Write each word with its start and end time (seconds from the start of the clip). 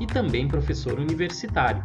e 0.00 0.06
também 0.06 0.48
professor 0.48 0.98
universitário. 0.98 1.84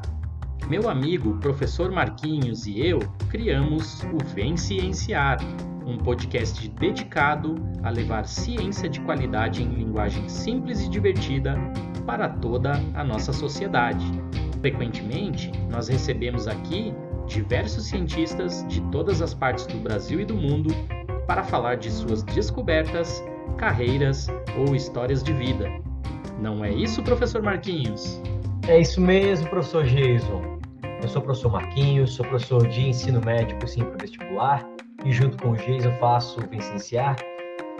Meu 0.69 0.89
amigo, 0.89 1.37
professor 1.39 1.91
Marquinhos 1.91 2.65
e 2.65 2.79
eu 2.79 2.99
criamos 3.29 4.01
o 4.03 4.23
Vem 4.33 4.55
Cienciar, 4.55 5.37
um 5.85 5.97
podcast 5.97 6.67
dedicado 6.69 7.55
a 7.83 7.89
levar 7.89 8.25
ciência 8.25 8.87
de 8.87 9.01
qualidade 9.01 9.61
em 9.61 9.67
linguagem 9.67 10.29
simples 10.29 10.81
e 10.81 10.89
divertida 10.89 11.57
para 12.05 12.29
toda 12.29 12.73
a 12.93 13.03
nossa 13.03 13.33
sociedade. 13.33 14.05
Frequentemente, 14.61 15.51
nós 15.69 15.89
recebemos 15.89 16.47
aqui 16.47 16.93
diversos 17.27 17.85
cientistas 17.85 18.65
de 18.67 18.81
todas 18.83 19.21
as 19.21 19.33
partes 19.33 19.65
do 19.65 19.77
Brasil 19.79 20.21
e 20.21 20.25
do 20.25 20.35
mundo 20.35 20.73
para 21.27 21.43
falar 21.43 21.75
de 21.75 21.91
suas 21.91 22.23
descobertas, 22.23 23.23
carreiras 23.57 24.27
ou 24.57 24.73
histórias 24.75 25.21
de 25.21 25.33
vida. 25.33 25.69
Não 26.39 26.63
é 26.63 26.71
isso, 26.71 27.01
professor 27.03 27.41
Marquinhos? 27.41 28.21
É 28.67 28.79
isso 28.79 28.99
mesmo, 29.01 29.49
professor 29.49 29.83
Jason. 29.85 30.59
Eu 31.01 31.09
sou 31.09 31.21
o 31.21 31.25
professor 31.25 31.51
Marquinhos, 31.51 32.13
sou 32.13 32.25
professor 32.25 32.67
de 32.67 32.89
ensino 32.89 33.19
médico 33.23 33.67
sim 33.67 33.83
para 33.83 33.97
vestibular 33.97 34.65
e 35.03 35.11
junto 35.11 35.37
com 35.41 35.51
o 35.51 35.55
Jason 35.55 35.91
faço 35.99 36.39
o 36.39 36.47
Vicenciar 36.47 37.17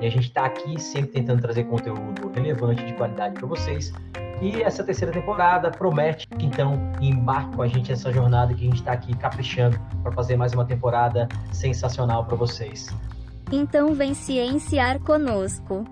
e 0.02 0.06
a 0.06 0.10
gente 0.10 0.28
está 0.28 0.46
aqui 0.46 0.80
sempre 0.80 1.12
tentando 1.12 1.42
trazer 1.42 1.64
conteúdo 1.64 2.30
relevante 2.36 2.84
de 2.86 2.94
qualidade 2.94 3.36
para 3.36 3.48
vocês 3.48 3.94
e 4.42 4.62
essa 4.62 4.84
terceira 4.84 5.14
temporada 5.14 5.72
promete 5.72 6.28
que 6.28 6.46
então 6.46 6.92
embarque 7.00 7.56
com 7.56 7.62
a 7.62 7.68
gente 7.68 7.90
nessa 7.90 8.12
jornada 8.12 8.54
que 8.54 8.62
a 8.62 8.66
gente 8.66 8.80
está 8.80 8.92
aqui 8.92 9.16
caprichando 9.16 9.80
para 10.02 10.12
fazer 10.12 10.36
mais 10.36 10.52
uma 10.54 10.66
temporada 10.66 11.30
sensacional 11.54 12.26
para 12.26 12.36
vocês. 12.36 12.90
Então 13.52 13.94
vem 13.94 14.14
cienciar 14.14 15.00
conosco. 15.00 15.86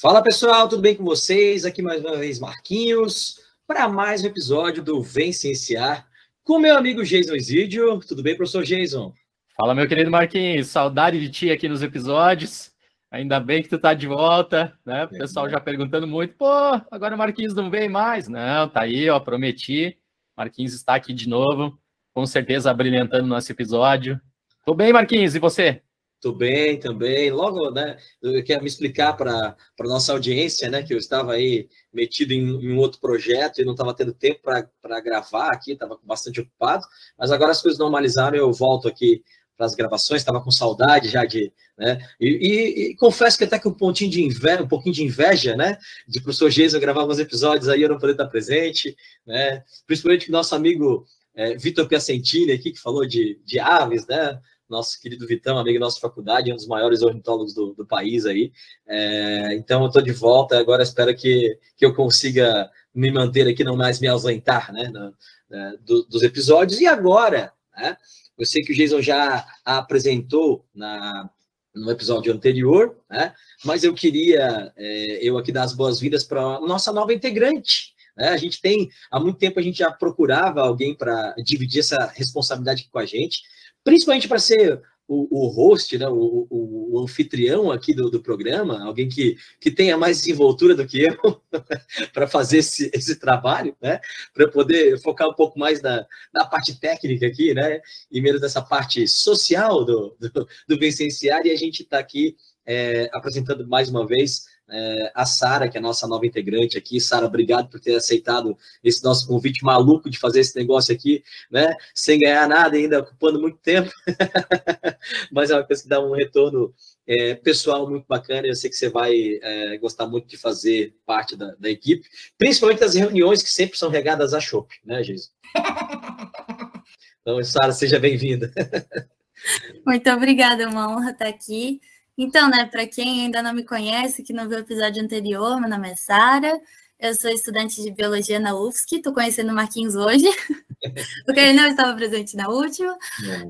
Fala 0.00 0.22
pessoal, 0.22 0.66
tudo 0.66 0.80
bem 0.80 0.94
com 0.94 1.04
vocês? 1.04 1.66
Aqui 1.66 1.82
mais 1.82 2.02
uma 2.02 2.16
vez 2.16 2.38
Marquinhos 2.38 3.38
para 3.66 3.86
mais 3.86 4.24
um 4.24 4.28
episódio 4.28 4.82
do 4.82 5.02
Vem 5.02 5.30
Cienciar 5.30 6.08
com 6.42 6.58
meu 6.58 6.74
amigo 6.78 7.04
Jason 7.04 7.34
Isidio. 7.34 8.00
Tudo 8.00 8.22
bem, 8.22 8.34
professor 8.34 8.64
Jason? 8.64 9.12
Fala, 9.54 9.74
meu 9.74 9.86
querido 9.86 10.10
Marquinhos, 10.10 10.68
saudade 10.68 11.20
de 11.20 11.28
ti 11.28 11.50
aqui 11.50 11.68
nos 11.68 11.82
episódios. 11.82 12.72
Ainda 13.10 13.38
bem 13.38 13.62
que 13.62 13.68
tu 13.68 13.78
tá 13.78 13.92
de 13.92 14.06
volta, 14.06 14.72
né? 14.86 15.04
O 15.04 15.08
pessoal 15.10 15.50
já 15.50 15.60
perguntando 15.60 16.06
muito, 16.06 16.34
pô, 16.34 16.48
agora 16.90 17.14
o 17.14 17.18
Marquinhos 17.18 17.54
não 17.54 17.70
vem 17.70 17.90
mais. 17.90 18.26
Não, 18.26 18.70
tá 18.70 18.80
aí, 18.80 19.10
ó, 19.10 19.20
prometi. 19.20 19.98
Marquinhos 20.34 20.72
está 20.72 20.94
aqui 20.94 21.12
de 21.12 21.28
novo, 21.28 21.78
com 22.14 22.24
certeza 22.24 22.72
brilhantando 22.72 23.26
nosso 23.26 23.52
episódio. 23.52 24.18
Tô 24.64 24.72
bem, 24.72 24.94
Marquinhos, 24.94 25.34
e 25.34 25.38
você? 25.38 25.82
Tô 26.20 26.32
bem 26.32 26.78
também. 26.78 27.30
Logo, 27.30 27.70
né, 27.70 27.96
eu 28.20 28.44
quero 28.44 28.62
me 28.62 28.68
explicar 28.68 29.14
para 29.14 29.56
a 29.80 29.84
nossa 29.84 30.12
audiência, 30.12 30.68
né, 30.68 30.82
que 30.82 30.92
eu 30.92 30.98
estava 30.98 31.32
aí 31.32 31.68
metido 31.92 32.32
em, 32.32 32.40
em 32.40 32.72
um 32.72 32.78
outro 32.78 33.00
projeto 33.00 33.60
e 33.60 33.64
não 33.64 33.72
estava 33.72 33.94
tendo 33.94 34.12
tempo 34.12 34.40
para 34.42 35.00
gravar 35.00 35.48
aqui, 35.48 35.72
estava 35.72 35.98
bastante 36.02 36.40
ocupado, 36.40 36.84
mas 37.18 37.30
agora 37.30 37.52
as 37.52 37.62
coisas 37.62 37.78
normalizaram 37.78 38.36
eu 38.36 38.52
volto 38.52 38.86
aqui 38.86 39.22
para 39.56 39.66
as 39.66 39.74
gravações, 39.74 40.22
estava 40.22 40.42
com 40.42 40.50
saudade 40.50 41.08
já 41.08 41.24
de, 41.26 41.52
né? 41.76 41.98
E, 42.18 42.28
e, 42.28 42.90
e, 42.90 42.96
confesso 42.96 43.36
que 43.36 43.44
até 43.44 43.58
que 43.58 43.68
um 43.68 43.74
pontinho 43.74 44.10
de 44.10 44.22
inveja, 44.22 44.62
um 44.62 44.68
pouquinho 44.68 44.94
de 44.94 45.04
inveja, 45.04 45.54
né? 45.54 45.76
De 46.08 46.18
professor 46.18 46.50
Geisa 46.50 46.78
gravar 46.78 47.02
alguns 47.02 47.18
episódios 47.18 47.68
aí 47.68 47.82
eu 47.82 47.90
não 47.90 47.98
poder 47.98 48.12
estar 48.12 48.26
presente, 48.28 48.96
né? 49.26 49.62
Principalmente 49.86 50.30
o 50.30 50.32
nosso 50.32 50.54
amigo 50.54 51.04
é, 51.34 51.56
Vitor 51.56 51.86
Piacentini 51.86 52.52
aqui, 52.52 52.72
que 52.72 52.80
falou 52.80 53.06
de, 53.06 53.38
de 53.44 53.58
aves, 53.58 54.06
né? 54.06 54.40
Nosso 54.70 55.00
querido 55.00 55.26
Vitão, 55.26 55.58
amigo 55.58 55.78
da 55.78 55.86
nossa 55.86 56.00
faculdade, 56.00 56.52
um 56.52 56.56
dos 56.56 56.66
maiores 56.66 57.02
ornitólogos 57.02 57.52
do, 57.52 57.74
do 57.74 57.84
país 57.84 58.24
aí. 58.24 58.52
É, 58.86 59.54
então 59.54 59.82
eu 59.82 59.88
estou 59.88 60.00
de 60.00 60.12
volta, 60.12 60.58
agora 60.58 60.82
espero 60.82 61.14
que, 61.14 61.58
que 61.76 61.84
eu 61.84 61.94
consiga 61.94 62.70
me 62.94 63.10
manter 63.10 63.48
aqui, 63.48 63.64
não 63.64 63.76
mais 63.76 64.00
me 64.00 64.08
ausentar, 64.08 64.72
né? 64.72 64.88
No, 64.88 65.14
é, 65.50 65.76
do, 65.78 66.04
dos 66.04 66.22
episódios. 66.22 66.80
E 66.80 66.86
agora, 66.86 67.52
né? 67.76 67.96
Eu 68.38 68.46
sei 68.46 68.62
que 68.62 68.72
o 68.72 68.74
Jason 68.74 69.02
já 69.02 69.46
apresentou 69.66 70.64
na, 70.74 71.28
no 71.74 71.90
episódio 71.90 72.32
anterior, 72.32 72.96
né? 73.08 73.34
mas 73.64 73.84
eu 73.84 73.92
queria, 73.92 74.72
é, 74.76 75.18
eu 75.20 75.36
aqui 75.36 75.52
dar 75.52 75.64
as 75.64 75.74
boas-vindas 75.74 76.24
para 76.24 76.40
a 76.40 76.60
nossa 76.60 76.90
nova 76.90 77.12
integrante. 77.12 77.94
Né? 78.16 78.28
A 78.28 78.36
gente 78.36 78.60
tem, 78.60 78.88
há 79.10 79.20
muito 79.20 79.38
tempo 79.38 79.58
a 79.58 79.62
gente 79.62 79.78
já 79.78 79.90
procurava 79.90 80.62
alguém 80.62 80.94
para 80.94 81.34
dividir 81.44 81.80
essa 81.80 82.06
responsabilidade 82.14 82.88
com 82.90 82.98
a 82.98 83.04
gente, 83.04 83.42
principalmente 83.84 84.28
para 84.28 84.38
ser 84.38 84.82
o, 85.10 85.44
o 85.44 85.48
host, 85.48 85.98
né, 85.98 86.06
o, 86.06 86.46
o, 86.48 86.94
o, 86.94 87.02
anfitrião 87.02 87.72
aqui 87.72 87.92
do, 87.92 88.08
do 88.08 88.22
programa, 88.22 88.84
alguém 88.84 89.08
que, 89.08 89.36
que 89.60 89.68
tenha 89.68 89.98
mais 89.98 90.18
desenvoltura 90.18 90.72
do 90.72 90.86
que 90.86 91.02
eu 91.02 91.42
para 92.14 92.28
fazer 92.28 92.58
esse, 92.58 92.88
esse 92.94 93.16
trabalho, 93.16 93.76
né, 93.82 94.00
para 94.32 94.46
poder 94.46 95.00
focar 95.00 95.28
um 95.28 95.34
pouco 95.34 95.58
mais 95.58 95.82
na, 95.82 96.06
na 96.32 96.44
parte 96.44 96.78
técnica 96.78 97.26
aqui, 97.26 97.52
né, 97.52 97.80
e 98.08 98.20
menos 98.20 98.40
dessa 98.40 98.62
parte 98.62 99.08
social 99.08 99.84
do, 99.84 100.16
do, 100.20 100.48
do 100.68 100.78
Vicenciário, 100.78 101.48
e 101.48 101.54
a 101.54 101.58
gente 101.58 101.82
está 101.82 101.98
aqui 101.98 102.36
é, 102.64 103.10
apresentando 103.12 103.66
mais 103.66 103.88
uma 103.88 104.06
vez 104.06 104.44
é, 104.70 105.12
a 105.14 105.26
Sara, 105.26 105.68
que 105.68 105.76
é 105.76 105.80
a 105.80 105.82
nossa 105.82 106.06
nova 106.06 106.26
integrante 106.26 106.78
aqui. 106.78 107.00
Sara, 107.00 107.26
obrigado 107.26 107.68
por 107.68 107.80
ter 107.80 107.94
aceitado 107.94 108.56
esse 108.82 109.02
nosso 109.04 109.26
convite 109.26 109.64
maluco 109.64 110.08
de 110.08 110.18
fazer 110.18 110.40
esse 110.40 110.56
negócio 110.56 110.94
aqui, 110.94 111.22
né? 111.50 111.74
Sem 111.94 112.20
ganhar 112.20 112.48
nada 112.48 112.76
ainda, 112.76 113.00
ocupando 113.00 113.40
muito 113.40 113.58
tempo. 113.58 113.90
Mas 115.32 115.50
é 115.50 115.54
uma 115.54 115.64
coisa 115.64 115.82
que 115.82 115.88
dá 115.88 116.00
um 116.00 116.12
retorno 116.12 116.74
é, 117.06 117.34
pessoal 117.34 117.88
muito 117.88 118.06
bacana. 118.08 118.46
Eu 118.46 118.54
sei 118.54 118.70
que 118.70 118.76
você 118.76 118.88
vai 118.88 119.38
é, 119.42 119.78
gostar 119.78 120.06
muito 120.06 120.28
de 120.28 120.36
fazer 120.36 120.94
parte 121.04 121.36
da, 121.36 121.54
da, 121.58 121.68
equipe, 121.68 122.08
principalmente 122.38 122.80
das 122.80 122.94
reuniões 122.94 123.42
que 123.42 123.50
sempre 123.50 123.76
são 123.76 123.90
regadas 123.90 124.32
a 124.32 124.40
chopp, 124.40 124.74
né, 124.84 125.02
Jesus? 125.02 125.32
Então, 127.22 127.44
Sara, 127.44 127.70
seja 127.70 127.98
bem-vinda. 127.98 128.50
Muito 129.86 130.10
obrigada, 130.10 130.62
é 130.62 130.66
uma 130.66 130.90
honra 130.90 131.10
estar 131.10 131.28
aqui. 131.28 131.80
Então, 132.22 132.50
né, 132.50 132.66
para 132.66 132.86
quem 132.86 133.22
ainda 133.22 133.42
não 133.42 133.54
me 133.54 133.64
conhece, 133.64 134.22
que 134.22 134.34
não 134.34 134.46
viu 134.46 134.58
o 134.58 134.60
episódio 134.60 135.02
anterior, 135.02 135.58
meu 135.58 135.70
nome 135.70 135.90
é 135.90 135.96
Sara, 135.96 136.60
eu 136.98 137.14
sou 137.14 137.30
estudante 137.30 137.82
de 137.82 137.90
biologia 137.90 138.38
na 138.38 138.54
UFSC, 138.54 138.96
estou 138.96 139.14
conhecendo 139.14 139.52
o 139.52 139.54
Marquinhos 139.54 139.94
hoje, 139.94 140.26
porque 141.24 141.40
ele 141.40 141.54
não 141.54 141.66
estava 141.66 141.96
presente 141.96 142.36
na 142.36 142.50
última. 142.50 142.94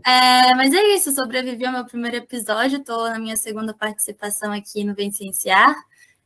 É, 0.07 0.55
mas 0.55 0.73
é 0.73 0.95
isso, 0.95 1.13
sobrevivi 1.13 1.67
ao 1.67 1.73
meu 1.73 1.85
primeiro 1.85 2.19
episódio, 2.19 2.79
estou 2.79 3.09
na 3.09 3.19
minha 3.19 3.37
segunda 3.37 3.75
participação 3.75 4.53
aqui 4.53 4.85
no 4.85 4.95
Vem 4.95 5.11
Cienciar. 5.11 5.75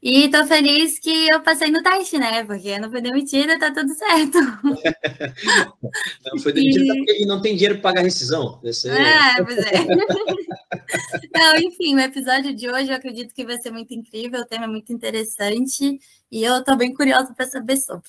E 0.03 0.29
tô 0.29 0.47
feliz 0.47 0.99
que 0.99 1.29
eu 1.29 1.41
passei 1.41 1.71
no 1.71 1.83
teste, 1.83 2.19
né? 2.19 2.45
Porque 2.45 2.79
não 2.79 2.91
foi 2.91 3.01
demitida, 3.01 3.59
tá 3.59 3.73
tudo 3.73 3.95
certo. 3.95 4.37
não 6.27 6.39
foi 6.43 6.53
demitida 6.53 6.93
e... 6.93 6.99
porque 6.99 7.25
não 7.25 7.41
tem 7.41 7.55
dinheiro 7.55 7.77
para 7.77 7.85
pagar 7.85 8.03
rescisão. 8.03 8.61
Esse... 8.63 8.91
É, 8.91 9.43
pois 9.43 9.57
é. 9.57 9.73
não, 11.33 11.57
enfim, 11.57 11.95
o 11.95 12.01
episódio 12.01 12.55
de 12.55 12.69
hoje 12.69 12.91
eu 12.91 12.97
acredito 12.97 13.35
que 13.35 13.45
vai 13.45 13.59
ser 13.59 13.71
muito 13.71 13.93
incrível, 13.95 14.41
o 14.41 14.47
tema 14.47 14.65
é 14.65 14.69
muito 14.69 14.93
interessante 14.93 15.99
e 16.31 16.43
eu 16.43 16.63
tô 16.65 16.77
bem 16.77 16.93
curiosa 16.93 17.33
para 17.35 17.47
saber 17.47 17.77
sobre. 17.77 18.09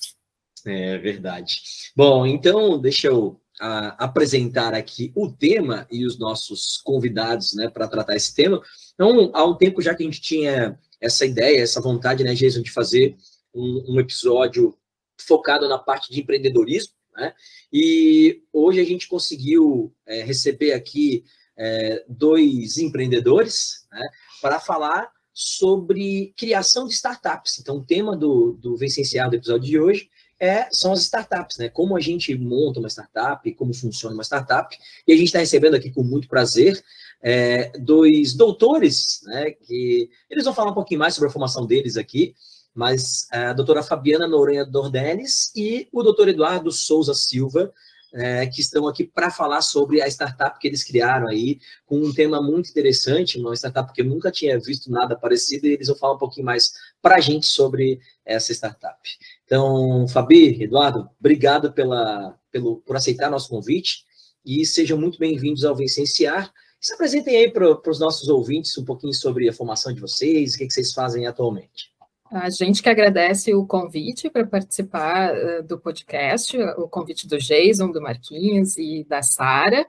É 0.64 0.98
verdade. 0.98 1.62
Bom, 1.94 2.26
então 2.26 2.80
deixa 2.80 3.08
eu 3.08 3.40
a, 3.60 4.04
apresentar 4.04 4.74
aqui 4.74 5.12
o 5.14 5.30
tema 5.30 5.86
e 5.90 6.04
os 6.04 6.18
nossos 6.18 6.78
convidados, 6.78 7.54
né, 7.54 7.68
para 7.68 7.88
tratar 7.88 8.16
esse 8.16 8.34
tema. 8.34 8.60
Então, 8.94 9.30
há 9.34 9.44
um 9.44 9.56
tempo 9.56 9.80
já 9.80 9.94
que 9.94 10.02
a 10.02 10.06
gente 10.06 10.20
tinha 10.20 10.78
essa 11.00 11.24
ideia, 11.24 11.62
essa 11.62 11.80
vontade, 11.80 12.24
né, 12.24 12.34
Jason, 12.34 12.62
de 12.62 12.70
fazer 12.70 13.16
um, 13.54 13.94
um 13.94 14.00
episódio 14.00 14.76
focado 15.18 15.68
na 15.68 15.78
parte 15.78 16.12
de 16.12 16.20
empreendedorismo, 16.20 16.92
né? 17.16 17.32
E 17.72 18.42
hoje 18.52 18.80
a 18.80 18.84
gente 18.84 19.08
conseguiu 19.08 19.94
é, 20.06 20.22
receber 20.22 20.72
aqui 20.72 21.24
é, 21.56 22.04
dois 22.08 22.78
empreendedores 22.78 23.86
né, 23.90 24.02
para 24.42 24.60
falar 24.60 25.10
sobre 25.32 26.32
criação 26.36 26.86
de 26.86 26.94
startups. 26.94 27.58
Então, 27.58 27.76
o 27.76 27.84
tema 27.84 28.16
do, 28.16 28.52
do 28.52 28.76
Vicenciado 28.76 29.30
do 29.30 29.36
episódio 29.36 29.66
de 29.66 29.78
hoje 29.78 30.10
é, 30.38 30.68
são 30.70 30.92
as 30.92 31.00
startups, 31.00 31.58
né? 31.58 31.68
Como 31.68 31.96
a 31.96 32.00
gente 32.00 32.34
monta 32.36 32.78
uma 32.78 32.88
startup, 32.88 33.50
como 33.54 33.74
funciona 33.74 34.14
uma 34.14 34.22
startup. 34.22 34.76
E 35.06 35.12
a 35.12 35.16
gente 35.16 35.26
está 35.26 35.38
recebendo 35.38 35.74
aqui 35.74 35.90
com 35.90 36.02
muito 36.02 36.28
prazer 36.28 36.82
é, 37.22 37.70
dois 37.78 38.34
doutores, 38.34 39.20
né? 39.24 39.50
Que 39.50 40.10
eles 40.30 40.44
vão 40.44 40.54
falar 40.54 40.70
um 40.70 40.74
pouquinho 40.74 41.00
mais 41.00 41.14
sobre 41.14 41.28
a 41.28 41.32
formação 41.32 41.66
deles 41.66 41.96
aqui, 41.96 42.34
mas 42.74 43.26
a 43.30 43.52
doutora 43.52 43.82
Fabiana 43.82 44.28
Noronha 44.28 44.64
Dornelles 44.64 45.50
e 45.56 45.88
o 45.92 46.02
doutor 46.02 46.28
Eduardo 46.28 46.70
Souza 46.70 47.14
Silva, 47.14 47.72
é, 48.16 48.46
que 48.46 48.62
estão 48.62 48.88
aqui 48.88 49.04
para 49.04 49.30
falar 49.30 49.60
sobre 49.60 50.00
a 50.00 50.08
startup 50.08 50.58
que 50.58 50.66
eles 50.66 50.82
criaram 50.82 51.28
aí, 51.28 51.60
com 51.84 51.98
um 51.98 52.14
tema 52.14 52.40
muito 52.40 52.70
interessante, 52.70 53.38
uma 53.38 53.54
startup 53.54 53.92
que 53.92 54.00
eu 54.00 54.06
nunca 54.06 54.30
tinha 54.30 54.58
visto 54.58 54.90
nada 54.90 55.14
parecido, 55.14 55.66
e 55.66 55.74
eles 55.74 55.88
vão 55.88 55.96
falar 55.96 56.14
um 56.14 56.18
pouquinho 56.18 56.46
mais 56.46 56.72
para 57.02 57.16
a 57.16 57.20
gente 57.20 57.44
sobre 57.44 58.00
essa 58.24 58.52
startup. 58.52 58.98
Então, 59.44 60.08
Fabi, 60.08 60.62
Eduardo, 60.62 61.10
obrigado 61.20 61.72
pela, 61.72 62.34
pelo, 62.50 62.76
por 62.78 62.96
aceitar 62.96 63.30
nosso 63.30 63.50
convite 63.50 64.04
e 64.44 64.64
sejam 64.64 64.98
muito 64.98 65.18
bem-vindos 65.18 65.64
ao 65.64 65.76
Vicenciar. 65.76 66.50
Se 66.80 66.94
apresentem 66.94 67.36
aí 67.36 67.50
para 67.50 67.90
os 67.90 68.00
nossos 68.00 68.28
ouvintes 68.28 68.76
um 68.78 68.84
pouquinho 68.84 69.12
sobre 69.12 69.46
a 69.46 69.52
formação 69.52 69.92
de 69.92 70.00
vocês, 70.00 70.54
o 70.54 70.58
que, 70.58 70.66
que 70.66 70.72
vocês 70.72 70.92
fazem 70.92 71.26
atualmente. 71.26 71.95
A 72.30 72.50
gente 72.50 72.82
que 72.82 72.88
agradece 72.88 73.54
o 73.54 73.64
convite 73.64 74.28
para 74.28 74.46
participar 74.46 75.32
uh, 75.34 75.62
do 75.62 75.78
podcast, 75.78 76.56
o 76.76 76.88
convite 76.88 77.26
do 77.28 77.38
Jason, 77.38 77.90
do 77.90 78.02
Marquinhos 78.02 78.76
e 78.76 79.04
da 79.08 79.22
Sara. 79.22 79.86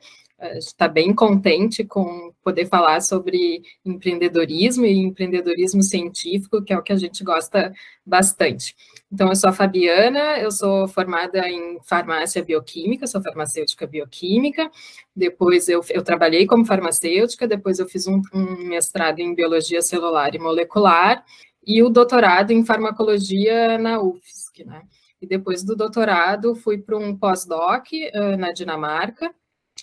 Está 0.55 0.87
bem 0.87 1.15
contente 1.15 1.83
com 1.83 2.31
poder 2.43 2.67
falar 2.67 3.01
sobre 3.01 3.63
empreendedorismo 3.83 4.85
e 4.85 4.99
empreendedorismo 4.99 5.81
científico, 5.81 6.63
que 6.63 6.71
é 6.71 6.77
o 6.77 6.83
que 6.83 6.93
a 6.93 6.95
gente 6.95 7.23
gosta 7.23 7.73
bastante. 8.05 8.75
Então, 9.11 9.29
eu 9.29 9.35
sou 9.35 9.49
a 9.49 9.53
Fabiana, 9.53 10.37
eu 10.37 10.51
sou 10.51 10.87
formada 10.87 11.49
em 11.49 11.79
farmácia 11.81 12.43
bioquímica, 12.43 13.07
sou 13.07 13.19
farmacêutica 13.19 13.87
bioquímica. 13.87 14.69
Depois 15.15 15.67
eu, 15.69 15.81
eu 15.89 16.03
trabalhei 16.03 16.45
como 16.45 16.65
farmacêutica, 16.65 17.47
depois 17.47 17.79
eu 17.79 17.87
fiz 17.87 18.05
um, 18.05 18.21
um 18.31 18.67
mestrado 18.67 19.17
em 19.17 19.33
biologia 19.33 19.81
celular 19.81 20.35
e 20.35 20.39
molecular 20.39 21.25
e 21.67 21.83
o 21.83 21.89
doutorado 21.89 22.51
em 22.51 22.63
farmacologia 22.63 23.77
na 23.77 24.01
UFSC, 24.01 24.63
né? 24.63 24.83
E 25.21 25.27
depois 25.27 25.63
do 25.63 25.75
doutorado 25.75 26.55
fui 26.55 26.77
para 26.77 26.97
um 26.97 27.15
pós-doc 27.15 27.87
uh, 27.91 28.37
na 28.37 28.53
Dinamarca, 28.53 29.33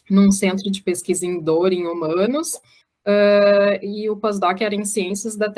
num 0.09 0.31
centro 0.31 0.71
de 0.71 0.83
pesquisa 0.83 1.27
em 1.27 1.41
dor 1.41 1.73
em 1.75 1.87
humanos, 1.87 2.55
uh, 3.07 3.77
e 3.83 4.09
o 4.09 4.17
pós-doc 4.17 4.63
era 4.63 4.75
em 4.75 4.85
ciências 4.85 5.37
da, 5.37 5.53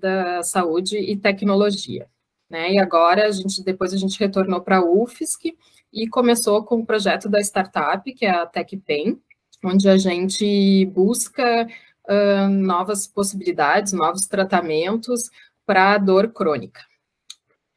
da 0.00 0.42
saúde 0.42 0.96
e 0.96 1.14
tecnologia. 1.14 2.08
Né? 2.48 2.72
E 2.72 2.78
agora 2.78 3.26
a 3.26 3.30
gente 3.30 3.62
depois 3.62 3.92
a 3.92 3.98
gente 3.98 4.18
retornou 4.18 4.62
para 4.62 4.78
a 4.78 4.84
UFSC 4.84 5.54
e 5.92 6.08
começou 6.08 6.64
com 6.64 6.76
o 6.76 6.86
projeto 6.86 7.28
da 7.28 7.40
startup, 7.40 8.10
que 8.14 8.24
é 8.24 8.30
a 8.30 8.46
TechPen, 8.46 9.20
onde 9.62 9.88
a 9.88 9.98
gente 9.98 10.86
busca 10.86 11.66
uh, 12.08 12.48
novas 12.48 13.06
possibilidades, 13.06 13.92
novos 13.92 14.26
tratamentos 14.26 15.28
para 15.66 15.98
dor 15.98 16.32
crônica. 16.32 16.80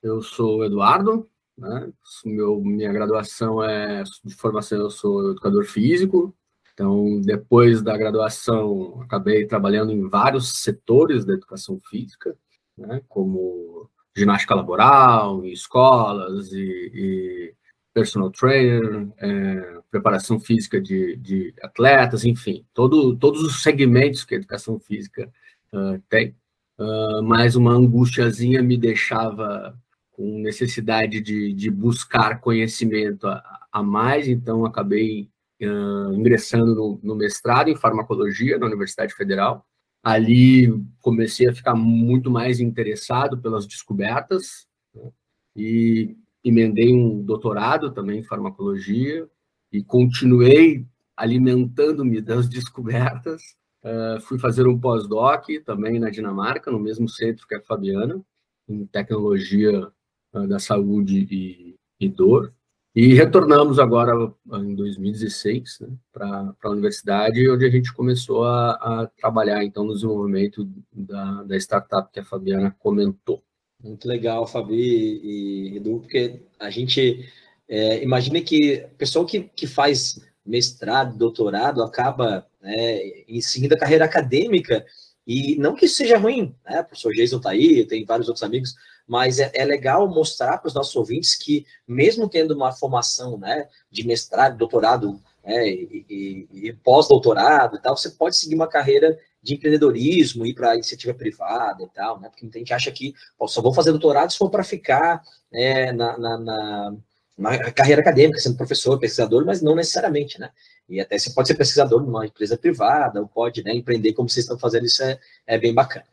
Eu 0.02 0.22
sou 0.22 0.64
Eduardo, 0.64 1.28
né? 1.58 1.92
Meu, 2.24 2.62
minha 2.62 2.94
graduação 2.94 3.62
é 3.64 4.04
de 4.24 4.34
formação, 4.36 4.78
eu 4.78 4.90
sou 4.90 5.32
educador 5.32 5.66
físico. 5.66 6.34
Então, 6.74 7.20
depois 7.20 7.82
da 7.82 7.98
graduação, 7.98 9.02
acabei 9.02 9.46
trabalhando 9.46 9.92
em 9.92 10.08
vários 10.08 10.62
setores 10.62 11.26
da 11.26 11.34
educação 11.34 11.78
física, 11.90 12.38
né? 12.78 13.02
como 13.10 13.90
ginástica 14.16 14.56
laboral, 14.56 15.44
em 15.44 15.52
escolas 15.52 16.54
e, 16.54 16.92
e 16.94 17.54
personal 17.94 18.32
trainer, 18.32 19.10
é, 19.18 19.82
preparação 19.92 20.40
física 20.40 20.80
de, 20.80 21.18
de, 21.18 21.54
atletas, 21.62 22.24
enfim, 22.24 22.66
todo, 22.74 23.18
todos 23.18 23.42
os 23.42 23.62
segmentos 23.62 24.24
que 24.24 24.36
a 24.36 24.38
educação 24.38 24.80
física 24.80 25.30
uh, 25.74 26.02
tem 26.08 26.36
uh, 26.80 27.22
mas 27.24 27.56
uma 27.56 27.72
angustiazinha 27.72 28.64
me 28.64 28.78
deixava 28.78 29.78
com 30.12 30.40
necessidade 30.40 31.22
de, 31.22 31.54
de 31.54 31.70
buscar 31.70 32.42
conhecimento 32.42 33.28
a, 33.28 33.68
a, 33.72 33.84
mais, 33.84 34.28
então 34.28 34.66
acabei 34.66 35.30
uh, 35.62 36.14
ingressando 36.14 36.74
no, 36.76 37.00
no, 37.04 37.16
mestrado 37.16 37.70
em 37.70 37.76
farmacologia 37.76 38.58
na 38.58 38.66
Universidade 38.66 39.14
Federal. 39.14 39.66
Ali 40.04 40.74
comecei 41.02 41.48
a 41.48 41.54
ficar 41.54 41.76
muito 41.76 42.32
mais 42.32 42.60
interessado 42.60 43.38
pelas 43.38 43.68
descobertas 43.68 44.68
né? 44.96 45.12
e 45.56 46.16
emendei 46.44 46.94
um 46.94 47.22
doutorado 47.22 47.92
também 47.92 48.20
em 48.20 48.24
farmacologia 48.24 49.28
e 49.72 49.84
continuei 49.84 50.86
alimentando-me 51.16 52.22
das 52.22 52.48
descobertas 52.50 53.59
Uh, 53.84 54.20
fui 54.22 54.38
fazer 54.38 54.68
um 54.68 54.78
pós-doc 54.78 55.46
também 55.66 56.00
na 56.00 56.10
Dinamarca, 56.10 56.70
no 56.70 56.80
mesmo 56.80 57.08
centro 57.08 57.48
que 57.48 57.56
a 57.56 57.62
Fabiana, 57.62 58.22
em 58.68 58.86
tecnologia 58.86 59.88
uh, 60.34 60.48
da 60.48 60.60
saúde 60.60 61.26
e, 61.32 61.76
e, 62.00 62.10
dor. 62.10 62.54
E 62.94 63.14
retornamos 63.14 63.80
agora 63.80 64.34
em 64.54 64.76
2016 64.76 65.80
né, 65.82 65.88
para 66.12 66.54
a 66.62 66.70
universidade, 66.70 67.50
onde 67.50 67.66
a 67.66 67.70
gente 67.70 67.94
começou 67.94 68.44
a, 68.44 68.72
a 68.72 69.08
trabalhar 69.08 69.64
então 69.64 69.86
no 69.86 69.94
desenvolvimento 69.94 70.70
da, 70.92 71.44
da, 71.44 71.56
startup 71.56 72.12
que 72.12 72.20
a 72.20 72.26
Fabiana 72.26 72.76
comentou. 72.80 73.42
Muito 73.82 74.08
legal, 74.08 74.46
Fabi 74.46 75.22
e 75.24 75.78
Edu, 75.78 76.00
porque 76.00 76.42
a 76.60 76.70
gente 76.70 77.30
é, 77.70 78.04
imagina 78.04 78.42
que 78.42 78.84
o 78.92 78.96
pessoal 78.98 79.26
que, 79.26 79.44
que 79.56 79.68
faz 79.68 80.20
mestrado, 80.50 81.16
doutorado, 81.16 81.84
acaba 81.84 82.46
né, 82.60 82.98
em 83.28 83.40
seguida 83.40 83.76
a 83.76 83.80
carreira 83.80 84.04
acadêmica, 84.04 84.84
e 85.26 85.56
não 85.58 85.76
que 85.76 85.86
isso 85.86 85.98
seja 85.98 86.18
ruim, 86.18 86.56
né? 86.66 86.82
O 86.82 86.86
professor 86.86 87.14
Jason 87.14 87.38
está 87.38 87.52
aí, 87.52 87.86
tem 87.86 88.04
vários 88.04 88.28
outros 88.28 88.42
amigos, 88.42 88.74
mas 89.08 89.38
é, 89.40 89.52
é 89.54 89.64
legal 89.64 90.08
mostrar 90.08 90.58
para 90.58 90.68
os 90.68 90.74
nossos 90.74 90.96
ouvintes 90.96 91.36
que, 91.36 91.68
mesmo 91.88 92.28
tendo 92.28 92.56
uma 92.56 92.72
formação 92.72 93.38
né, 93.38 93.68
de 93.92 94.06
mestrado, 94.08 94.58
doutorado 94.58 95.22
né, 95.44 95.70
e, 95.70 96.06
e, 96.10 96.68
e 96.70 96.74
pós-doutorado 96.74 97.76
e 97.76 97.82
tal, 97.82 97.96
você 97.96 98.10
pode 98.10 98.38
seguir 98.38 98.56
uma 98.56 98.68
carreira 98.68 99.20
de 99.42 99.54
empreendedorismo, 99.54 100.48
ir 100.48 100.56
para 100.56 100.74
iniciativa 100.74 101.14
privada 101.14 101.84
e 101.84 101.90
tal, 101.90 102.20
né? 102.20 102.28
Porque 102.28 102.44
muita 102.44 102.58
gente 102.58 102.74
acha 102.74 102.92
que 102.92 103.14
só 103.48 103.62
vou 103.62 103.74
fazer 103.74 103.92
doutorado 103.92 104.32
se 104.32 104.38
for 104.38 104.50
para 104.50 104.64
ficar 104.64 105.22
né, 105.52 105.92
na, 105.92 106.18
na, 106.18 106.38
na, 106.40 106.96
na, 107.40 107.72
carreira 107.72 108.02
acadêmica, 108.02 108.38
sendo 108.40 108.58
professor, 108.58 109.00
pesquisador, 109.00 109.46
mas 109.46 109.62
não 109.62 109.74
necessariamente, 109.74 110.40
né? 110.40 110.52
E 110.90 111.00
até 111.00 111.18
você 111.18 111.32
pode 111.32 111.48
ser 111.48 111.56
pesquisador 111.56 112.02
numa 112.02 112.26
empresa 112.26 112.58
privada, 112.58 113.22
ou 113.22 113.28
pode 113.28 113.64
né, 113.64 113.74
empreender 113.74 114.14
como 114.14 114.30
vocês 114.30 114.44
estão 114.44 114.60
fazendo, 114.60 114.86
isso 114.86 115.02
é, 115.02 115.18
é 115.48 115.58
bem 115.58 115.74
bacana. 115.74 116.06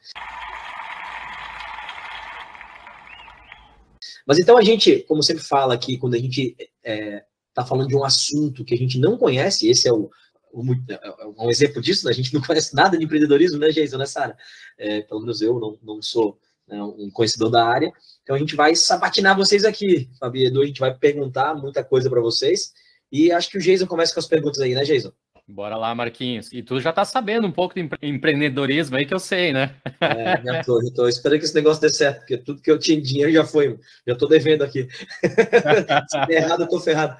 Mas 4.25 4.38
então 4.38 4.56
a 4.56 4.62
gente, 4.62 5.00
como 5.00 5.23
sempre 5.23 5.42
fala 5.42 5.75
aqui, 5.75 5.99
quando 5.99 6.14
a 6.14 6.18
gente 6.18 6.56
está 6.59 6.68
é, 6.85 7.25
tá 7.52 7.64
falando 7.64 7.88
de 7.88 7.97
um 7.97 8.04
assunto 8.04 8.64
que 8.64 8.75
a 8.75 8.78
gente 8.78 8.99
não 8.99 9.16
conhece, 9.16 9.68
esse 9.68 9.88
é 9.88 9.92
o, 9.92 10.11
o, 10.52 10.62
é 10.88 11.45
um 11.45 11.50
exemplo 11.50 11.83
disso, 11.83 12.04
né? 12.04 12.12
a 12.12 12.14
gente 12.14 12.33
não 12.33 12.40
conhece 12.40 12.75
nada 12.75 12.97
de 12.97 13.04
empreendedorismo, 13.04 13.59
né, 13.59 13.71
Jason, 13.71 13.99
né, 13.99 14.06
Sara? 14.06 14.37
É, 14.78 15.02
pelo 15.02 15.21
menos 15.21 15.40
eu 15.42 15.59
não, 15.59 15.78
não 15.83 16.02
sou 16.02 16.38
né, 16.68 16.82
um 16.82 17.11
conhecedor 17.12 17.50
da 17.50 17.64
área. 17.64 17.92
Então 18.23 18.35
a 18.35 18.38
gente 18.38 18.56
vai 18.56 18.75
sabatinar 18.75 19.37
vocês 19.37 19.64
aqui, 19.64 20.08
Fabi 20.18 20.46
Edu, 20.46 20.62
a 20.62 20.66
gente 20.66 20.80
vai 20.80 20.92
perguntar 20.94 21.54
muita 21.54 21.85
coisa 21.85 22.11
para 22.11 22.20
vocês. 22.20 22.73
E 23.11 23.30
acho 23.30 23.49
que 23.49 23.58
o 23.58 23.61
Jason 23.61 23.87
começa 23.87 24.12
com 24.12 24.20
as 24.20 24.26
perguntas 24.26 24.61
aí, 24.61 24.75
né, 24.75 24.82
Jason? 24.82 25.12
Bora 25.49 25.76
lá, 25.76 25.94
Marquinhos. 25.94 26.52
E 26.52 26.61
tu 26.61 26.80
já 26.80 26.92
tá 26.92 27.04
sabendo 27.04 27.46
um 27.46 27.52
pouco 27.52 27.73
de 27.76 27.88
empreendedorismo 28.02 28.96
aí 28.96 29.06
que 29.06 29.14
eu 29.14 29.20
sei, 29.20 29.52
né? 29.52 29.76
É, 30.00 30.42
já 30.42 30.64
tô, 30.64 30.82
já 30.82 30.90
tô 30.92 31.06
esperando 31.06 31.38
que 31.38 31.44
esse 31.44 31.54
negócio 31.54 31.80
dê 31.80 31.88
certo, 31.88 32.18
porque 32.18 32.37
tudo 32.37 32.61
que 32.61 32.70
eu 32.70 32.78
tinha 32.80 33.00
dinheiro 33.00 33.32
já 33.32 33.44
foi, 33.44 33.78
já 34.04 34.16
tô 34.16 34.26
devendo 34.26 34.62
aqui. 34.62 34.88
Se 36.11 36.26
der 36.26 36.42
errado, 36.42 36.64
eu 36.64 36.68
tô 36.68 36.80
ferrado. 36.80 37.16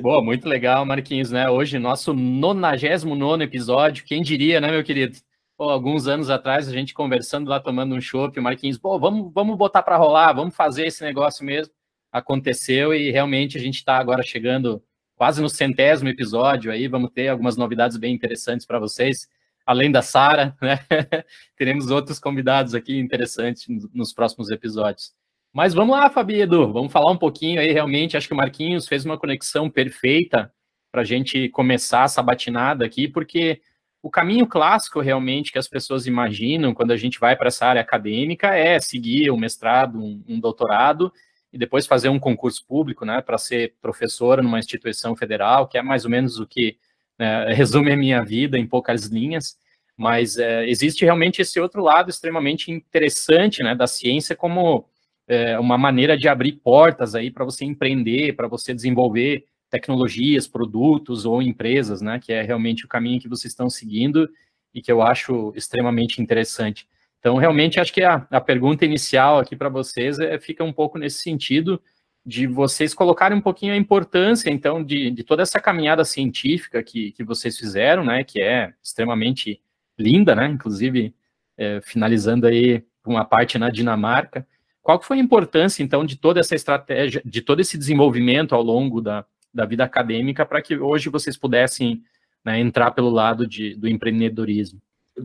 Boa, 0.00 0.22
muito 0.22 0.48
legal, 0.48 0.86
Marquinhos, 0.86 1.32
né? 1.32 1.50
Hoje, 1.50 1.76
nosso 1.76 2.14
99 2.14 3.42
episódio, 3.42 4.04
quem 4.04 4.22
diria, 4.22 4.60
né, 4.60 4.70
meu 4.70 4.84
querido? 4.84 5.16
Pô, 5.60 5.68
alguns 5.68 6.08
anos 6.08 6.30
atrás, 6.30 6.66
a 6.66 6.72
gente 6.72 6.94
conversando 6.94 7.50
lá, 7.50 7.60
tomando 7.60 7.94
um 7.94 8.00
chopp, 8.00 8.40
o 8.40 8.42
Marquinhos, 8.42 8.78
pô, 8.78 8.98
vamos, 8.98 9.30
vamos 9.34 9.58
botar 9.58 9.82
para 9.82 9.98
rolar, 9.98 10.32
vamos 10.32 10.56
fazer 10.56 10.86
esse 10.86 11.04
negócio 11.04 11.44
mesmo 11.44 11.74
aconteceu 12.10 12.94
e 12.94 13.10
realmente 13.10 13.58
a 13.58 13.60
gente 13.60 13.74
está 13.74 13.98
agora 13.98 14.22
chegando 14.22 14.82
quase 15.14 15.42
no 15.42 15.50
centésimo 15.50 16.08
episódio 16.08 16.72
aí, 16.72 16.88
vamos 16.88 17.10
ter 17.10 17.28
algumas 17.28 17.58
novidades 17.58 17.98
bem 17.98 18.14
interessantes 18.14 18.64
para 18.64 18.78
vocês, 18.78 19.28
além 19.66 19.92
da 19.92 20.00
Sara, 20.00 20.56
né? 20.62 20.78
Teremos 21.58 21.90
outros 21.90 22.18
convidados 22.18 22.74
aqui 22.74 22.98
interessantes 22.98 23.66
nos 23.92 24.14
próximos 24.14 24.48
episódios. 24.50 25.12
Mas 25.52 25.74
vamos 25.74 25.94
lá, 25.94 26.08
Fabi 26.08 26.40
Edu, 26.40 26.72
vamos 26.72 26.90
falar 26.90 27.12
um 27.12 27.18
pouquinho 27.18 27.60
aí, 27.60 27.70
realmente, 27.70 28.16
acho 28.16 28.28
que 28.28 28.32
o 28.32 28.36
Marquinhos 28.38 28.88
fez 28.88 29.04
uma 29.04 29.18
conexão 29.18 29.68
perfeita 29.68 30.50
para 30.90 31.02
a 31.02 31.04
gente 31.04 31.50
começar 31.50 32.06
essa 32.06 32.22
batinada 32.22 32.82
aqui, 32.82 33.06
porque 33.06 33.60
o 34.02 34.10
caminho 34.10 34.46
clássico 34.46 35.00
realmente 35.00 35.52
que 35.52 35.58
as 35.58 35.68
pessoas 35.68 36.06
imaginam 36.06 36.72
quando 36.72 36.92
a 36.92 36.96
gente 36.96 37.20
vai 37.20 37.36
para 37.36 37.48
essa 37.48 37.66
área 37.66 37.82
acadêmica 37.82 38.54
é 38.54 38.80
seguir 38.80 39.30
um 39.30 39.36
mestrado, 39.36 39.98
um, 39.98 40.22
um 40.26 40.40
doutorado 40.40 41.12
e 41.52 41.58
depois 41.58 41.86
fazer 41.86 42.08
um 42.08 42.18
concurso 42.18 42.64
público, 42.66 43.04
né, 43.04 43.20
para 43.20 43.36
ser 43.36 43.74
professora 43.82 44.42
numa 44.42 44.58
instituição 44.58 45.16
federal, 45.16 45.66
que 45.66 45.76
é 45.76 45.82
mais 45.82 46.04
ou 46.04 46.10
menos 46.10 46.38
o 46.38 46.46
que 46.46 46.78
né, 47.18 47.52
resume 47.52 47.92
a 47.92 47.96
minha 47.96 48.24
vida 48.24 48.58
em 48.58 48.66
poucas 48.66 49.06
linhas. 49.06 49.58
Mas 49.96 50.38
é, 50.38 50.66
existe 50.66 51.04
realmente 51.04 51.42
esse 51.42 51.60
outro 51.60 51.82
lado 51.82 52.08
extremamente 52.08 52.70
interessante, 52.70 53.62
né, 53.62 53.74
da 53.74 53.86
ciência 53.86 54.34
como 54.34 54.88
é, 55.28 55.58
uma 55.58 55.76
maneira 55.76 56.16
de 56.16 56.26
abrir 56.26 56.52
portas 56.52 57.14
aí 57.14 57.30
para 57.30 57.44
você 57.44 57.66
empreender, 57.66 58.34
para 58.34 58.48
você 58.48 58.72
desenvolver 58.72 59.44
tecnologias, 59.70 60.48
produtos 60.48 61.24
ou 61.24 61.40
empresas, 61.40 62.02
né, 62.02 62.18
que 62.18 62.32
é 62.32 62.42
realmente 62.42 62.84
o 62.84 62.88
caminho 62.88 63.20
que 63.20 63.28
vocês 63.28 63.52
estão 63.52 63.70
seguindo 63.70 64.28
e 64.74 64.82
que 64.82 64.90
eu 64.90 65.00
acho 65.00 65.52
extremamente 65.54 66.20
interessante. 66.20 66.88
Então, 67.20 67.36
realmente, 67.36 67.78
acho 67.78 67.92
que 67.92 68.02
a, 68.02 68.26
a 68.30 68.40
pergunta 68.40 68.84
inicial 68.84 69.38
aqui 69.38 69.54
para 69.54 69.68
vocês 69.68 70.18
é, 70.18 70.38
fica 70.38 70.64
um 70.64 70.72
pouco 70.72 70.98
nesse 70.98 71.22
sentido 71.22 71.80
de 72.24 72.46
vocês 72.46 72.92
colocarem 72.92 73.36
um 73.36 73.40
pouquinho 73.40 73.72
a 73.72 73.76
importância, 73.76 74.50
então, 74.50 74.82
de, 74.82 75.10
de 75.10 75.22
toda 75.22 75.42
essa 75.42 75.60
caminhada 75.60 76.04
científica 76.04 76.82
que, 76.82 77.12
que 77.12 77.24
vocês 77.24 77.58
fizeram, 77.58 78.04
né, 78.04 78.24
que 78.24 78.40
é 78.40 78.72
extremamente 78.82 79.60
linda, 79.98 80.34
né, 80.34 80.46
inclusive, 80.46 81.14
é, 81.56 81.80
finalizando 81.82 82.46
aí 82.46 82.82
uma 83.04 83.24
parte 83.24 83.58
na 83.58 83.70
Dinamarca. 83.70 84.46
Qual 84.82 85.00
foi 85.02 85.18
a 85.18 85.20
importância, 85.20 85.82
então, 85.82 86.04
de 86.04 86.16
toda 86.16 86.40
essa 86.40 86.54
estratégia, 86.54 87.22
de 87.24 87.42
todo 87.42 87.60
esse 87.60 87.76
desenvolvimento 87.76 88.54
ao 88.54 88.62
longo 88.62 89.00
da, 89.00 89.26
da 89.52 89.64
vida 89.64 89.84
acadêmica 89.84 90.46
para 90.46 90.62
que 90.62 90.76
hoje 90.76 91.08
vocês 91.08 91.36
pudessem 91.36 92.02
né, 92.44 92.58
entrar 92.60 92.90
pelo 92.92 93.10
lado 93.10 93.46
de, 93.46 93.74
do 93.74 93.88
empreendedorismo? 93.88 94.80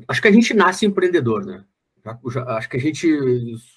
Acho 0.07 0.21
que 0.21 0.27
a 0.27 0.31
gente 0.31 0.53
nasce 0.53 0.85
empreendedor, 0.85 1.45
né? 1.45 1.63
acho 2.47 2.69
que 2.69 2.77
a 2.77 2.79
gente, 2.79 3.07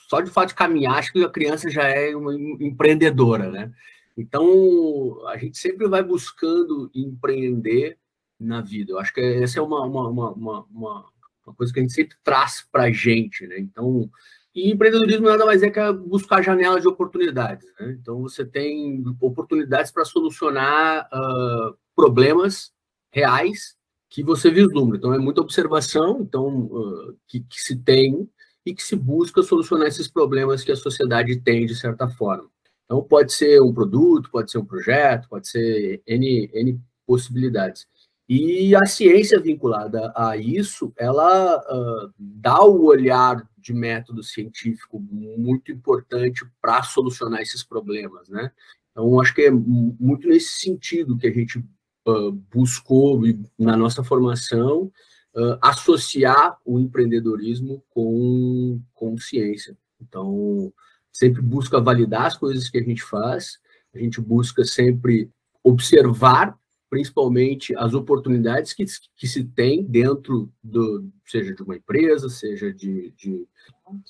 só 0.09 0.21
de 0.21 0.31
fato 0.31 0.49
de 0.49 0.55
caminhar, 0.55 0.99
acho 0.99 1.13
que 1.13 1.25
a 1.25 1.31
criança 1.31 1.71
já 1.71 1.85
é 1.85 2.15
uma 2.15 2.35
empreendedora, 2.35 3.51
né? 3.51 3.73
Então, 4.17 5.27
a 5.29 5.39
gente 5.39 5.57
sempre 5.57 5.89
vai 5.89 6.03
buscando 6.03 6.91
empreender 6.95 7.97
na 8.39 8.61
vida. 8.61 8.93
Eu 8.93 8.99
acho 8.99 9.15
que 9.15 9.21
essa 9.21 9.59
é 9.59 9.63
uma, 9.63 9.83
uma, 9.85 10.09
uma, 10.09 10.31
uma, 10.33 11.07
uma 11.47 11.55
coisa 11.55 11.73
que 11.73 11.79
a 11.79 11.83
gente 11.83 11.95
sempre 11.95 12.17
traz 12.23 12.67
para 12.71 12.85
a 12.85 12.91
gente, 12.91 13.47
né? 13.47 13.59
Então, 13.59 14.11
e 14.59 14.73
empreendedorismo 14.73 15.29
nada 15.29 15.47
mais 15.47 15.63
é 15.63 15.71
que 15.71 15.93
buscar 15.93 16.43
janela 16.43 16.81
de 16.81 16.89
oportunidades. 16.89 17.67
Né? 17.79 17.97
Então, 18.01 18.23
você 18.23 18.45
tem 18.45 19.05
oportunidades 19.21 19.93
para 19.93 20.05
solucionar 20.05 21.09
uh, 21.13 21.77
problemas 21.95 22.73
reais 23.13 23.77
que 24.11 24.23
você 24.23 24.51
vislumbra. 24.51 24.99
Então, 24.99 25.15
é 25.15 25.19
muita 25.19 25.41
observação 25.41 26.19
então, 26.21 26.65
uh, 26.67 27.17
que, 27.29 27.41
que, 27.41 27.61
se 27.61 27.77
tem 27.77 28.29
e 28.67 28.75
que 28.75 28.83
se 28.83 28.97
busca 28.97 29.43
solucionar 29.43 29.87
esses 29.87 30.09
problemas 30.09 30.65
que 30.65 30.73
a 30.73 30.77
sociedade 30.77 31.41
tem, 31.41 31.65
de 31.65 31.77
certa 31.77 32.09
forma. 32.09 32.51
Então, 32.85 33.03
pode 33.03 33.33
ser 33.33 33.63
um 33.63 33.73
produto, 33.73 34.31
pode 34.31 34.51
ser 34.51 34.59
um 34.59 34.65
projeto, 34.65 35.29
pode 35.29 35.47
ser 35.47 36.03
N, 36.07 36.51
N 36.53 36.81
possibilidades. 37.07 37.87
E 38.29 38.77
a 38.77 38.85
ciência 38.85 39.41
vinculada 39.41 40.13
a 40.15 40.37
isso, 40.37 40.93
ela 40.99 41.57
uh, 41.57 42.13
dá 42.19 42.63
o 42.63 42.85
olhar 42.85 43.49
de 43.57 43.73
método 43.73 44.23
científico 44.23 45.01
muito 45.01 45.73
importante 45.73 46.45
para 46.61 46.83
solucionar 46.83 47.41
esses 47.41 47.65
problemas, 47.65 48.29
né? 48.29 48.53
Então, 48.91 49.19
acho 49.19 49.35
que 49.35 49.43
é 49.43 49.51
muito 49.51 50.29
nesse 50.29 50.61
sentido 50.61 51.17
que 51.17 51.27
a 51.27 51.33
gente 51.33 51.59
uh, 52.07 52.33
buscou 52.53 53.23
na 53.59 53.77
nossa 53.77 54.05
formação 54.05 54.93
uh, 55.35 55.59
associar 55.63 56.59
o 56.67 56.79
empreendedorismo 56.79 57.83
com, 57.89 58.79
com 58.93 59.17
ciência. 59.17 59.75
Então, 60.03 60.71
sempre 61.11 61.41
busca 61.41 61.81
validar 61.81 62.27
as 62.27 62.37
coisas 62.37 62.69
que 62.69 62.77
a 62.77 62.83
gente 62.83 63.03
faz, 63.03 63.59
a 63.95 63.99
gente 63.99 64.21
busca 64.21 64.65
sempre 64.65 65.31
observar 65.65 66.58
principalmente 66.89 67.77
as 67.77 67.95
oportunidades 67.95 68.73
que, 68.73 68.85
que 69.17 69.27
se 69.27 69.45
tem 69.45 69.85
dentro 69.85 70.51
do, 70.63 71.09
seja 71.27 71.55
de 71.55 71.63
uma 71.63 71.77
empresa, 71.77 72.29
seja 72.29 72.73
de, 72.73 73.13
de, 73.17 73.47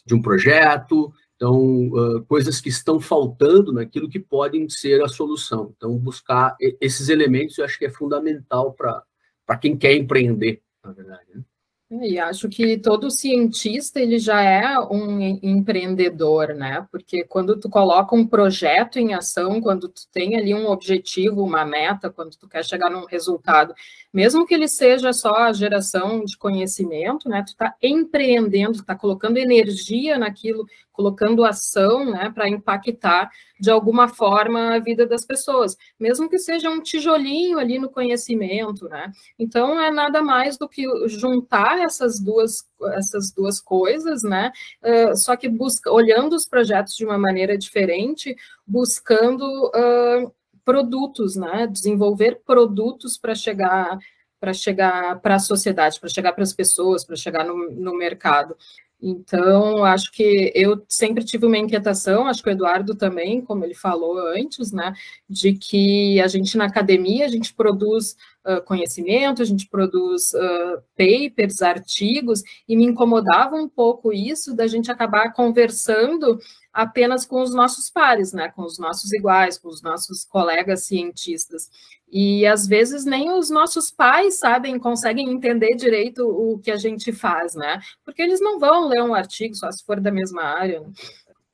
de 0.06 0.14
um 0.14 0.23
projeto, 0.23 1.12
então, 1.38 1.88
uh, 1.90 2.25
coisas 2.25 2.61
que 2.61 2.68
estão 2.68 2.99
faltando 2.99 3.73
naquilo 3.73 4.08
que 4.08 4.18
podem 4.18 4.68
ser 4.68 5.00
a 5.04 5.08
solução. 5.08 5.73
Então, 5.76 5.97
buscar 5.97 6.56
esses 6.80 7.08
elementos 7.08 7.56
eu 7.56 7.64
acho 7.64 7.78
que 7.78 7.87
é 7.87 7.90
fundamental 7.90 8.73
para 8.73 9.56
quem 9.61 9.76
quer 9.76 9.94
empreender, 9.94 10.61
na 10.82 10.90
verdade. 10.90 11.26
Né? 11.32 11.42
E 11.90 12.18
acho 12.18 12.50
que 12.50 12.76
todo 12.76 13.11
cientista 13.11 13.99
ele 13.99 14.18
já 14.18 14.42
é 14.42 14.78
um 14.78 15.21
empreendedor, 15.42 16.49
né? 16.49 16.87
Porque 16.92 17.25
quando 17.25 17.59
tu 17.59 17.71
coloca 17.71 18.14
um 18.14 18.26
projeto 18.26 18.99
em 18.99 19.14
ação, 19.14 19.59
quando 19.59 19.88
tu 19.88 20.02
tem 20.12 20.37
ali 20.37 20.52
um 20.52 20.66
objetivo, 20.66 21.42
uma 21.42 21.64
meta, 21.64 22.11
quando 22.11 22.37
tu 22.37 22.47
quer 22.47 22.62
chegar 22.62 22.90
num 22.90 23.07
resultado, 23.07 23.73
mesmo 24.12 24.47
que 24.47 24.52
ele 24.52 24.68
seja 24.68 25.14
só 25.14 25.35
a 25.35 25.52
geração 25.54 26.23
de 26.26 26.37
conhecimento, 26.37 27.26
né? 27.26 27.42
Tu 27.42 27.52
está 27.52 27.75
empreendendo, 27.83 28.73
está 28.73 28.95
colocando 28.95 29.38
energia 29.38 30.18
naquilo, 30.18 30.66
colocando 30.98 31.44
ação, 31.44 32.04
né? 32.10 32.28
Para 32.34 32.48
impactar 32.48 33.30
de 33.60 33.70
alguma 33.70 34.08
forma 34.08 34.74
a 34.74 34.78
vida 34.80 35.06
das 35.06 35.24
pessoas, 35.24 35.76
mesmo 35.98 36.28
que 36.28 36.40
seja 36.40 36.68
um 36.68 36.82
tijolinho 36.82 37.56
ali 37.56 37.78
no 37.78 37.88
conhecimento, 37.88 38.88
né? 38.88 39.12
Então 39.38 39.80
é 39.80 39.92
nada 39.92 40.20
mais 40.20 40.58
do 40.58 40.68
que 40.68 40.84
juntar 41.06 41.78
essas 41.78 42.18
duas 42.18 42.68
essas 42.94 43.30
duas 43.30 43.60
coisas, 43.60 44.24
né? 44.24 44.50
Uh, 44.82 45.16
só 45.16 45.36
que 45.36 45.48
busca 45.48 45.92
olhando 45.92 46.34
os 46.34 46.46
projetos 46.46 46.96
de 46.96 47.04
uma 47.04 47.16
maneira 47.16 47.56
diferente, 47.56 48.34
buscando 48.66 49.44
uh, 49.68 50.32
produtos, 50.64 51.36
né? 51.36 51.68
Desenvolver 51.68 52.40
produtos 52.44 53.16
para 53.16 53.36
chegar 53.36 53.98
para 54.40 54.52
chegar 54.52 55.20
para 55.20 55.34
a 55.36 55.38
sociedade, 55.40 55.98
para 55.98 56.08
chegar 56.08 56.32
para 56.32 56.44
as 56.44 56.52
pessoas, 56.52 57.04
para 57.04 57.16
chegar 57.16 57.44
no, 57.44 57.70
no 57.72 57.96
mercado. 57.96 58.56
Então, 59.00 59.84
acho 59.84 60.10
que 60.10 60.50
eu 60.56 60.84
sempre 60.88 61.24
tive 61.24 61.46
uma 61.46 61.56
inquietação, 61.56 62.26
acho 62.26 62.42
que 62.42 62.48
o 62.48 62.52
Eduardo 62.52 62.96
também, 62.96 63.40
como 63.40 63.64
ele 63.64 63.74
falou 63.74 64.18
antes, 64.18 64.72
né, 64.72 64.92
de 65.28 65.52
que 65.52 66.20
a 66.20 66.26
gente 66.26 66.56
na 66.56 66.64
academia, 66.64 67.24
a 67.24 67.28
gente 67.28 67.54
produz 67.54 68.16
uh, 68.44 68.60
conhecimento, 68.64 69.40
a 69.40 69.44
gente 69.44 69.68
produz 69.68 70.32
uh, 70.32 70.82
papers, 70.96 71.62
artigos, 71.62 72.42
e 72.68 72.76
me 72.76 72.86
incomodava 72.86 73.54
um 73.54 73.68
pouco 73.68 74.12
isso 74.12 74.52
da 74.54 74.66
gente 74.66 74.90
acabar 74.90 75.32
conversando 75.32 76.36
apenas 76.72 77.24
com 77.24 77.40
os 77.40 77.54
nossos 77.54 77.88
pares, 77.88 78.32
né, 78.32 78.48
com 78.48 78.62
os 78.62 78.80
nossos 78.80 79.12
iguais, 79.12 79.56
com 79.58 79.68
os 79.68 79.80
nossos 79.80 80.24
colegas 80.24 80.86
cientistas. 80.86 81.70
E 82.10 82.46
às 82.46 82.66
vezes 82.66 83.04
nem 83.04 83.30
os 83.30 83.50
nossos 83.50 83.90
pais 83.90 84.38
sabem, 84.38 84.78
conseguem 84.78 85.30
entender 85.30 85.74
direito 85.74 86.26
o 86.26 86.58
que 86.58 86.70
a 86.70 86.76
gente 86.76 87.12
faz, 87.12 87.54
né? 87.54 87.80
Porque 88.04 88.22
eles 88.22 88.40
não 88.40 88.58
vão 88.58 88.88
ler 88.88 89.02
um 89.02 89.14
artigo 89.14 89.54
só 89.54 89.70
se 89.70 89.84
for 89.84 90.00
da 90.00 90.10
mesma 90.10 90.42
área. 90.42 90.80
Né? 90.80 90.90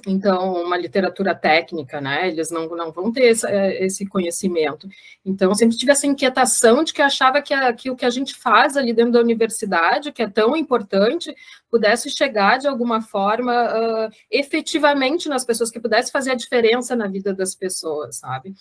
Então, 0.07 0.63
uma 0.63 0.77
literatura 0.77 1.35
técnica, 1.35 2.01
né? 2.01 2.29
Eles 2.29 2.51
não, 2.51 2.69
não 2.69 2.93
vão 2.93 3.11
ter 3.13 3.25
esse, 3.25 3.47
é, 3.47 3.85
esse 3.85 4.07
conhecimento. 4.07 4.89
Então, 5.25 5.55
sempre 5.55 5.77
tive 5.77 5.93
essa 5.93 6.07
inquietação 6.07 6.85
de 6.85 6.93
que 6.93 7.03
achava 7.03 7.41
que, 7.41 7.55
a, 7.55 7.73
que 7.73 7.91
o 7.91 7.97
que 7.97 8.05
a 8.05 8.11
gente 8.11 8.35
faz 8.35 8.77
ali 8.77 8.93
dentro 8.93 9.13
da 9.13 9.21
universidade, 9.21 10.13
que 10.13 10.23
é 10.23 10.29
tão 10.29 10.57
importante, 10.57 11.35
pudesse 11.71 12.11
chegar 12.11 12.59
de 12.59 12.69
alguma 12.69 13.01
forma 13.01 13.53
uh, 13.53 14.11
efetivamente 14.31 15.29
nas 15.29 15.45
pessoas, 15.45 15.71
que 15.71 15.81
pudesse 15.81 16.13
fazer 16.13 16.33
a 16.33 16.37
diferença 16.37 16.95
na 16.95 17.09
vida 17.09 17.33
das 17.33 17.55
pessoas, 17.55 18.19
sabe? 18.19 18.55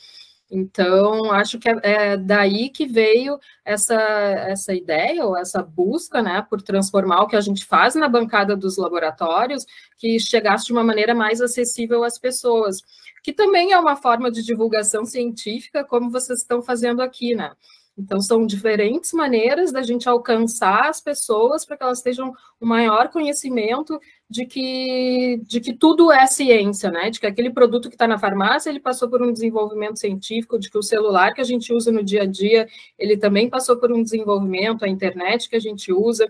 Então, 0.55 1.31
acho 1.31 1.57
que 1.57 1.67
é, 1.67 1.79
é 1.83 2.17
daí 2.17 2.69
que 2.69 2.85
veio 2.85 3.39
essa, 3.65 3.95
essa 3.95 4.71
ideia, 4.71 5.25
ou 5.25 5.35
essa 5.35 5.63
busca, 5.63 6.21
né, 6.21 6.45
por 6.47 6.61
transformar 6.61 7.23
o 7.23 7.27
que 7.27 7.35
a 7.35 7.41
gente 7.41 7.65
faz 7.65 7.95
na 7.95 8.07
bancada 8.07 8.55
dos 8.55 8.77
laboratórios, 8.77 9.65
que 9.97 10.19
chegasse 10.19 10.67
de 10.67 10.71
uma 10.71 10.83
maneira 10.83 11.15
mais 11.15 11.41
acessível 11.41 12.03
às 12.03 12.19
pessoas, 12.19 12.83
que 13.23 13.33
também 13.33 13.71
é 13.71 13.79
uma 13.79 13.95
forma 13.95 14.29
de 14.29 14.43
divulgação 14.43 15.05
científica, 15.05 15.83
como 15.83 16.11
vocês 16.11 16.41
estão 16.41 16.61
fazendo 16.61 17.01
aqui, 17.01 17.33
né? 17.33 17.51
Então, 17.95 18.19
são 18.19 18.45
diferentes 18.45 19.13
maneiras 19.13 19.71
da 19.71 19.83
gente 19.83 20.09
alcançar 20.09 20.89
as 20.89 20.99
pessoas 20.99 21.63
para 21.63 21.77
que 21.77 21.83
elas 21.83 22.01
tenham 22.01 22.33
um 22.59 22.65
maior 22.65 23.09
conhecimento 23.09 23.99
de 24.27 24.47
que, 24.47 25.39
de 25.43 25.61
que 25.61 25.73
tudo 25.73 26.11
é 26.11 26.25
ciência, 26.25 26.89
né? 26.89 27.11
De 27.11 27.19
que 27.19 27.27
aquele 27.27 27.51
produto 27.51 27.89
que 27.89 27.95
está 27.95 28.07
na 28.07 28.17
farmácia, 28.17 28.71
ele 28.71 28.79
passou 28.79 29.07
por 29.09 29.21
um 29.21 29.31
desenvolvimento 29.31 29.99
científico, 29.99 30.57
de 30.57 30.71
que 30.71 30.77
o 30.77 30.81
celular 30.81 31.35
que 31.35 31.41
a 31.41 31.43
gente 31.43 31.71
usa 31.71 31.91
no 31.91 32.03
dia 32.03 32.23
a 32.23 32.25
dia, 32.25 32.67
ele 32.97 33.15
também 33.15 33.47
passou 33.47 33.77
por 33.77 33.91
um 33.91 34.01
desenvolvimento, 34.01 34.83
a 34.83 34.89
internet 34.89 35.47
que 35.47 35.55
a 35.55 35.61
gente 35.61 35.93
usa, 35.93 36.27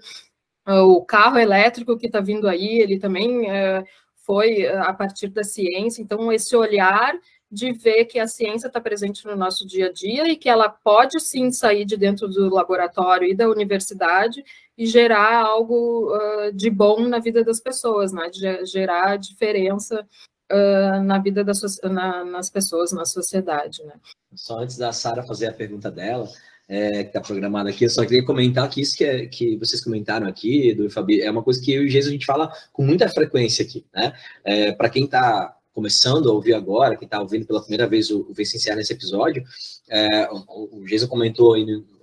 o 0.68 1.04
carro 1.06 1.38
elétrico 1.38 1.98
que 1.98 2.08
está 2.08 2.20
vindo 2.20 2.48
aí, 2.48 2.80
ele 2.80 3.00
também 3.00 3.50
é, 3.50 3.84
foi 4.26 4.68
a 4.68 4.94
partir 4.94 5.30
da 5.30 5.44
ciência. 5.44 6.02
Então, 6.02 6.32
esse 6.32 6.56
olhar 6.56 7.14
de 7.54 7.72
ver 7.72 8.06
que 8.06 8.18
a 8.18 8.26
ciência 8.26 8.66
está 8.66 8.82
presente 8.82 9.26
no 9.28 9.36
nosso 9.36 9.66
dia 9.68 9.88
a 9.88 9.92
dia 9.92 10.28
e 10.28 10.36
que 10.36 10.50
ela 10.50 10.68
pode 10.68 11.20
sim 11.20 11.52
sair 11.52 11.86
de 11.86 11.96
dentro 11.96 12.28
do 12.28 12.50
laboratório 12.50 13.30
e 13.30 13.36
da 13.36 13.48
universidade 13.48 14.44
e 14.76 14.88
gerar 14.88 15.46
algo 15.46 16.12
uh, 16.12 16.52
de 16.52 16.72
bom 16.72 17.08
na 17.08 17.20
vida 17.20 17.44
das 17.44 17.60
pessoas, 17.60 18.12
né? 18.12 18.28
De 18.32 18.66
gerar 18.66 19.18
diferença 19.18 20.04
uh, 20.52 21.04
na 21.04 21.20
vida 21.20 21.44
das 21.44 21.62
na, 21.84 22.26
nas 22.26 22.50
pessoas, 22.50 22.92
na 22.92 23.06
sociedade, 23.06 23.84
né? 23.84 23.94
Só 24.34 24.58
antes 24.58 24.76
da 24.76 24.92
Sara 24.92 25.22
fazer 25.22 25.46
a 25.46 25.54
pergunta 25.54 25.92
dela, 25.92 26.28
é, 26.68 27.04
que 27.04 27.10
está 27.10 27.22
programada 27.22 27.70
aqui, 27.70 27.86
eu 27.86 27.90
só 27.90 28.04
queria 28.04 28.26
comentar 28.26 28.68
que 28.68 28.82
isso 28.82 28.98
que, 28.98 29.04
é, 29.04 29.28
que 29.28 29.56
vocês 29.58 29.84
comentaram 29.84 30.26
aqui, 30.28 30.74
do 30.74 30.90
Fabi, 30.90 31.22
é 31.22 31.30
uma 31.30 31.44
coisa 31.44 31.62
que 31.62 31.72
eu 31.72 31.84
e 31.84 31.86
o 31.86 31.90
Jesus 31.90 32.10
a 32.10 32.14
gente 32.14 32.26
fala 32.26 32.52
com 32.72 32.84
muita 32.84 33.08
frequência 33.10 33.64
aqui, 33.64 33.86
né? 33.94 34.14
É, 34.44 34.72
Para 34.72 34.90
quem 34.90 35.06
está 35.06 35.56
começando 35.74 36.30
a 36.30 36.34
ouvir 36.34 36.54
agora, 36.54 36.96
quem 36.96 37.06
está 37.06 37.20
ouvindo 37.20 37.46
pela 37.46 37.62
primeira 37.62 37.88
vez 37.88 38.12
o, 38.12 38.22
o 38.30 38.34
Vicenciar 38.34 38.78
nesse 38.78 38.94
episódio, 38.94 39.44
é, 39.90 40.30
o, 40.32 40.80
o 40.80 40.86
Jason 40.86 41.08
comentou 41.08 41.56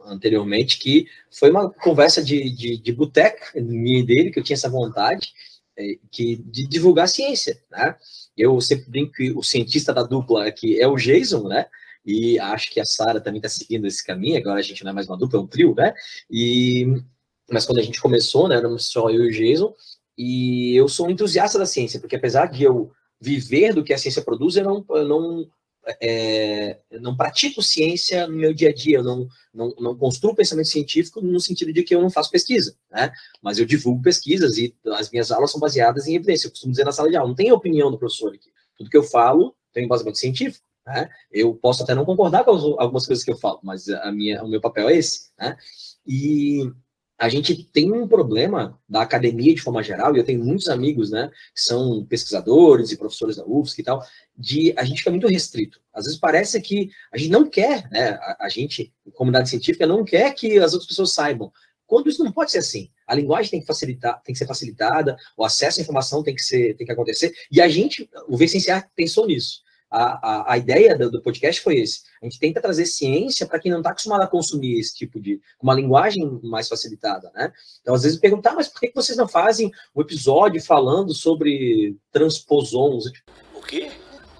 anteriormente 0.05 0.79
que 0.79 1.07
foi 1.31 1.51
uma 1.51 1.71
conversa 1.71 2.23
de, 2.23 2.51
de, 2.51 2.77
de 2.77 2.93
boteca 2.93 3.61
minha 3.61 4.01
e 4.01 4.03
dele, 4.03 4.31
que 4.31 4.39
eu 4.39 4.45
tinha 4.45 4.57
essa 4.57 4.69
vontade 4.69 5.33
é, 5.79 5.97
que, 6.11 6.37
de 6.37 6.67
divulgar 6.67 7.05
a 7.05 7.09
ciência, 7.09 7.61
né? 7.71 7.97
Eu 8.37 8.61
sempre 8.61 8.91
brinco 8.91 9.13
que 9.13 9.31
o 9.33 9.43
cientista 9.43 9.93
da 9.93 10.03
dupla 10.03 10.47
aqui 10.47 10.81
é 10.81 10.89
o 10.89 10.97
Jason, 10.97 11.47
né? 11.49 11.67
E 12.05 12.39
acho 12.39 12.71
que 12.71 12.81
a 12.81 12.85
Sara 12.85 13.21
também 13.21 13.39
está 13.39 13.49
seguindo 13.49 13.87
esse 13.87 14.05
caminho, 14.05 14.39
agora 14.39 14.59
a 14.59 14.63
gente 14.63 14.83
não 14.83 14.91
é 14.91 14.95
mais 14.95 15.07
uma 15.07 15.17
dupla, 15.17 15.39
é 15.39 15.43
um 15.43 15.47
trio, 15.47 15.75
né? 15.75 15.95
E, 16.31 16.87
mas 17.51 17.67
quando 17.67 17.79
a 17.79 17.83
gente 17.83 18.01
começou, 18.01 18.49
né, 18.49 18.57
éramos 18.57 18.87
só 18.87 19.11
eu 19.11 19.25
e 19.25 19.29
o 19.29 19.33
Jason, 19.33 19.75
e 20.17 20.75
eu 20.75 20.89
sou 20.89 21.07
um 21.07 21.11
entusiasta 21.11 21.59
da 21.59 21.67
ciência, 21.67 22.01
porque 22.01 22.17
apesar 22.17 22.47
de 22.47 22.63
eu 22.63 22.91
viver 23.21 23.75
do 23.75 23.85
que 23.85 23.93
a 23.93 23.99
ciência 23.99 24.23
produz, 24.23 24.57
eu 24.57 24.65
não, 24.65 24.85
eu 24.91 25.09
não, 25.09 25.51
é, 26.01 26.79
eu 26.91 27.01
não 27.01 27.17
pratico 27.17 27.63
ciência 27.63 28.27
no 28.27 28.37
meu 28.37 28.55
dia 28.55 28.71
a 28.71 28.73
dia, 28.73 28.99
eu 28.99 29.05
não, 29.05 29.29
não, 29.53 29.75
não 29.79 29.97
construo 29.97 30.35
pensamento 30.35 30.69
científico 30.69 31.21
no 31.21 31.41
sentido 31.41 31.73
de 31.73 31.83
que 31.83 31.95
eu 31.95 32.01
não 32.01 32.11
faço 32.11 32.31
pesquisa, 32.31 32.77
né? 32.91 33.13
Mas 33.43 33.59
eu 33.59 33.67
divulgo 33.67 34.03
pesquisas 34.03 34.57
e 34.57 34.75
as 34.95 35.11
minhas 35.11 35.31
aulas 35.31 35.51
são 35.51 35.61
baseadas 35.61 36.07
em 36.07 36.15
evidência. 36.15 36.47
Eu 36.47 36.51
costumo 36.51 36.73
dizer 36.73 36.85
na 36.85 36.93
sala 36.93 37.11
de 37.11 37.17
aula, 37.17 37.29
não 37.29 37.35
tem 37.35 37.53
opinião 37.53 37.91
do 37.91 37.99
professor 37.99 38.33
aqui. 38.33 38.51
Tudo 38.77 38.91
que 38.91 38.97
eu 38.97 39.03
falo 39.03 39.55
tem 39.73 39.85
embasamento 39.85 40.19
científico, 40.19 40.65
né? 40.87 41.09
Eu 41.31 41.55
posso 41.55 41.83
até 41.83 41.95
não 41.95 42.05
concordar 42.05 42.45
com 42.45 42.51
algumas 42.51 43.07
coisas 43.07 43.25
que 43.25 43.31
eu 43.31 43.37
falo, 43.37 43.61
mas 43.63 43.89
a 43.89 44.11
minha, 44.11 44.43
o 44.43 44.49
meu 44.49 44.61
papel 44.61 44.89
é 44.89 44.97
esse, 44.97 45.31
né? 45.39 45.57
E 46.07 46.71
a 47.21 47.29
gente 47.29 47.55
tem 47.65 47.93
um 47.93 48.09
problema 48.09 48.81
da 48.89 49.03
academia 49.03 49.55
de 49.55 49.61
forma 49.61 49.83
geral, 49.83 50.17
e 50.17 50.19
eu 50.19 50.25
tenho 50.25 50.43
muitos 50.43 50.69
amigos, 50.69 51.11
né, 51.11 51.31
que 51.55 51.61
são 51.61 52.03
pesquisadores 52.07 52.91
e 52.91 52.97
professores 52.97 53.37
da 53.37 53.45
UFSC 53.45 53.83
e 53.83 53.85
tal, 53.85 54.03
de 54.35 54.73
a 54.75 54.85
gente 54.85 55.01
fica 55.01 55.11
muito 55.11 55.29
restrito. 55.29 55.83
Às 55.93 56.07
vezes 56.07 56.19
parece 56.19 56.59
que 56.63 56.89
a 57.13 57.19
gente 57.19 57.31
não 57.31 57.47
quer, 57.47 57.87
né, 57.91 58.13
a, 58.13 58.47
a 58.47 58.49
gente, 58.49 58.91
comunidade 59.13 59.51
científica, 59.51 59.87
não 59.87 60.03
quer 60.03 60.35
que 60.35 60.59
as 60.59 60.73
outras 60.73 60.89
pessoas 60.89 61.13
saibam. 61.13 61.53
Quando 61.87 62.09
isso 62.09 62.25
não 62.25 62.33
pode 62.33 62.53
ser 62.53 62.59
assim. 62.59 62.89
A 63.07 63.15
linguagem 63.15 63.51
tem 63.51 63.61
que 63.61 63.67
facilitar, 63.67 64.23
tem 64.23 64.33
que 64.33 64.39
ser 64.39 64.47
facilitada, 64.47 65.15
o 65.37 65.45
acesso 65.45 65.79
à 65.79 65.83
informação 65.83 66.23
tem 66.23 66.35
que 66.35 66.43
ser, 66.43 66.75
tem 66.75 66.87
que 66.87 66.93
acontecer, 66.93 67.35
e 67.53 67.61
a 67.61 67.69
gente, 67.69 68.09
o 68.29 68.39
VCNCA 68.39 68.89
pensou 68.97 69.27
nisso 69.27 69.61
a, 69.91 70.51
a, 70.51 70.53
a 70.53 70.59
ideia 70.59 70.97
do, 70.97 71.11
do, 71.11 71.23
podcast 71.23 71.61
foi 71.61 71.79
esse. 71.79 72.03
A 72.23 72.27
gente 72.27 72.39
tenta 72.39 72.61
trazer 72.61 72.87
ciência 72.87 73.47
para 73.47 73.59
quem 73.59 73.73
não 73.73 73.79
está 73.79 73.91
acostumado 73.91 74.23
a 74.23 74.29
consumir 74.29 74.79
esse 74.79 74.95
tipo 74.95 75.21
de. 75.21 75.41
uma 75.61 75.75
linguagem 75.75 76.41
mais 76.45 76.69
facilitada, 76.69 77.31
né? 77.35 77.53
Então, 77.81 77.95
às 77.95 78.05
vezes, 78.05 78.19
perguntar, 78.19 78.55
mas 78.55 78.69
por 78.69 78.81
que 78.81 78.93
vocês 78.95 79.19
não 79.19 79.27
fazem 79.27 79.71
um 79.95 80.01
episódio 80.01 80.63
falando 80.63 81.13
sobre 81.13 81.97
transposons? 82.13 83.07
O 83.55 83.61
quê? 83.63 83.91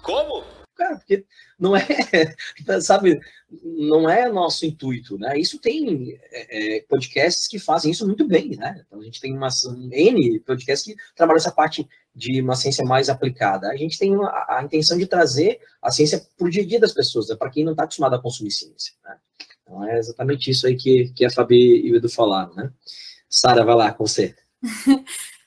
Como? 0.01 0.43
Cara, 0.75 0.95
porque 0.95 1.25
não 1.61 1.75
é, 1.77 1.85
sabe, 2.81 3.21
não 3.63 4.09
é 4.09 4.27
nosso 4.27 4.65
intuito, 4.65 5.15
né? 5.19 5.37
Isso 5.37 5.59
tem 5.59 6.19
é, 6.31 6.77
é, 6.77 6.81
podcasts 6.89 7.47
que 7.47 7.59
fazem 7.59 7.91
isso 7.91 8.05
muito 8.07 8.27
bem, 8.27 8.57
né? 8.57 8.83
Então 8.87 8.99
a 8.99 9.03
gente 9.03 9.21
tem 9.21 9.37
umas 9.37 9.63
N 9.63 10.39
podcasts 10.39 10.91
que 10.91 10.99
trabalham 11.15 11.37
essa 11.37 11.51
parte 11.51 11.87
de 12.15 12.41
uma 12.41 12.55
ciência 12.55 12.83
mais 12.83 13.09
aplicada. 13.09 13.69
A 13.69 13.77
gente 13.77 13.99
tem 13.99 14.15
uma, 14.15 14.29
a 14.49 14.61
intenção 14.63 14.97
de 14.97 15.05
trazer 15.05 15.59
a 15.79 15.91
ciência 15.91 16.25
para 16.35 16.47
o 16.47 16.49
dia 16.49 16.63
a 16.63 16.65
dia 16.65 16.79
das 16.79 16.93
pessoas, 16.93 17.29
né? 17.29 17.35
para 17.35 17.51
quem 17.51 17.63
não 17.63 17.73
está 17.73 17.83
acostumado 17.83 18.15
a 18.15 18.21
consumir 18.21 18.51
ciência, 18.51 18.93
né? 19.05 19.15
Então 19.61 19.87
é 19.87 19.99
exatamente 19.99 20.49
isso 20.49 20.65
aí 20.65 20.75
que, 20.75 21.13
que 21.13 21.23
a 21.23 21.29
Fabi 21.29 21.85
e 21.85 21.91
o 21.91 21.95
Edu 21.95 22.09
falaram, 22.09 22.55
né? 22.55 22.71
Sara, 23.29 23.63
vai 23.63 23.75
lá 23.75 23.93
com 23.93 24.05
você. 24.05 24.35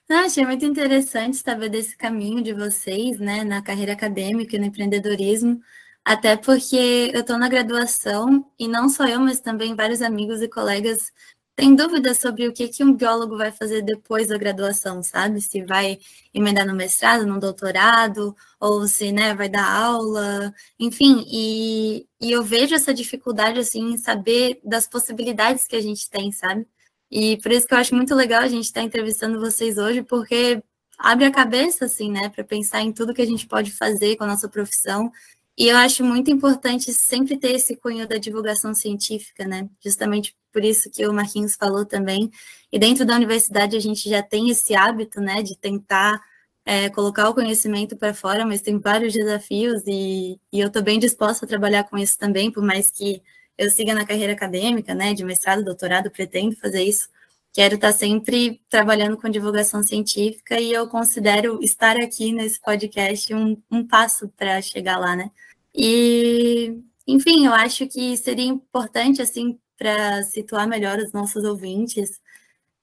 Não, 0.09 0.21
achei 0.25 0.45
muito 0.47 0.65
interessante 0.65 1.37
saber 1.37 1.69
desse 1.69 1.97
caminho 1.97 2.41
de 2.41 2.55
vocês, 2.55 3.19
né, 3.19 3.45
na 3.45 3.61
carreira 3.61 3.93
acadêmica 3.93 4.57
e 4.57 4.59
no 4.59 4.65
empreendedorismo, 4.65 5.61
até 6.05 6.37
porque 6.37 7.11
eu 7.15 7.21
estou 7.21 7.39
na 7.39 7.49
graduação 7.49 8.45
e 8.59 8.69
não 8.69 8.89
só 8.89 9.07
eu, 9.07 9.21
mas 9.21 9.41
também 9.41 9.75
vários 9.75 10.03
amigos 10.03 10.43
e 10.43 10.49
colegas 10.49 11.13
têm 11.57 11.75
dúvidas 11.75 12.19
sobre 12.19 12.49
o 12.49 12.53
que, 12.53 12.69
que 12.69 12.85
um 12.85 12.95
biólogo 12.95 13.37
vai 13.37 13.53
fazer 13.53 13.83
depois 13.83 14.29
da 14.29 14.37
graduação, 14.37 15.03
sabe? 15.03 15.41
Se 15.41 15.63
vai 15.65 15.99
emendar 16.33 16.67
no 16.67 16.75
mestrado, 16.75 17.27
no 17.27 17.39
doutorado, 17.41 18.37
ou 18.61 18.87
se 18.89 19.13
né, 19.13 19.35
vai 19.35 19.49
dar 19.49 19.65
aula, 19.71 20.53
enfim, 20.79 21.25
e, 21.29 22.07
e 22.21 22.33
eu 22.33 22.43
vejo 22.43 22.75
essa 22.75 22.93
dificuldade 22.93 23.59
assim 23.61 23.93
em 23.93 23.97
saber 23.99 24.61
das 24.65 24.87
possibilidades 24.89 25.67
que 25.67 25.77
a 25.77 25.81
gente 25.81 26.11
tem, 26.11 26.33
sabe? 26.33 26.67
E 27.11 27.39
por 27.39 27.53
isso 27.53 27.67
que 27.67 27.75
eu 27.75 27.79
acho 27.79 27.95
muito 27.95 28.15
legal 28.15 28.43
a 28.43 28.49
gente 28.49 28.65
estar 28.65 28.81
tá 28.81 28.87
entrevistando 28.87 29.41
vocês 29.41 29.79
hoje, 29.79 30.03
porque 30.03 30.63
abre 30.99 31.25
a 31.27 31.31
cabeça, 31.31 31.85
assim, 31.85 32.11
né, 32.11 32.29
para 32.29 32.45
pensar 32.45 32.83
em 32.83 32.93
tudo 32.93 33.15
que 33.15 33.23
a 33.23 33.27
gente 33.27 33.47
pode 33.47 33.71
fazer 33.73 34.17
com 34.17 34.25
a 34.25 34.27
nossa 34.27 34.49
profissão. 34.49 35.13
E 35.57 35.69
eu 35.69 35.77
acho 35.77 36.05
muito 36.05 36.31
importante 36.31 36.93
sempre 36.93 37.39
ter 37.39 37.53
esse 37.53 37.77
cunho 37.77 38.09
da 38.09 38.17
divulgação 38.19 38.75
científica, 38.75 39.47
né? 39.47 39.69
Justamente 39.83 40.35
por 40.53 40.65
isso 40.65 40.91
que 40.91 41.07
o 41.07 41.13
Marquinhos 41.13 41.55
falou 41.57 41.85
também. 41.85 42.31
E 42.73 42.79
dentro 42.79 43.05
da 43.05 43.15
universidade 43.15 43.77
a 43.77 43.81
gente 43.81 44.09
já 44.09 44.23
tem 44.23 44.51
esse 44.51 44.75
hábito, 44.75 45.21
né, 45.21 45.43
de 45.43 45.57
tentar 45.57 46.21
é, 46.65 46.89
colocar 46.91 47.29
o 47.29 47.35
conhecimento 47.35 47.97
para 47.97 48.15
fora, 48.15 48.47
mas 48.47 48.63
tem 48.63 48.79
vários 48.79 49.13
desafios 49.13 49.83
e, 49.87 50.41
e 50.53 50.61
eu 50.61 50.69
estou 50.69 50.83
bem 50.83 50.99
disposta 50.99 51.45
a 51.45 51.49
trabalhar 51.49 51.85
com 51.85 51.99
isso 51.99 52.19
também, 52.19 52.51
por 52.51 52.63
mais 52.63 52.91
que 52.91 53.23
eu 53.59 53.71
siga 53.71 53.95
na 53.95 54.07
carreira 54.07 54.33
acadêmica, 54.33 54.95
né, 54.95 55.15
de 55.15 55.25
mestrado, 55.25 55.65
doutorado, 55.65 56.11
pretendo 56.11 56.57
fazer 56.57 56.83
isso. 56.83 57.09
Quero 57.55 57.77
estar 57.77 57.93
sempre 57.93 58.61
trabalhando 58.69 59.17
com 59.17 59.31
divulgação 59.31 59.81
científica 59.81 60.61
e 60.61 60.73
eu 60.73 60.89
considero 60.89 61.63
estar 61.63 61.97
aqui 61.97 62.33
nesse 62.33 62.61
podcast 62.61 63.33
um, 63.33 63.57
um 63.71 63.87
passo 63.87 64.29
para 64.31 64.61
chegar 64.61 64.99
lá, 64.99 65.15
né? 65.15 65.31
E, 65.73 66.83
enfim, 67.07 67.47
eu 67.47 67.53
acho 67.55 67.87
que 67.87 68.17
seria 68.17 68.45
importante, 68.45 69.23
assim, 69.23 69.57
para 69.79 70.25
situar 70.25 70.67
melhor 70.67 70.99
os 70.99 71.13
nossos 71.13 71.45
ouvintes, 71.45 72.21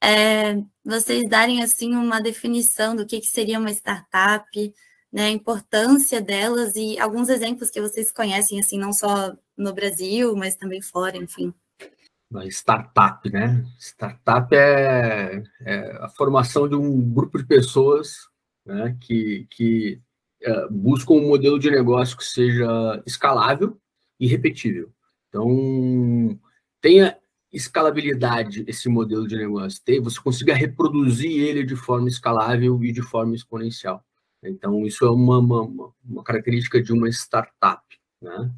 é, 0.02 0.56
vocês 0.86 1.28
darem, 1.30 1.62
assim, 1.62 1.94
uma 1.94 2.22
definição 2.22 2.96
do 2.96 3.06
que, 3.06 3.20
que 3.20 3.28
seria 3.28 3.60
uma 3.60 3.72
startup, 3.72 4.74
né, 5.12 5.26
a 5.26 5.30
importância 5.32 6.22
delas 6.22 6.76
e 6.78 6.98
alguns 7.00 7.30
exemplos 7.30 7.70
que 7.70 7.82
vocês 7.82 8.12
conhecem, 8.12 8.60
assim, 8.60 8.78
não 8.80 8.94
só 8.94 9.36
no 9.58 9.74
Brasil, 9.74 10.36
mas 10.36 10.56
também 10.56 10.82
fora, 10.82 11.18
enfim. 11.18 11.54
Startup, 12.50 13.30
né? 13.30 13.66
Startup 13.78 14.56
é, 14.56 15.44
é 15.62 15.98
a 16.02 16.10
formação 16.10 16.68
de 16.68 16.76
um 16.76 17.02
grupo 17.14 17.38
de 17.38 17.46
pessoas 17.46 18.30
né, 18.66 18.98
que, 19.02 19.48
que 19.50 20.02
é, 20.42 20.68
buscam 20.70 21.16
um 21.16 21.28
modelo 21.28 21.60
de 21.60 21.70
negócio 21.70 22.18
que 22.18 22.24
seja 22.24 23.02
escalável 23.06 23.78
e 24.20 24.28
repetível. 24.28 24.92
Então, 25.28 26.40
tenha 26.80 27.18
escalabilidade 27.52 28.64
esse 28.68 28.88
modelo 28.88 29.28
de 29.28 29.36
negócio, 29.36 29.82
tem, 29.84 30.00
você 30.00 30.20
consiga 30.22 30.54
reproduzir 30.54 31.32
ele 31.32 31.64
de 31.64 31.76
forma 31.76 32.08
escalável 32.08 32.82
e 32.84 32.94
de 32.94 33.02
forma 33.02 33.36
exponencial. 33.36 34.04
Então, 34.44 34.86
isso 34.86 35.06
é 35.06 35.12
uma, 35.12 35.38
uma, 35.38 35.94
uma 36.04 36.24
característica 36.24 36.82
de 36.82 36.94
uma 36.94 37.10
startup. 37.10 37.84
Né? 38.22 38.52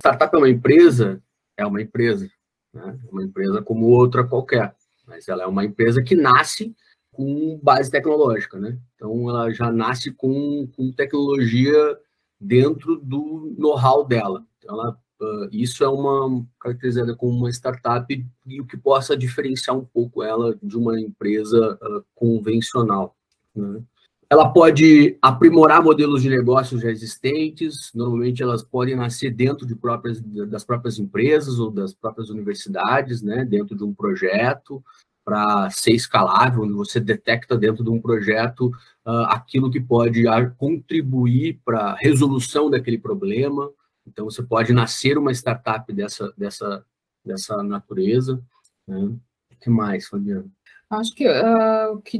Startup 0.00 0.34
é 0.34 0.38
uma 0.38 0.50
empresa, 0.50 1.22
é 1.56 1.64
uma 1.64 1.80
empresa, 1.80 2.28
né? 2.72 2.98
É 3.04 3.10
uma 3.10 3.22
empresa 3.22 3.62
como 3.62 3.86
outra 3.86 4.26
qualquer, 4.26 4.74
mas 5.06 5.28
ela 5.28 5.42
é 5.42 5.46
uma 5.46 5.64
empresa 5.64 6.02
que 6.02 6.14
nasce 6.14 6.74
com 7.12 7.58
base 7.62 7.90
tecnológica, 7.90 8.58
né? 8.58 8.78
Então 8.94 9.28
ela 9.28 9.50
já 9.50 9.70
nasce 9.70 10.12
com, 10.12 10.68
com 10.76 10.92
tecnologia 10.92 11.98
dentro 12.40 12.96
do 12.96 13.54
know-how 13.58 14.06
dela. 14.06 14.44
Então, 14.58 14.74
ela, 14.74 14.98
uh, 15.20 15.48
isso 15.52 15.84
é 15.84 15.88
uma 15.88 16.44
caracterizada 16.58 17.14
como 17.14 17.36
uma 17.36 17.50
startup 17.50 18.26
e 18.46 18.60
o 18.60 18.66
que 18.66 18.76
possa 18.76 19.16
diferenciar 19.16 19.76
um 19.76 19.84
pouco 19.84 20.22
ela 20.22 20.56
de 20.62 20.76
uma 20.76 20.98
empresa 20.98 21.78
uh, 21.82 22.04
convencional. 22.14 23.16
Né? 23.54 23.82
Ela 24.32 24.48
pode 24.48 25.18
aprimorar 25.20 25.82
modelos 25.82 26.22
de 26.22 26.30
negócios 26.30 26.80
já 26.80 26.88
existentes, 26.88 27.90
normalmente 27.92 28.40
elas 28.40 28.62
podem 28.62 28.94
nascer 28.94 29.34
dentro 29.34 29.66
de 29.66 29.74
próprias, 29.74 30.20
das 30.20 30.64
próprias 30.64 31.00
empresas 31.00 31.58
ou 31.58 31.68
das 31.68 31.92
próprias 31.92 32.30
universidades, 32.30 33.22
né, 33.22 33.44
dentro 33.44 33.76
de 33.76 33.82
um 33.82 33.92
projeto. 33.92 34.82
para 35.22 35.68
ser 35.70 35.92
escalável, 35.92 36.62
onde 36.62 36.72
você 36.72 36.98
detecta 36.98 37.56
dentro 37.56 37.84
de 37.84 37.90
um 37.90 38.00
projeto 38.00 38.68
uh, 39.06 39.26
aquilo 39.28 39.70
que 39.70 39.78
pode 39.78 40.24
contribuir 40.56 41.60
para 41.64 41.90
a 41.90 41.94
resolução 41.94 42.70
daquele 42.70 42.98
problema. 42.98 43.70
Então, 44.06 44.24
você 44.24 44.42
pode 44.42 44.72
nascer 44.72 45.18
uma 45.18 45.30
startup 45.30 45.92
dessa, 45.92 46.32
dessa, 46.36 46.84
dessa 47.24 47.62
natureza. 47.62 48.42
Né? 48.88 48.98
O 48.98 49.56
que 49.60 49.70
mais, 49.70 50.08
Fabiano? 50.08 50.50
Acho 50.88 51.14
que 51.14 51.28
uh, 51.28 52.00
que 52.02 52.18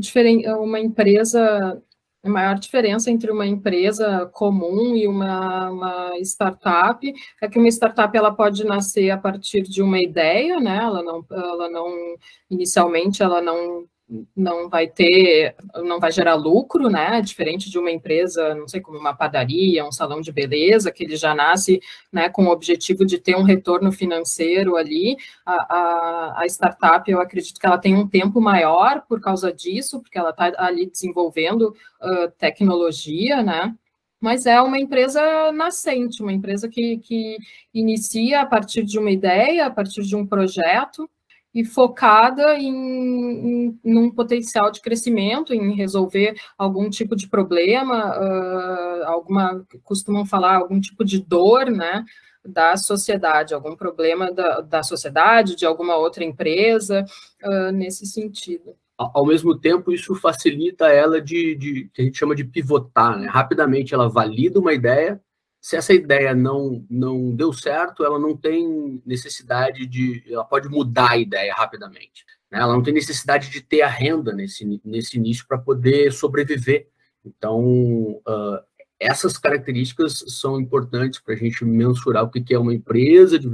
uma 0.49 0.79
empresa 0.79 1.83
a 2.23 2.29
maior 2.29 2.59
diferença 2.59 3.11
entre 3.11 3.31
uma 3.31 3.47
empresa 3.47 4.27
comum 4.33 4.95
e 4.97 5.07
uma, 5.09 5.71
uma, 5.71 6.19
startup 6.19 7.01
é 7.41 7.49
que 7.49 7.59
uma 7.59 7.69
startup 7.69 8.17
ela 8.17 8.35
pode 8.35 8.65
nascer 8.65 9.11
a 9.11 9.19
partir 9.19 9.63
de 9.63 9.83
uma 9.83 9.99
ideia, 10.01 10.61
né? 10.61 10.77
Ela 10.77 11.03
não, 11.03 11.25
ela 11.31 11.69
não 11.71 12.17
inicialmente 12.51 13.23
ela 13.23 13.41
não 13.41 13.87
não 14.37 14.69
vai 14.69 14.89
ter, 14.89 15.55
não 15.77 16.01
vai 16.01 16.11
gerar 16.11 16.35
lucro, 16.35 16.89
né? 16.89 17.21
Diferente 17.21 17.71
de 17.71 17.79
uma 17.79 17.91
empresa, 17.91 18.55
não 18.55 18.67
sei 18.67 18.81
como 18.81 18.99
uma 18.99 19.15
padaria, 19.15 19.85
um 19.85 19.93
salão 19.93 20.21
de 20.21 20.33
beleza, 20.33 20.91
que 20.91 21.05
ele 21.05 21.17
já 21.17 21.35
nasce, 21.35 21.81
né, 22.13 22.29
com 22.29 22.47
o 22.47 22.51
objetivo 22.51 23.05
de 23.07 23.19
ter 23.19 23.37
um 23.37 23.43
retorno 23.43 23.93
financeiro 23.93 24.77
ali. 24.77 25.17
A, 25.47 25.55
a, 25.55 26.43
a 26.43 26.47
startup, 26.47 27.09
eu 27.11 27.21
acredito 27.21 27.61
que 27.61 27.67
ela 27.67 27.79
tem 27.79 27.95
um 27.95 28.09
tempo 28.09 28.41
maior 28.41 29.03
por 29.09 29.21
causa 29.21 29.53
disso, 29.53 30.01
porque 30.01 30.19
ela 30.19 30.31
está 30.31 30.53
ali 30.59 30.87
desenvolvendo 30.91 31.75
uh, 32.03 32.31
tecnologia, 32.37 33.43
né? 33.43 33.75
Mas 34.21 34.45
é 34.45 34.61
uma 34.61 34.79
empresa 34.79 35.51
nascente, 35.53 36.23
uma 36.23 36.33
empresa 36.33 36.69
que, 36.69 36.99
que 36.99 37.39
inicia 37.73 38.43
a 38.43 38.47
partir 38.47 38.83
de 38.83 38.99
uma 38.99 39.11
ideia, 39.11 39.67
a 39.67 39.71
partir 39.71 40.03
de 40.03 40.15
um 40.15 40.27
projeto, 40.27 41.09
e 41.55 41.65
focada 41.65 42.57
em, 42.59 42.73
em 42.73 43.81
num 43.85 44.11
potencial 44.11 44.71
de 44.71 44.81
crescimento, 44.81 45.53
em 45.53 45.75
resolver 45.75 46.35
algum 46.57 46.89
tipo 46.89 47.17
de 47.17 47.29
problema, 47.29 48.17
uh, 48.17 49.05
alguma 49.07 49.65
costumam 49.83 50.25
falar 50.25 50.57
algum 50.57 50.81
tipo 50.81 51.05
de 51.05 51.21
dor, 51.21 51.71
né, 51.71 52.05
da 52.45 52.77
sociedade, 52.77 53.53
algum 53.53 53.77
problema 53.77 54.33
da, 54.33 54.61
da 54.61 54.83
sociedade, 54.83 55.57
de 55.57 55.67
alguma 55.67 55.97
outra 55.97 56.25
empresa, 56.25 57.05
uh, 57.45 57.73
nesse 57.73 58.07
sentido. 58.07 58.75
Ao 58.97 59.25
mesmo 59.25 59.59
tempo, 59.59 59.93
isso 59.93 60.15
facilita 60.15 60.89
ela 60.89 61.23
de, 61.23 61.55
de, 61.57 61.91
que 61.95 62.03
a 62.03 62.05
gente 62.05 62.19
chama 62.19 62.35
de 62.35 62.45
pivotar, 62.45 63.19
né? 63.19 63.27
Rapidamente 63.29 63.95
ela 63.95 64.11
valida 64.11 64.61
uma 64.61 64.75
ideia, 64.75 65.19
se 65.61 65.77
essa 65.77 65.93
ideia 65.93 66.35
não, 66.35 66.85
não 66.89 67.35
deu 67.35 67.53
certo, 67.53 68.03
ela 68.03 68.19
não 68.19 68.37
tem 68.37 69.03
necessidade 69.05 69.87
de. 69.87 70.25
Ela 70.27 70.45
pode 70.45 70.69
mudar 70.69 71.11
a 71.11 71.19
ideia 71.19 71.53
rapidamente. 71.53 72.25
Né? 72.51 72.61
Ela 72.61 72.73
não 72.73 72.83
tem 72.83 72.95
necessidade 72.95 73.51
de 73.51 73.61
ter 73.61 73.83
a 73.83 73.89
renda 73.89 74.33
nesse, 74.33 74.81
nesse 74.83 75.19
início 75.19 75.47
para 75.47 75.59
poder 75.59 76.13
sobreviver. 76.13 76.89
Então, 77.25 77.63
uh, 78.27 78.59
essas 78.99 79.37
características 79.37 80.25
são 80.29 80.59
importantes 80.59 81.21
para 81.21 81.35
a 81.35 81.37
gente 81.37 81.65
mensurar 81.65 82.25
o 82.25 82.31
que 82.31 82.55
é 82.55 82.59
uma 82.59 82.75
empresa 82.75 83.39
de 83.39 83.49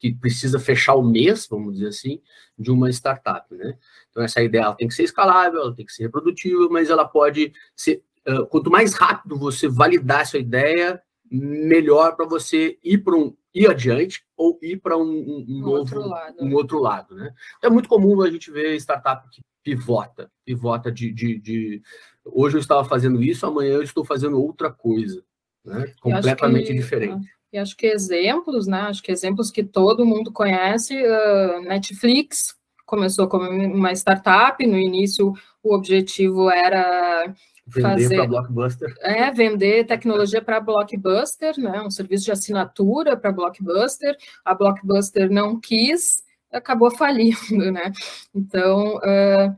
que 0.00 0.12
precisa 0.12 0.58
fechar 0.58 0.94
o 0.96 1.02
mês, 1.02 1.46
vamos 1.48 1.74
dizer 1.74 1.88
assim, 1.88 2.20
de 2.58 2.72
uma 2.72 2.90
startup. 2.90 3.46
Né? 3.54 3.78
Então, 4.10 4.22
essa 4.22 4.42
ideia 4.42 4.62
ela 4.62 4.74
tem 4.74 4.88
que 4.88 4.94
ser 4.94 5.04
escalável, 5.04 5.60
ela 5.60 5.74
tem 5.74 5.86
que 5.86 5.92
ser 5.92 6.04
reprodutível, 6.04 6.68
mas 6.70 6.90
ela 6.90 7.06
pode 7.06 7.52
ser 7.76 8.02
uh, 8.28 8.46
quanto 8.46 8.70
mais 8.70 8.94
rápido 8.94 9.38
você 9.38 9.68
validar 9.68 10.22
essa 10.22 10.38
ideia, 10.38 11.00
melhor 11.30 12.14
para 12.14 12.26
você 12.26 12.78
ir 12.82 12.98
para 12.98 13.16
um 13.16 13.34
ir 13.54 13.68
adiante 13.70 14.24
ou 14.36 14.58
ir 14.62 14.78
para 14.78 14.96
um, 14.96 15.02
um, 15.02 15.44
um, 15.48 15.60
novo 15.60 15.76
outro 15.76 16.08
lado. 16.08 16.36
um 16.40 16.54
outro 16.54 16.78
lado, 16.78 17.14
né? 17.14 17.34
É 17.62 17.68
muito 17.68 17.88
comum 17.88 18.22
a 18.22 18.30
gente 18.30 18.50
ver 18.50 18.76
startup 18.76 19.28
que 19.30 19.42
pivota, 19.62 20.30
pivota 20.44 20.90
de, 20.90 21.12
de, 21.12 21.38
de... 21.38 21.82
hoje 22.24 22.56
eu 22.56 22.60
estava 22.60 22.84
fazendo 22.84 23.22
isso, 23.22 23.46
amanhã 23.46 23.74
eu 23.74 23.82
estou 23.82 24.04
fazendo 24.04 24.40
outra 24.40 24.70
coisa, 24.70 25.22
né? 25.64 25.92
Completamente 26.00 26.68
que, 26.68 26.74
diferente. 26.74 27.28
E 27.52 27.58
acho 27.58 27.76
que 27.76 27.86
exemplos, 27.86 28.66
né? 28.66 28.80
Acho 28.80 29.02
que 29.02 29.12
exemplos 29.12 29.50
que 29.50 29.62
todo 29.62 30.06
mundo 30.06 30.32
conhece, 30.32 30.96
uh, 30.96 31.60
Netflix 31.62 32.56
começou 32.86 33.28
como 33.28 33.48
uma 33.48 33.92
startup, 33.92 34.66
no 34.66 34.78
início 34.78 35.32
o 35.62 35.74
objetivo 35.74 36.50
era 36.50 37.32
Vender 37.66 38.08
para 38.08 38.26
Blockbuster. 38.26 38.94
É, 39.00 39.30
vender 39.30 39.86
tecnologia 39.86 40.42
para 40.42 40.60
Blockbuster, 40.60 41.58
né? 41.58 41.80
Um 41.80 41.90
serviço 41.90 42.24
de 42.24 42.32
assinatura 42.32 43.16
para 43.16 43.32
Blockbuster. 43.32 44.16
A 44.44 44.54
Blockbuster 44.54 45.30
não 45.30 45.60
quis, 45.60 46.22
acabou 46.50 46.90
falindo, 46.90 47.70
né? 47.70 47.92
Então, 48.34 48.96
uh, 48.96 49.56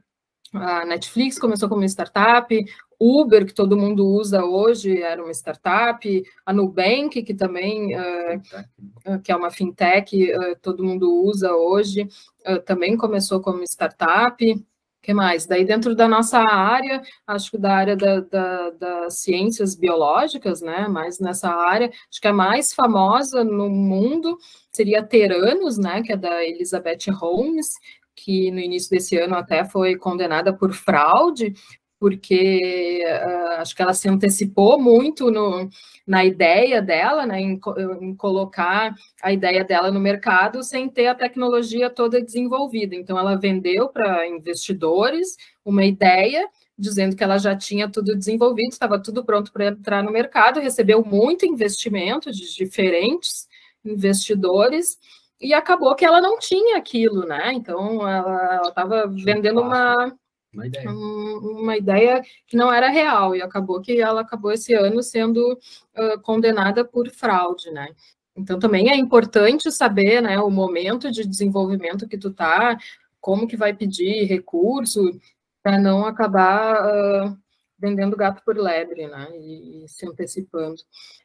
a 0.53 0.85
Netflix 0.85 1.39
começou 1.39 1.69
como 1.69 1.83
startup, 1.85 2.55
Uber, 3.01 3.45
que 3.47 3.55
todo 3.55 3.77
mundo 3.77 4.07
usa 4.07 4.45
hoje, 4.45 5.03
era 5.03 5.23
uma 5.23 5.33
startup, 5.33 6.23
a 6.47 6.53
Nubank, 6.53 7.23
que 7.23 7.35
também, 7.35 7.97
uh, 7.97 9.21
que 9.23 9.33
é 9.33 9.37
uma 9.37 9.51
fintech, 9.51 10.33
uh, 10.33 10.57
todo 10.61 10.85
mundo 10.85 11.11
usa 11.25 11.53
hoje, 11.53 12.07
também 12.67 12.97
começou 12.97 13.41
como 13.41 13.63
startup 13.65 14.65
que 15.05 15.13
mais? 15.13 15.45
Daí, 15.47 15.67
dentro 15.67 15.95
da 15.95 16.09
nossa 16.09 16.39
área, 16.39 17.03
acho 17.27 17.51
que 17.51 17.59
da 17.59 17.75
área 17.75 17.95
da, 17.95 18.21
da, 18.21 18.71
das 18.71 19.19
ciências 19.19 19.75
biológicas, 19.75 20.63
né? 20.63 20.89
Mais 20.89 21.21
nessa 21.21 21.51
área, 21.51 21.91
acho 22.11 22.21
que 22.21 22.27
a 22.27 22.33
mais 22.33 22.73
famosa 22.73 23.45
no 23.45 23.69
mundo 23.69 24.39
seria 24.73 25.05
Teranos, 25.05 25.77
né? 25.77 26.03
Que 26.03 26.15
é 26.15 26.17
da 26.17 26.43
Elizabeth 26.43 27.11
Holmes, 27.13 27.75
que 28.17 28.51
no 28.51 28.59
início 28.61 28.89
desse 28.89 29.17
ano 29.19 29.35
até 29.37 29.65
foi 29.65 29.95
condenada 29.97 30.57
por 30.57 30.73
fraude, 30.73 31.53
porque 32.05 33.03
uh, 33.03 33.63
acho 33.63 33.75
que 33.75 33.81
ela 33.81 33.95
se 33.95 34.07
antecipou 34.07 34.79
muito 34.79 35.31
no, 35.31 35.71
na 36.07 36.23
ideia 36.23 36.83
dela, 36.83 37.25
né, 37.25 37.41
em, 37.41 37.59
em, 38.03 38.15
colocar 38.15 38.95
a 39.23 39.33
ideia 39.33 39.65
dela 39.65 39.91
no 39.91 39.99
mercado 39.99 40.63
sem 40.63 40.87
ter 40.87 41.07
a 41.07 41.15
tecnologia 41.15 41.89
toda 41.89 42.21
desenvolvida. 42.21 42.95
Então, 42.95 43.19
ela 43.19 43.37
vendeu 43.37 43.89
para 43.89 44.29
investidores 44.29 45.39
uma 45.65 45.83
ideia, 45.83 46.47
dizendo 46.77 47.17
que 47.17 47.25
ela 47.25 47.39
já 47.39 47.57
tinha 47.57 47.91
tudo 47.91 48.15
desenvolvido, 48.15 48.69
estava 48.69 49.03
tudo 49.03 49.25
pronto 49.25 49.51
para 49.51 49.69
entrar 49.69 50.03
no 50.03 50.13
mercado, 50.13 50.61
recebeu 50.61 51.03
muito 51.03 51.47
investimento 51.47 52.31
de 52.31 52.55
diferentes 52.55 53.49
investidores. 53.83 54.99
E 55.41 55.55
acabou 55.55 55.95
que 55.95 56.05
ela 56.05 56.21
não 56.21 56.39
tinha 56.39 56.77
aquilo, 56.77 57.27
né? 57.27 57.55
Então 57.55 58.07
ela 58.07 58.61
estava 58.69 59.07
vendendo 59.07 59.63
uma, 59.63 60.15
uma 60.55 60.67
ideia. 60.67 60.91
Um, 60.91 61.61
uma 61.61 61.77
ideia 61.77 62.23
que 62.47 62.57
não 62.57 62.73
era 62.73 62.89
real, 62.89 63.35
e 63.35 63.43
acabou 63.43 63.81
que 63.81 64.01
ela 64.01 64.21
acabou 64.21 64.53
esse 64.53 64.73
ano 64.75 65.03
sendo 65.03 65.53
uh, 65.53 66.21
condenada 66.23 66.85
por 66.85 67.11
fraude, 67.11 67.71
né? 67.71 67.89
Então 68.37 68.59
também 68.59 68.91
é 68.91 68.97
importante 68.97 69.71
saber, 69.71 70.21
né, 70.21 70.39
o 70.41 70.51
momento 70.51 71.11
de 71.11 71.27
desenvolvimento 71.27 72.09
que 72.09 72.19
tu 72.19 72.33
tá, 72.33 72.77
como 73.21 73.47
que 73.47 73.57
vai 73.57 73.73
pedir 73.73 74.25
recurso, 74.25 75.01
para 75.63 75.79
não 75.79 76.05
acabar 76.05 76.85
uh, 76.85 77.39
vendendo 77.79 78.17
gato 78.17 78.43
por 78.45 78.57
lebre, 78.57 79.07
né, 79.07 79.29
e, 79.35 79.85
e, 79.85 79.89
se 79.89 80.07
antecipando. 80.09 80.77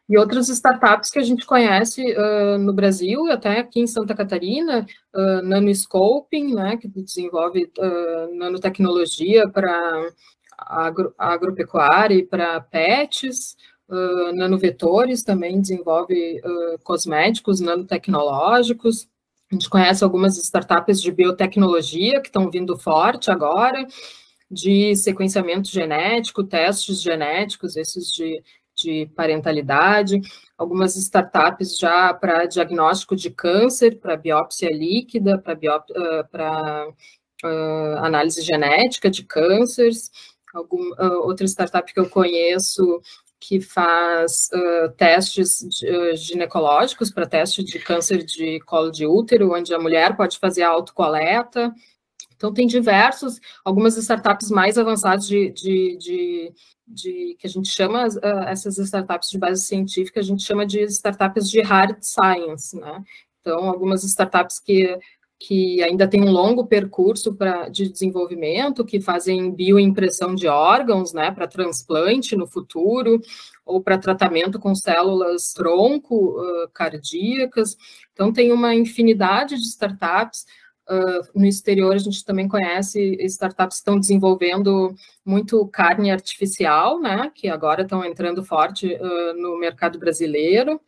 E 0.08 0.18
outras 0.18 0.50
startups 0.50 1.12
que 1.12 1.20
a 1.20 1.24
gente 1.24 1.46
conhece 1.46 2.04
uh, 2.14 2.58
no 2.58 2.74
Brasil 2.74 3.32
até 3.32 3.60
aqui 3.60 3.80
em 3.80 3.88
Santa 3.88 4.16
Catarina, 4.16 4.86
uh, 5.14 5.42
Nanoscoping, 5.44 6.54
né, 6.54 6.78
que 6.78 6.88
desenvolve 6.88 7.72
uh, 7.78 8.36
nanotecnologia 8.36 9.48
para 9.48 10.12
agro, 10.58 11.14
agropecuária 11.18 12.16
e 12.16 12.26
para 12.26 12.60
pets, 12.60 13.56
uh, 13.88 14.34
nanovetores 14.34 15.24
também 15.24 15.62
desenvolve 15.62 16.42
cosméticos 16.84 17.60
nanotecnológicos, 17.60 19.08
a 19.52 19.56
gente 19.56 19.70
conhece 19.70 20.04
algumas 20.04 20.38
startups 20.38 21.02
de 21.02 21.12
biotecnologia 21.12 22.22
que 22.22 22.28
estão 22.28 22.52
vindo 22.52 22.78
forte 22.78 23.32
agora, 23.32 23.88
de 24.50 24.96
sequenciamento 24.96 25.70
genético, 25.70 26.44
testes 26.44 27.02
genéticos, 27.02 27.76
esses 27.78 28.12
de, 28.12 28.42
de 28.76 29.06
parentalidade, 29.16 30.20
algumas 30.58 30.96
startups 30.96 31.78
já 31.78 32.14
para 32.14 32.46
diagnóstico 32.46 33.16
de 33.16 33.30
câncer, 33.30 34.00
para 34.00 34.18
biópsia 34.18 34.70
líquida, 34.72 35.38
para 35.38 36.88
uh, 37.44 37.98
análise 37.98 38.42
genética 38.42 39.10
de 39.10 39.24
cânceres, 39.24 40.12
algum, 40.54 40.92
uh, 40.94 41.28
outra 41.28 41.46
startup 41.46 41.94
que 41.94 42.00
eu 42.00 42.10
conheço 42.10 43.02
que 43.40 43.62
faz 43.62 44.50
uh, 44.54 44.90
testes 44.98 45.62
uh, 45.62 46.16
ginecológicos 46.16 47.10
para 47.10 47.26
teste 47.26 47.64
de 47.64 47.80
câncer 47.80 48.24
de 48.24 48.60
colo 48.62 48.92
de 48.92 49.06
útero, 49.06 49.54
onde 49.54 49.74
a 49.74 49.80
mulher 49.80 50.18
pode 50.18 50.38
fazer 50.38 50.64
a 50.64 50.70
autocoleta, 50.70 51.74
então, 52.40 52.54
tem 52.54 52.66
diversos, 52.66 53.38
algumas 53.66 53.98
startups 53.98 54.50
mais 54.50 54.78
avançadas 54.78 55.28
de, 55.28 55.50
de, 55.50 55.98
de, 55.98 56.54
de 56.88 57.36
que 57.38 57.46
a 57.46 57.50
gente 57.50 57.68
chama, 57.68 58.08
uh, 58.08 58.48
essas 58.48 58.78
startups 58.78 59.30
de 59.30 59.38
base 59.38 59.66
científica, 59.66 60.22
a 60.22 60.24
gente 60.24 60.44
chama 60.44 60.66
de 60.66 60.80
startups 60.84 61.50
de 61.50 61.60
hard 61.60 61.98
science, 62.02 62.80
né? 62.80 63.04
Então, 63.42 63.70
algumas 63.70 64.06
startups 64.06 64.58
que 64.58 64.98
que 65.42 65.82
ainda 65.82 66.06
tem 66.06 66.22
um 66.22 66.32
longo 66.32 66.68
percurso 66.68 67.34
pra, 67.34 67.70
de 67.70 67.88
desenvolvimento, 67.90 68.84
que 68.84 69.00
fazem 69.00 69.56
bioimpressão 69.56 70.36
de 70.36 70.50
órgãos, 70.50 71.14
né, 71.14 71.32
para 71.32 71.48
transplante 71.48 72.36
no 72.36 72.46
futuro, 72.46 73.22
ou 73.66 73.82
para 73.82 73.98
tratamento 73.98 74.60
com 74.60 74.76
células 74.76 75.54
tronco 75.54 76.42
uh, 76.42 76.68
cardíacas. 76.74 77.78
Então, 78.12 78.34
tem 78.34 78.52
uma 78.52 78.76
infinidade 78.76 79.56
de 79.56 79.64
startups. 79.64 80.46
Uh, 80.92 81.40
no 81.40 81.46
exterior, 81.46 81.94
a 81.94 82.00
gente 82.00 82.26
também 82.26 82.48
conhece 82.48 83.16
startups 83.26 83.76
que 83.76 83.82
estão 83.82 84.00
desenvolvendo 84.00 84.96
muito 85.24 85.68
carne 85.68 86.10
artificial, 86.10 87.00
né, 87.00 87.32
que 87.36 87.48
agora 87.48 87.84
estão 87.84 88.04
entrando 88.04 88.44
forte 88.44 88.96
uh, 88.96 89.34
no 89.40 89.60
mercado 89.60 90.00
brasileiro. 90.00 90.82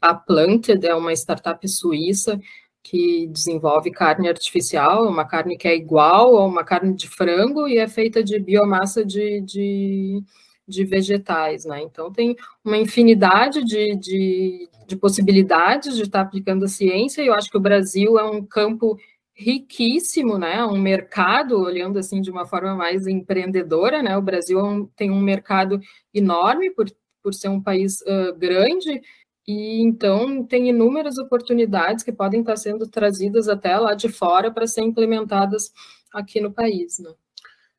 A 0.00 0.14
Planted 0.14 0.86
é 0.86 0.94
uma 0.94 1.12
startup 1.12 1.66
suíça 1.66 2.40
que 2.84 3.26
desenvolve 3.26 3.90
carne 3.90 4.28
artificial, 4.28 5.08
uma 5.08 5.24
carne 5.24 5.58
que 5.58 5.66
é 5.66 5.74
igual 5.74 6.38
a 6.38 6.46
uma 6.46 6.62
carne 6.64 6.94
de 6.94 7.08
frango 7.08 7.66
e 7.66 7.78
é 7.78 7.88
feita 7.88 8.22
de 8.22 8.38
biomassa 8.38 9.04
de, 9.04 9.40
de, 9.40 10.22
de 10.66 10.84
vegetais, 10.84 11.64
né? 11.64 11.82
Então 11.82 12.12
tem 12.12 12.36
uma 12.64 12.78
infinidade 12.78 13.64
de, 13.64 13.96
de, 13.96 14.68
de 14.86 14.96
possibilidades 14.96 15.96
de 15.96 16.02
estar 16.02 16.20
aplicando 16.20 16.64
a 16.64 16.68
ciência, 16.68 17.22
e 17.22 17.26
eu 17.26 17.34
acho 17.34 17.50
que 17.50 17.56
o 17.56 17.60
Brasil 17.60 18.18
é 18.18 18.24
um 18.24 18.42
campo 18.42 18.96
riquíssimo, 19.38 20.36
né? 20.36 20.64
Um 20.64 20.78
mercado, 20.78 21.60
olhando 21.60 21.96
assim 21.96 22.20
de 22.20 22.28
uma 22.28 22.44
forma 22.44 22.74
mais 22.74 23.06
empreendedora, 23.06 24.02
né? 24.02 24.16
O 24.16 24.22
Brasil 24.22 24.58
é 24.58 24.86
tem 24.96 25.12
um 25.12 25.20
mercado 25.20 25.80
enorme 26.12 26.70
por, 26.70 26.86
por 27.22 27.32
ser 27.32 27.48
um 27.48 27.62
país 27.62 28.00
uh, 28.00 28.36
grande 28.36 29.00
e 29.46 29.80
então 29.80 30.44
tem 30.44 30.68
inúmeras 30.68 31.18
oportunidades 31.18 32.02
que 32.02 32.12
podem 32.12 32.40
estar 32.40 32.56
sendo 32.56 32.88
trazidas 32.88 33.48
até 33.48 33.78
lá 33.78 33.94
de 33.94 34.08
fora 34.08 34.50
para 34.50 34.66
serem 34.66 34.90
implementadas 34.90 35.72
aqui 36.12 36.40
no 36.40 36.52
país, 36.52 36.98
né? 36.98 37.12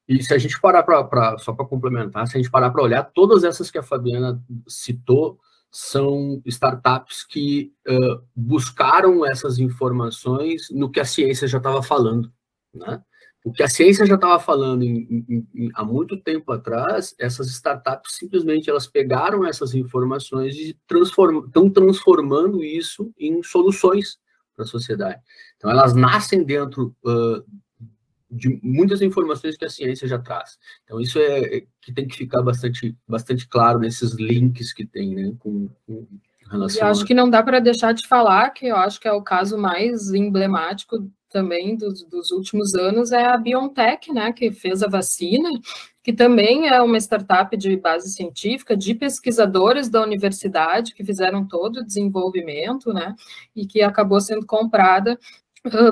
E 0.07 0.23
se 0.23 0.33
a 0.33 0.37
gente 0.37 0.59
parar 0.61 0.83
para, 0.83 1.37
só 1.37 1.51
para 1.51 1.65
complementar, 1.65 2.25
se 2.25 2.37
a 2.37 2.41
gente 2.41 2.49
parar 2.49 2.71
para 2.71 2.81
olhar, 2.81 3.03
todas 3.03 3.43
essas 3.43 3.69
que 3.69 3.77
a 3.77 3.83
Fabiana 3.83 4.41
citou 4.65 5.37
são 5.71 6.41
startups 6.45 7.23
que 7.23 7.71
uh, 7.87 8.23
buscaram 8.35 9.25
essas 9.25 9.59
informações 9.59 10.67
no 10.71 10.89
que 10.89 10.99
a 10.99 11.05
ciência 11.05 11.47
já 11.47 11.57
estava 11.57 11.83
falando, 11.83 12.31
né? 12.73 13.01
O 13.43 13.53
que 13.53 13.63
a 13.63 13.69
ciência 13.69 14.05
já 14.05 14.15
estava 14.15 14.37
falando 14.37 14.83
em, 14.83 15.25
em, 15.29 15.47
em, 15.55 15.69
há 15.73 15.83
muito 15.83 16.17
tempo 16.21 16.51
atrás, 16.51 17.15
essas 17.17 17.47
startups 17.47 18.15
simplesmente 18.15 18.69
elas 18.69 18.85
pegaram 18.85 19.45
essas 19.45 19.73
informações 19.73 20.55
e 20.55 20.77
transform, 20.85 21.45
estão 21.45 21.69
transformando 21.69 22.63
isso 22.63 23.13
em 23.17 23.41
soluções 23.41 24.19
para 24.55 24.65
a 24.65 24.67
sociedade. 24.67 25.21
Então, 25.55 25.71
elas 25.71 25.93
nascem 25.93 26.43
dentro 26.43 26.93
uh, 27.05 27.43
de 28.29 28.59
muitas 28.61 29.01
informações 29.01 29.57
que 29.57 29.65
a 29.65 29.69
ciência 29.69 30.07
já 30.07 30.19
traz. 30.19 30.57
Então, 30.83 30.99
isso 30.99 31.17
é, 31.19 31.57
é 31.57 31.63
que 31.81 31.91
tem 31.91 32.07
que 32.07 32.15
ficar 32.15 32.41
bastante, 32.41 32.95
bastante 33.07 33.47
claro 33.47 33.79
nesses 33.79 34.13
links 34.13 34.71
que 34.71 34.85
tem 34.85 35.15
né, 35.15 35.33
com, 35.39 35.69
com 35.85 36.07
relação. 36.49 36.81
Eu 36.81 36.87
acho 36.91 37.03
a... 37.03 37.07
que 37.07 37.13
não 37.13 37.29
dá 37.29 37.41
para 37.41 37.59
deixar 37.59 37.93
de 37.93 38.07
falar 38.07 38.49
que 38.51 38.67
eu 38.67 38.75
acho 38.75 38.99
que 38.99 39.07
é 39.07 39.11
o 39.11 39.23
caso 39.23 39.57
mais 39.57 40.11
emblemático 40.11 41.09
também 41.29 41.75
dos, 41.75 42.03
dos, 42.05 42.31
últimos 42.31 42.73
anos 42.73 43.11
é 43.11 43.23
a 43.23 43.37
BioNTech, 43.37 44.11
né, 44.11 44.33
que 44.33 44.51
fez 44.51 44.81
a 44.81 44.87
vacina, 44.87 45.47
que 46.03 46.11
também 46.11 46.67
é 46.67 46.81
uma 46.81 46.97
startup 46.97 47.55
de 47.55 47.77
base 47.77 48.11
científica, 48.11 48.75
de 48.75 48.95
pesquisadores 48.95 49.89
da 49.89 50.01
universidade 50.01 50.93
que 50.95 51.05
fizeram 51.05 51.47
todo 51.47 51.77
o 51.77 51.85
desenvolvimento, 51.85 52.91
né, 52.91 53.15
e 53.55 53.65
que 53.65 53.81
acabou 53.81 54.19
sendo 54.19 54.45
comprada 54.45 55.19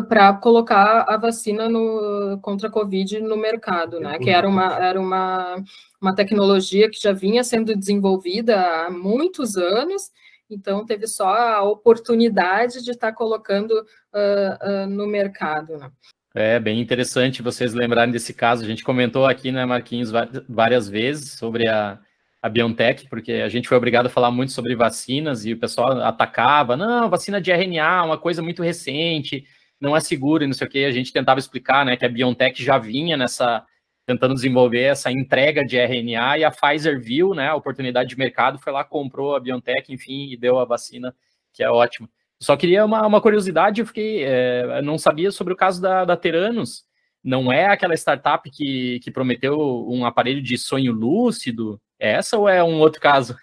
para 0.07 0.33
colocar 0.33 1.05
a 1.07 1.17
vacina 1.17 1.67
no, 1.67 2.39
contra 2.41 2.67
a 2.67 2.71
Covid 2.71 3.19
no 3.19 3.35
mercado, 3.35 3.99
né, 3.99 4.17
que 4.19 4.29
era 4.29 4.47
uma, 4.47 4.73
era 4.77 4.99
uma, 4.99 5.63
uma 6.01 6.15
tecnologia 6.15 6.89
que 6.89 6.99
já 6.99 7.11
vinha 7.11 7.43
sendo 7.43 7.75
desenvolvida 7.75 8.59
há 8.59 8.89
muitos 8.89 9.57
anos 9.57 10.11
então 10.49 10.85
teve 10.85 11.07
só 11.07 11.27
a 11.27 11.63
oportunidade 11.63 12.83
de 12.83 12.91
estar 12.91 13.07
tá 13.07 13.13
colocando 13.13 13.71
uh, 13.71 14.85
uh, 14.85 14.87
no 14.87 15.05
mercado. 15.05 15.77
Né? 15.77 15.91
É 16.33 16.59
bem 16.59 16.79
interessante 16.79 17.41
vocês 17.41 17.73
lembrarem 17.73 18.11
desse 18.11 18.33
caso. 18.33 18.63
A 18.63 18.67
gente 18.67 18.83
comentou 18.83 19.25
aqui, 19.25 19.51
né, 19.51 19.65
Marquinhos, 19.65 20.11
várias 20.47 20.87
vezes 20.87 21.33
sobre 21.33 21.67
a, 21.67 21.99
a 22.41 22.47
BioNTech, 22.47 23.09
porque 23.09 23.33
a 23.33 23.49
gente 23.49 23.67
foi 23.67 23.77
obrigado 23.77 24.05
a 24.05 24.09
falar 24.09 24.31
muito 24.31 24.53
sobre 24.53 24.75
vacinas 24.75 25.45
e 25.45 25.53
o 25.53 25.59
pessoal 25.59 25.99
atacava, 26.01 26.77
não, 26.77 27.09
vacina 27.09 27.41
de 27.41 27.51
RNA, 27.51 28.03
uma 28.03 28.17
coisa 28.17 28.41
muito 28.41 28.63
recente, 28.63 29.45
não 29.79 29.95
é 29.95 29.99
segura 29.99 30.43
e 30.43 30.47
não 30.47 30.53
sei 30.53 30.67
o 30.67 30.69
que. 30.69 30.85
A 30.85 30.91
gente 30.91 31.13
tentava 31.13 31.39
explicar, 31.39 31.85
né, 31.85 31.95
que 31.95 32.05
a 32.05 32.09
BioNTech 32.09 32.63
já 32.63 32.77
vinha 32.77 33.17
nessa 33.17 33.65
tentando 34.05 34.33
desenvolver 34.33 34.83
essa 34.83 35.11
entrega 35.11 35.65
de 35.65 35.75
RNA 35.77 36.37
e 36.37 36.43
a 36.45 36.49
Pfizer 36.49 36.97
viu, 36.97 37.33
né, 37.33 37.49
a 37.49 37.55
oportunidade 37.55 38.07
de 38.07 38.17
mercado, 38.17 38.57
foi 38.57 38.71
lá, 38.71 38.81
comprou 38.81 39.35
a 39.35 39.39
BioNTech, 39.39 39.93
enfim, 39.93 40.31
e 40.31 40.37
deu 40.37 40.57
a 40.57 40.63
vacina, 40.63 41.13
que 41.51 41.61
é 41.61 41.69
ótimo. 41.69 42.09
Só 42.39 42.55
queria 42.55 42.85
uma, 42.85 43.05
uma 43.05 43.19
curiosidade, 43.19 43.81
eu 43.81 43.85
fiquei, 43.85 44.23
é, 44.23 44.81
não 44.81 44.97
sabia 44.97 45.29
sobre 45.29 45.53
o 45.53 45.57
caso 45.57 45.81
da, 45.81 46.05
da 46.05 46.15
Teranos, 46.15 46.85
não 47.21 47.51
é 47.51 47.65
aquela 47.65 47.95
startup 47.95 48.49
que, 48.49 49.01
que 49.01 49.11
prometeu 49.11 49.59
um 49.89 50.05
aparelho 50.05 50.41
de 50.41 50.57
sonho 50.57 50.93
lúcido? 50.93 51.81
É 51.99 52.13
essa 52.13 52.37
ou 52.37 52.47
é 52.47 52.63
um 52.63 52.79
outro 52.79 53.01
caso? 53.01 53.35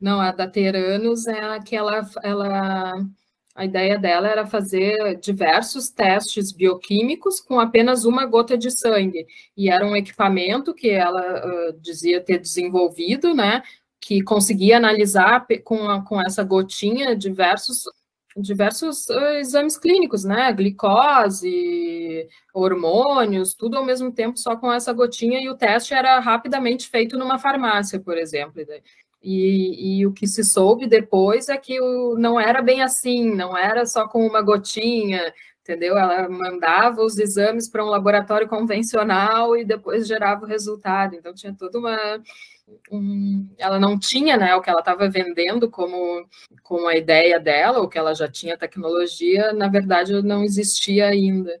não, 0.00 0.20
a 0.20 0.32
da 0.32 0.48
Teranos 0.48 1.28
é 1.28 1.40
aquela, 1.40 2.00
ela 2.24 2.94
a 3.56 3.64
ideia 3.64 3.98
dela 3.98 4.28
era 4.28 4.46
fazer 4.46 5.18
diversos 5.18 5.88
testes 5.88 6.52
bioquímicos 6.52 7.40
com 7.40 7.58
apenas 7.58 8.04
uma 8.04 8.26
gota 8.26 8.56
de 8.56 8.70
sangue. 8.70 9.26
E 9.56 9.70
era 9.70 9.86
um 9.86 9.96
equipamento 9.96 10.74
que 10.74 10.90
ela 10.90 11.42
uh, 11.44 11.80
dizia 11.80 12.20
ter 12.20 12.38
desenvolvido, 12.38 13.34
né? 13.34 13.62
Que 13.98 14.22
conseguia 14.22 14.76
analisar 14.76 15.46
com, 15.64 15.88
a, 15.88 16.04
com 16.04 16.20
essa 16.20 16.44
gotinha 16.44 17.16
diversos 17.16 17.84
diversos 18.38 19.08
uh, 19.08 19.38
exames 19.38 19.78
clínicos, 19.78 20.22
né? 20.22 20.52
Glicose, 20.52 22.28
hormônios, 22.52 23.54
tudo 23.54 23.78
ao 23.78 23.84
mesmo 23.84 24.12
tempo, 24.12 24.38
só 24.38 24.54
com 24.56 24.70
essa 24.70 24.92
gotinha, 24.92 25.40
e 25.40 25.48
o 25.48 25.56
teste 25.56 25.94
era 25.94 26.20
rapidamente 26.20 26.86
feito 26.86 27.16
numa 27.16 27.38
farmácia, 27.38 27.98
por 27.98 28.18
exemplo. 28.18 28.60
E, 29.28 29.98
e, 29.98 30.06
o 30.06 30.12
que 30.12 30.24
se 30.24 30.44
soube 30.44 30.86
depois 30.86 31.48
é 31.48 31.56
que 31.56 31.80
o, 31.80 32.16
não 32.16 32.38
era 32.38 32.62
bem 32.62 32.80
assim, 32.80 33.34
não 33.34 33.58
era 33.58 33.84
só 33.84 34.06
com 34.06 34.24
uma 34.24 34.40
gotinha, 34.40 35.34
entendeu? 35.62 35.98
Ela 35.98 36.28
mandava 36.28 37.02
os 37.02 37.18
exames 37.18 37.68
para 37.68 37.84
um 37.84 37.88
laboratório 37.88 38.46
convencional 38.46 39.56
e 39.56 39.64
depois 39.64 40.06
gerava 40.06 40.44
o 40.44 40.48
resultado. 40.48 41.16
Então 41.16 41.34
tinha 41.34 41.52
toda 41.52 41.76
uma. 41.76 42.22
Um, 42.88 43.48
ela 43.58 43.80
não 43.80 43.98
tinha 43.98 44.36
né, 44.36 44.54
o 44.54 44.62
que 44.62 44.70
ela 44.70 44.78
estava 44.78 45.08
vendendo 45.08 45.68
como, 45.68 46.24
como 46.62 46.86
a 46.86 46.96
ideia 46.96 47.40
dela, 47.40 47.80
ou 47.80 47.88
que 47.88 47.98
ela 47.98 48.14
já 48.14 48.28
tinha 48.28 48.56
tecnologia, 48.56 49.52
na 49.52 49.66
verdade 49.66 50.22
não 50.22 50.44
existia 50.44 51.08
ainda. 51.08 51.60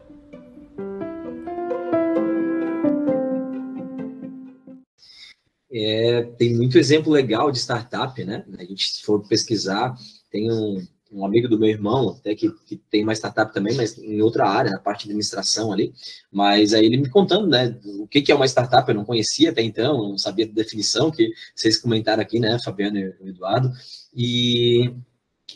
É, 5.73 6.23
tem 6.37 6.53
muito 6.53 6.77
exemplo 6.77 7.11
legal 7.11 7.51
de 7.51 7.59
startup, 7.59 8.21
né? 8.23 8.43
A 8.57 8.63
gente, 8.63 8.91
se 8.91 9.03
for 9.03 9.25
pesquisar, 9.25 9.95
tem 10.29 10.51
um, 10.51 10.85
um 11.11 11.25
amigo 11.25 11.47
do 11.47 11.59
meu 11.59 11.69
irmão, 11.69 12.09
até 12.09 12.33
que, 12.35 12.49
que, 12.65 12.77
tem 12.89 13.03
uma 13.03 13.13
startup 13.13 13.53
também, 13.53 13.75
mas 13.75 13.97
em 13.97 14.21
outra 14.21 14.47
área, 14.47 14.71
na 14.71 14.79
parte 14.79 15.03
de 15.03 15.09
administração 15.11 15.71
ali. 15.71 15.93
Mas 16.31 16.73
aí 16.73 16.85
ele 16.85 16.97
me 16.97 17.09
contando, 17.09 17.47
né, 17.47 17.77
o 17.99 18.07
que, 18.07 18.21
que 18.21 18.31
é 18.31 18.35
uma 18.35 18.45
startup, 18.45 18.87
eu 18.87 18.95
não 18.95 19.05
conhecia 19.05 19.51
até 19.51 19.61
então, 19.61 20.09
não 20.09 20.17
sabia 20.17 20.47
da 20.47 20.53
definição 20.53 21.11
que 21.11 21.31
vocês 21.55 21.77
comentaram 21.77 22.21
aqui, 22.21 22.39
né, 22.39 22.57
Fabiano 22.63 22.97
e 22.97 23.09
o 23.21 23.27
Eduardo. 23.29 23.71
E, 24.13 24.93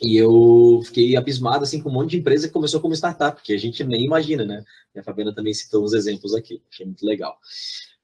e 0.02 0.16
eu 0.16 0.82
fiquei 0.84 1.16
abismado, 1.16 1.64
assim, 1.64 1.80
com 1.80 1.88
um 1.88 1.92
monte 1.92 2.10
de 2.10 2.18
empresa 2.18 2.46
que 2.46 2.54
começou 2.54 2.80
como 2.80 2.94
startup, 2.94 3.42
que 3.42 3.52
a 3.52 3.58
gente 3.58 3.82
nem 3.84 4.04
imagina, 4.04 4.44
né? 4.44 4.62
E 4.94 4.98
a 4.98 5.02
Fabiana 5.02 5.34
também 5.34 5.54
citou 5.54 5.84
uns 5.84 5.92
exemplos 5.94 6.34
aqui, 6.34 6.62
achei 6.70 6.86
muito 6.86 7.04
legal. 7.04 7.38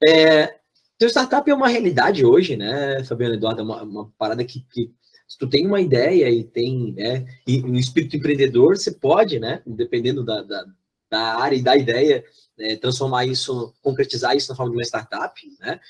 É, 0.06 0.61
então, 1.02 1.08
startup 1.08 1.50
é 1.50 1.54
uma 1.54 1.68
realidade 1.68 2.24
hoje, 2.24 2.56
né, 2.56 3.02
Fabiano 3.04 3.34
Eduardo? 3.34 3.60
É 3.60 3.64
uma, 3.64 3.82
uma 3.82 4.12
parada 4.16 4.44
que, 4.44 4.60
que, 4.70 4.92
Se 5.26 5.36
tu 5.36 5.48
tem 5.48 5.66
uma 5.66 5.80
ideia 5.80 6.30
e 6.30 6.44
tem 6.44 6.92
né, 6.92 7.26
e 7.46 7.60
um 7.62 7.74
espírito 7.74 8.16
empreendedor, 8.16 8.76
você 8.76 8.92
pode, 8.92 9.40
né, 9.40 9.62
dependendo 9.66 10.24
da, 10.24 10.42
da, 10.42 10.64
da 11.10 11.36
área 11.36 11.56
e 11.56 11.62
da 11.62 11.76
ideia, 11.76 12.24
é, 12.58 12.76
transformar 12.76 13.26
isso, 13.26 13.74
concretizar 13.82 14.36
isso 14.36 14.48
na 14.50 14.56
forma 14.56 14.70
de 14.70 14.76
uma 14.78 14.84
startup, 14.84 15.40
né? 15.58 15.80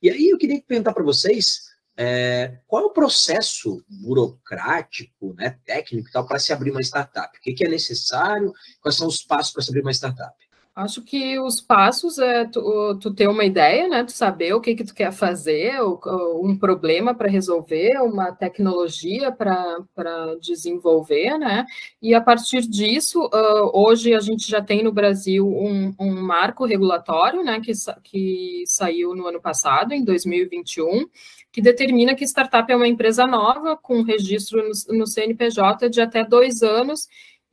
E 0.00 0.08
aí 0.08 0.28
eu 0.30 0.38
queria 0.38 0.62
perguntar 0.62 0.94
para 0.94 1.02
vocês 1.02 1.64
é, 1.96 2.58
qual 2.66 2.82
é 2.82 2.86
o 2.86 2.92
processo 2.92 3.84
burocrático, 3.88 5.34
né, 5.34 5.58
técnico 5.64 6.10
para 6.26 6.38
se 6.38 6.52
abrir 6.52 6.70
uma 6.70 6.80
startup? 6.80 7.36
O 7.36 7.40
que, 7.40 7.52
que 7.52 7.64
é 7.64 7.68
necessário? 7.68 8.52
Quais 8.80 8.96
são 8.96 9.06
os 9.06 9.22
passos 9.22 9.52
para 9.52 9.62
se 9.62 9.70
abrir 9.70 9.82
uma 9.82 9.92
startup? 9.92 10.34
Acho 10.76 11.02
que 11.02 11.38
os 11.38 11.60
passos 11.60 12.18
é 12.18 12.46
tu, 12.46 12.98
tu, 13.00 13.14
ter 13.14 13.28
uma 13.28 13.44
ideia, 13.44 13.86
né? 13.86 14.02
Tu 14.02 14.10
saber 14.10 14.54
o 14.54 14.60
que 14.60 14.74
que 14.74 14.82
tu 14.82 14.92
quer 14.92 15.12
fazer, 15.12 15.80
um 15.80 16.58
problema 16.58 17.14
para 17.14 17.30
resolver, 17.30 17.96
uma 18.02 18.32
tecnologia 18.32 19.30
para 19.30 20.34
desenvolver, 20.40 21.38
né? 21.38 21.64
E 22.02 22.12
a 22.12 22.20
partir 22.20 22.62
disso, 22.62 23.30
hoje 23.72 24.14
a 24.14 24.20
gente 24.20 24.50
já 24.50 24.60
tem 24.60 24.82
no 24.82 24.90
Brasil 24.90 25.46
um, 25.46 25.94
um 25.96 26.20
marco 26.20 26.64
regulatório, 26.64 27.44
né? 27.44 27.60
Que, 27.60 27.70
que 28.02 28.64
saiu 28.66 29.14
no 29.14 29.28
ano 29.28 29.40
passado, 29.40 29.94
em 29.94 30.04
2021, 30.04 31.06
que 31.52 31.62
determina 31.62 32.16
que 32.16 32.24
startup 32.24 32.72
é 32.72 32.74
uma 32.74 32.88
empresa 32.88 33.28
nova 33.28 33.76
com 33.76 34.02
registro 34.02 34.60
no, 34.60 34.98
no 34.98 35.06
CNPJ 35.06 35.88
de 35.88 36.00
até 36.00 36.24
dois 36.24 36.64
anos 36.64 37.06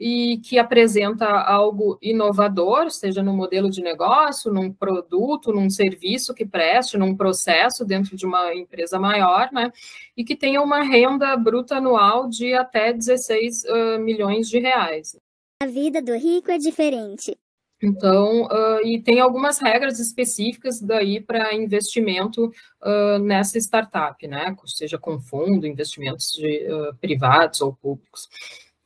e 0.04 0.40
que 0.40 0.58
apresenta 0.58 1.28
algo 1.28 2.00
inovador, 2.02 2.90
seja 2.90 3.22
no 3.22 3.36
modelo 3.36 3.70
de 3.70 3.84
negócio, 3.84 4.52
num 4.52 4.74
produto, 4.74 5.54
num 5.54 5.70
serviço 5.70 6.34
que 6.34 6.44
preste, 6.44 6.98
num 6.98 7.16
processo 7.16 7.86
dentro 7.86 8.18
de 8.18 8.26
uma 8.26 8.52
empresa 8.56 9.00
maior, 9.00 9.50
né? 9.52 9.72
E 10.18 10.24
que 10.24 10.36
tenha 10.36 10.60
uma 10.60 10.82
renda 10.82 11.38
bruta 11.38 11.76
anual 11.76 12.28
de 12.28 12.52
até 12.56 12.92
16 12.92 13.64
uh, 13.64 14.00
milhões 14.00 14.50
de 14.50 14.58
reais. 14.58 15.16
A 15.62 15.68
vida 15.68 16.02
do 16.02 16.18
rico 16.18 16.50
é 16.50 16.58
diferente. 16.58 17.38
Então, 17.80 18.46
uh, 18.46 18.84
e 18.84 19.00
tem 19.04 19.20
algumas 19.20 19.60
regras 19.60 20.00
específicas 20.00 20.82
daí 20.82 21.22
para 21.22 21.54
investimento 21.54 22.52
uh, 22.82 23.20
nessa 23.20 23.60
startup, 23.60 24.28
né? 24.28 24.56
Seja 24.66 24.98
com 24.98 25.20
fundo, 25.20 25.68
investimentos 25.68 26.32
de, 26.32 26.68
privados 27.00 27.62
ou 27.62 27.76
públicos. 27.76 28.28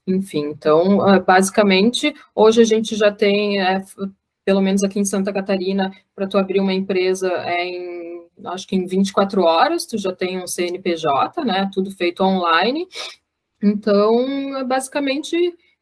Enfim, 0.07 0.41
então, 0.49 1.01
ah, 1.01 1.19
basicamente, 1.19 2.13
hoje 2.35 2.61
a 2.61 2.63
gente 2.63 2.95
já 2.95 3.11
tem, 3.11 3.59
é, 3.59 3.83
pelo 4.45 4.61
menos 4.61 4.83
aqui 4.83 4.99
em 4.99 5.05
Santa 5.05 5.33
Catarina, 5.33 5.91
para 6.15 6.27
tu 6.27 6.37
abrir 6.37 6.59
uma 6.59 6.73
empresa 6.73 7.27
é 7.43 7.65
em, 7.65 8.27
acho 8.45 8.67
que 8.67 8.75
em 8.75 8.85
24 8.85 9.41
horas, 9.41 9.85
tu 9.85 9.97
já 9.97 10.13
tem 10.13 10.37
um 10.41 10.45
CNPJ, 10.45 11.43
né, 11.43 11.69
tudo 11.73 11.89
feito 11.91 12.23
online. 12.23 12.87
Então, 13.63 14.57
é 14.57 14.63
basicamente 14.63 15.35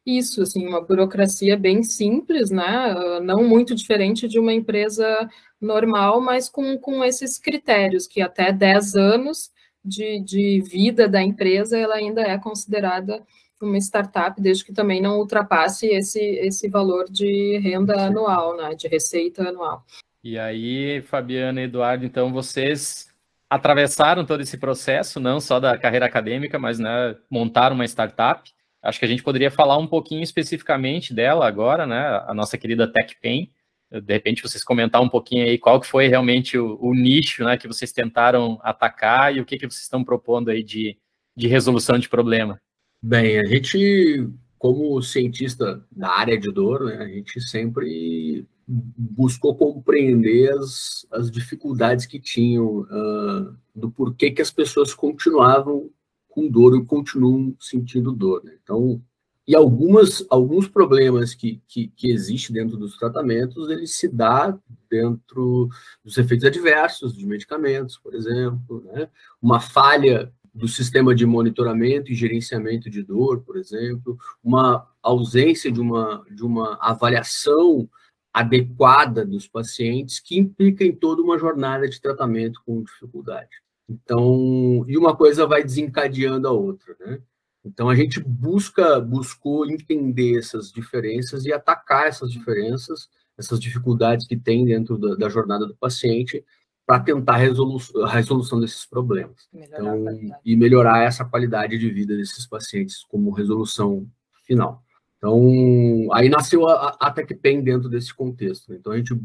isso, 0.06 0.42
assim, 0.42 0.66
uma 0.66 0.80
burocracia 0.80 1.56
bem 1.56 1.82
simples, 1.82 2.50
né, 2.50 2.64
ah, 2.96 3.20
não 3.20 3.44
muito 3.44 3.74
diferente 3.74 4.26
de 4.26 4.38
uma 4.38 4.54
empresa 4.54 5.28
normal, 5.60 6.20
mas 6.22 6.48
com, 6.48 6.78
com 6.78 7.04
esses 7.04 7.38
critérios, 7.38 8.06
que 8.06 8.22
até 8.22 8.52
10 8.52 8.94
anos 8.96 9.50
de, 9.84 10.20
de 10.20 10.62
vida 10.62 11.06
da 11.08 11.22
empresa, 11.22 11.78
ela 11.78 11.96
ainda 11.96 12.22
é 12.22 12.38
considerada 12.38 13.22
uma 13.64 13.78
startup, 13.78 14.40
desde 14.40 14.64
que 14.64 14.72
também 14.72 15.00
não 15.00 15.18
ultrapasse 15.18 15.86
esse, 15.86 16.20
esse 16.20 16.68
valor 16.68 17.06
de 17.10 17.58
renda 17.58 17.94
Sim. 17.94 18.00
anual, 18.00 18.56
né, 18.56 18.74
de 18.74 18.88
receita 18.88 19.48
anual. 19.48 19.84
E 20.22 20.38
aí, 20.38 21.02
Fabiana 21.02 21.60
e 21.60 21.64
Eduardo, 21.64 22.04
então 22.04 22.32
vocês 22.32 23.12
atravessaram 23.48 24.24
todo 24.24 24.40
esse 24.40 24.56
processo, 24.56 25.20
não 25.20 25.40
só 25.40 25.60
da 25.60 25.76
carreira 25.78 26.06
acadêmica, 26.06 26.58
mas 26.58 26.78
né, 26.78 27.16
montaram 27.30 27.74
uma 27.74 27.84
startup. 27.84 28.50
Acho 28.82 28.98
que 28.98 29.04
a 29.04 29.08
gente 29.08 29.22
poderia 29.22 29.50
falar 29.50 29.78
um 29.78 29.86
pouquinho 29.86 30.22
especificamente 30.22 31.14
dela 31.14 31.46
agora, 31.46 31.86
né, 31.86 32.22
a 32.26 32.34
nossa 32.34 32.58
querida 32.58 32.90
TechPen. 32.90 33.50
De 33.90 34.12
repente, 34.12 34.42
vocês 34.42 34.64
comentar 34.64 35.00
um 35.00 35.08
pouquinho 35.08 35.44
aí 35.44 35.56
qual 35.56 35.80
que 35.80 35.86
foi 35.86 36.08
realmente 36.08 36.58
o, 36.58 36.78
o 36.80 36.94
nicho 36.94 37.44
né, 37.44 37.56
que 37.56 37.68
vocês 37.68 37.92
tentaram 37.92 38.58
atacar 38.62 39.34
e 39.34 39.40
o 39.40 39.44
que, 39.44 39.56
que 39.56 39.66
vocês 39.66 39.82
estão 39.82 40.02
propondo 40.02 40.50
aí 40.50 40.62
de, 40.62 40.98
de 41.36 41.46
resolução 41.46 41.98
de 41.98 42.08
problema. 42.08 42.60
Bem, 43.06 43.38
a 43.38 43.44
gente, 43.44 44.30
como 44.58 45.02
cientista 45.02 45.84
da 45.92 46.08
área 46.08 46.40
de 46.40 46.50
dor, 46.50 46.86
né, 46.86 46.96
a 46.96 47.06
gente 47.06 47.38
sempre 47.38 48.48
buscou 48.66 49.54
compreender 49.54 50.50
as, 50.54 51.04
as 51.12 51.30
dificuldades 51.30 52.06
que 52.06 52.18
tinham, 52.18 52.78
uh, 52.80 53.54
do 53.74 53.90
porquê 53.90 54.30
que 54.30 54.40
as 54.40 54.50
pessoas 54.50 54.94
continuavam 54.94 55.90
com 56.30 56.48
dor 56.48 56.78
e 56.78 56.84
continuam 56.86 57.54
sentindo 57.60 58.10
dor. 58.10 58.42
Né? 58.42 58.56
Então, 58.62 59.02
e 59.46 59.54
algumas, 59.54 60.24
alguns 60.30 60.66
problemas 60.66 61.34
que, 61.34 61.60
que, 61.68 61.88
que 61.88 62.10
existem 62.10 62.54
dentro 62.54 62.78
dos 62.78 62.96
tratamentos, 62.96 63.68
eles 63.68 63.94
se 63.94 64.08
dá 64.08 64.58
dentro 64.88 65.68
dos 66.02 66.16
efeitos 66.16 66.46
adversos 66.46 67.14
de 67.14 67.26
medicamentos, 67.26 67.98
por 67.98 68.14
exemplo, 68.14 68.82
né? 68.86 69.10
uma 69.42 69.60
falha 69.60 70.32
do 70.54 70.68
sistema 70.68 71.14
de 71.14 71.26
monitoramento 71.26 72.12
e 72.12 72.14
gerenciamento 72.14 72.88
de 72.88 73.02
dor, 73.02 73.42
por 73.42 73.56
exemplo, 73.56 74.16
uma 74.42 74.88
ausência 75.02 75.70
de 75.72 75.80
uma, 75.80 76.24
de 76.30 76.44
uma 76.44 76.78
avaliação 76.80 77.88
adequada 78.32 79.24
dos 79.24 79.48
pacientes 79.48 80.20
que 80.20 80.38
implica 80.38 80.84
em 80.84 80.94
toda 80.94 81.22
uma 81.22 81.38
jornada 81.38 81.88
de 81.88 82.00
tratamento 82.00 82.60
com 82.64 82.82
dificuldade. 82.82 83.62
Então, 83.88 84.84
e 84.88 84.96
uma 84.96 85.16
coisa 85.16 85.46
vai 85.46 85.62
desencadeando 85.62 86.48
a 86.48 86.52
outra, 86.52 86.96
né? 87.00 87.20
Então 87.64 87.88
a 87.88 87.94
gente 87.94 88.20
busca 88.20 89.00
buscou 89.00 89.66
entender 89.66 90.38
essas 90.38 90.70
diferenças 90.70 91.46
e 91.46 91.52
atacar 91.52 92.06
essas 92.06 92.30
diferenças, 92.30 93.08
essas 93.38 93.58
dificuldades 93.58 94.26
que 94.26 94.36
tem 94.36 94.64
dentro 94.64 94.98
da, 94.98 95.14
da 95.14 95.28
jornada 95.28 95.66
do 95.66 95.74
paciente 95.74 96.44
para 96.86 97.00
tentar 97.00 97.36
resolu 97.36 97.78
a 98.04 98.10
resolução 98.10 98.60
desses 98.60 98.84
problemas. 98.84 99.48
Melhorar 99.52 99.96
então, 99.98 100.38
e 100.44 100.56
melhorar 100.56 101.02
essa 101.02 101.24
qualidade 101.24 101.78
de 101.78 101.90
vida 101.90 102.16
desses 102.16 102.46
pacientes 102.46 103.04
como 103.04 103.30
resolução 103.30 104.06
final. 104.42 104.82
Então, 105.16 106.08
aí 106.12 106.28
nasceu 106.28 106.68
a, 106.68 106.96
a 107.00 107.10
TechPen 107.10 107.62
dentro 107.62 107.88
desse 107.88 108.14
contexto. 108.14 108.74
Então, 108.74 108.92
a 108.92 108.96
gente 108.98 109.18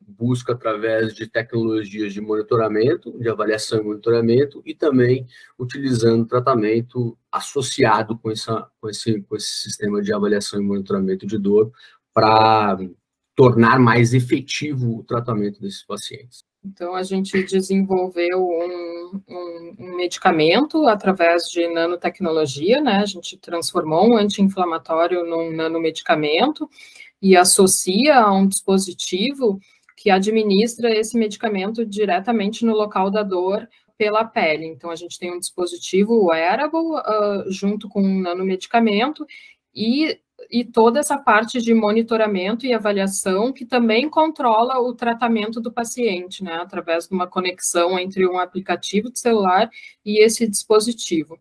busca 0.00 0.52
através 0.52 1.14
de 1.14 1.26
tecnologias 1.26 2.12
de 2.12 2.20
monitoramento, 2.20 3.18
de 3.18 3.28
avaliação 3.28 3.80
e 3.80 3.84
monitoramento, 3.84 4.62
e 4.64 4.72
também 4.72 5.26
utilizando 5.58 6.26
tratamento 6.26 7.18
associado 7.30 8.16
com, 8.16 8.30
essa, 8.30 8.70
com, 8.80 8.88
esse, 8.88 9.20
com 9.22 9.34
esse 9.34 9.62
sistema 9.62 10.00
de 10.00 10.12
avaliação 10.12 10.60
e 10.60 10.64
monitoramento 10.64 11.26
de 11.26 11.38
dor 11.38 11.72
para 12.14 12.78
tornar 13.34 13.80
mais 13.80 14.14
efetivo 14.14 14.98
o 14.98 15.04
tratamento 15.04 15.60
desses 15.60 15.82
pacientes. 15.84 16.44
Então, 16.64 16.94
a 16.94 17.02
gente 17.02 17.42
desenvolveu 17.42 18.46
um, 18.46 19.20
um, 19.28 19.76
um, 19.80 19.96
medicamento 19.96 20.86
através 20.86 21.50
de 21.50 21.66
nanotecnologia, 21.66 22.80
né? 22.80 22.98
A 22.98 23.06
gente 23.06 23.36
transformou 23.36 24.10
um 24.10 24.16
anti-inflamatório 24.16 25.24
num 25.24 25.50
nanomedicamento 25.50 26.70
e 27.20 27.36
associa 27.36 28.20
a 28.20 28.32
um 28.32 28.46
dispositivo 28.46 29.58
que 29.96 30.08
administra 30.08 30.90
esse 30.90 31.18
medicamento 31.18 31.84
diretamente 31.84 32.64
no 32.64 32.74
local 32.74 33.10
da 33.10 33.24
dor 33.24 33.68
pela 33.98 34.24
pele. 34.24 34.66
Então, 34.66 34.90
a 34.90 34.96
gente 34.96 35.18
tem 35.18 35.32
um 35.32 35.40
dispositivo 35.40 36.26
wearable 36.26 36.78
uh, 36.78 37.50
junto 37.50 37.88
com 37.88 38.02
um 38.02 38.20
nanomedicamento 38.20 39.26
e 39.74 40.18
e 40.52 40.62
toda 40.62 41.00
essa 41.00 41.16
parte 41.16 41.62
de 41.62 41.72
monitoramento 41.72 42.66
e 42.66 42.74
avaliação 42.74 43.50
que 43.50 43.64
também 43.64 44.10
controla 44.10 44.78
o 44.78 44.92
tratamento 44.92 45.62
do 45.62 45.72
paciente, 45.72 46.44
né, 46.44 46.56
através 46.56 47.08
de 47.08 47.14
uma 47.14 47.26
conexão 47.26 47.98
entre 47.98 48.28
um 48.28 48.38
aplicativo 48.38 49.10
de 49.10 49.18
celular 49.18 49.70
e 50.04 50.22
esse 50.22 50.46
dispositivo. 50.46 51.40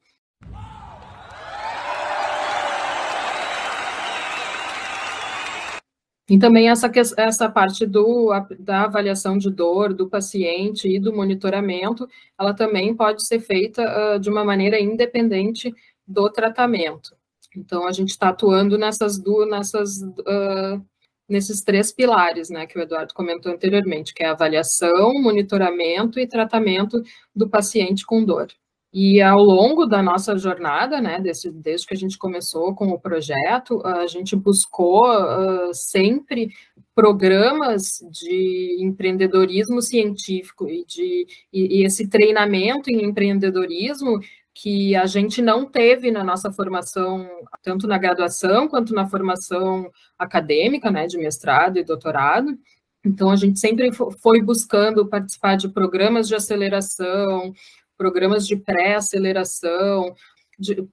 E 6.30 6.39
também 6.39 6.69
essa, 6.69 6.89
essa 7.17 7.50
parte 7.50 7.86
do, 7.86 8.30
da 8.58 8.84
avaliação 8.86 9.38
de 9.38 9.52
dor 9.52 9.93
do 9.93 10.08
paciente 10.08 10.88
e 10.88 10.97
do 10.97 11.13
monitoramento, 11.13 12.08
ela 12.39 12.54
também 12.54 12.95
pode 12.95 13.28
ser 13.28 13.41
feita 13.41 14.15
uh, 14.15 14.17
de 14.17 14.30
uma 14.30 14.45
maneira 14.45 14.80
independente 14.80 15.76
do 16.08 16.30
tratamento. 16.30 17.19
Então, 17.55 17.87
a 17.87 17.91
gente 17.91 18.09
está 18.09 18.29
atuando 18.29 18.77
nessas 18.77 19.19
duas, 19.19 19.49
nessas, 19.49 20.01
uh, 20.01 20.85
nesses 21.27 21.61
três 21.61 21.91
pilares, 21.91 22.49
né, 22.49 22.65
que 22.65 22.77
o 22.77 22.81
Eduardo 22.81 23.13
comentou 23.13 23.51
anteriormente, 23.51 24.13
que 24.13 24.23
é 24.23 24.27
avaliação, 24.27 25.13
monitoramento 25.21 26.19
e 26.19 26.27
tratamento 26.27 27.01
do 27.35 27.49
paciente 27.49 28.05
com 28.05 28.23
dor. 28.23 28.47
E 28.93 29.21
ao 29.21 29.41
longo 29.41 29.85
da 29.85 30.04
nossa 30.04 30.37
jornada, 30.37 30.99
né, 30.99 31.17
desde, 31.21 31.49
desde 31.49 31.87
que 31.87 31.93
a 31.93 31.97
gente 31.97 32.17
começou 32.17 32.75
com 32.75 32.89
o 32.89 32.99
projeto, 32.99 33.81
a 33.85 34.06
gente 34.06 34.35
buscou 34.35 35.10
uh, 35.10 35.73
sempre 35.73 36.49
programas 36.93 37.99
de 38.12 38.77
empreendedorismo 38.81 39.81
científico 39.81 40.67
e, 40.67 40.83
de, 40.85 41.25
e, 41.54 41.79
e 41.79 41.85
esse 41.85 42.10
treinamento 42.10 42.89
em 42.89 43.06
empreendedorismo 43.06 44.19
que 44.62 44.95
a 44.95 45.07
gente 45.07 45.41
não 45.41 45.65
teve 45.65 46.12
na 46.12 46.23
nossa 46.23 46.51
formação, 46.51 47.27
tanto 47.63 47.87
na 47.87 47.97
graduação 47.97 48.67
quanto 48.67 48.93
na 48.93 49.07
formação 49.07 49.89
acadêmica, 50.19 50.91
né, 50.91 51.07
de 51.07 51.17
mestrado 51.17 51.79
e 51.79 51.83
doutorado. 51.83 52.55
Então, 53.03 53.31
a 53.31 53.35
gente 53.35 53.59
sempre 53.59 53.89
foi 54.21 54.39
buscando 54.39 55.09
participar 55.09 55.55
de 55.55 55.67
programas 55.67 56.27
de 56.27 56.35
aceleração, 56.35 57.51
programas 57.97 58.45
de 58.45 58.55
pré-aceleração, 58.55 60.13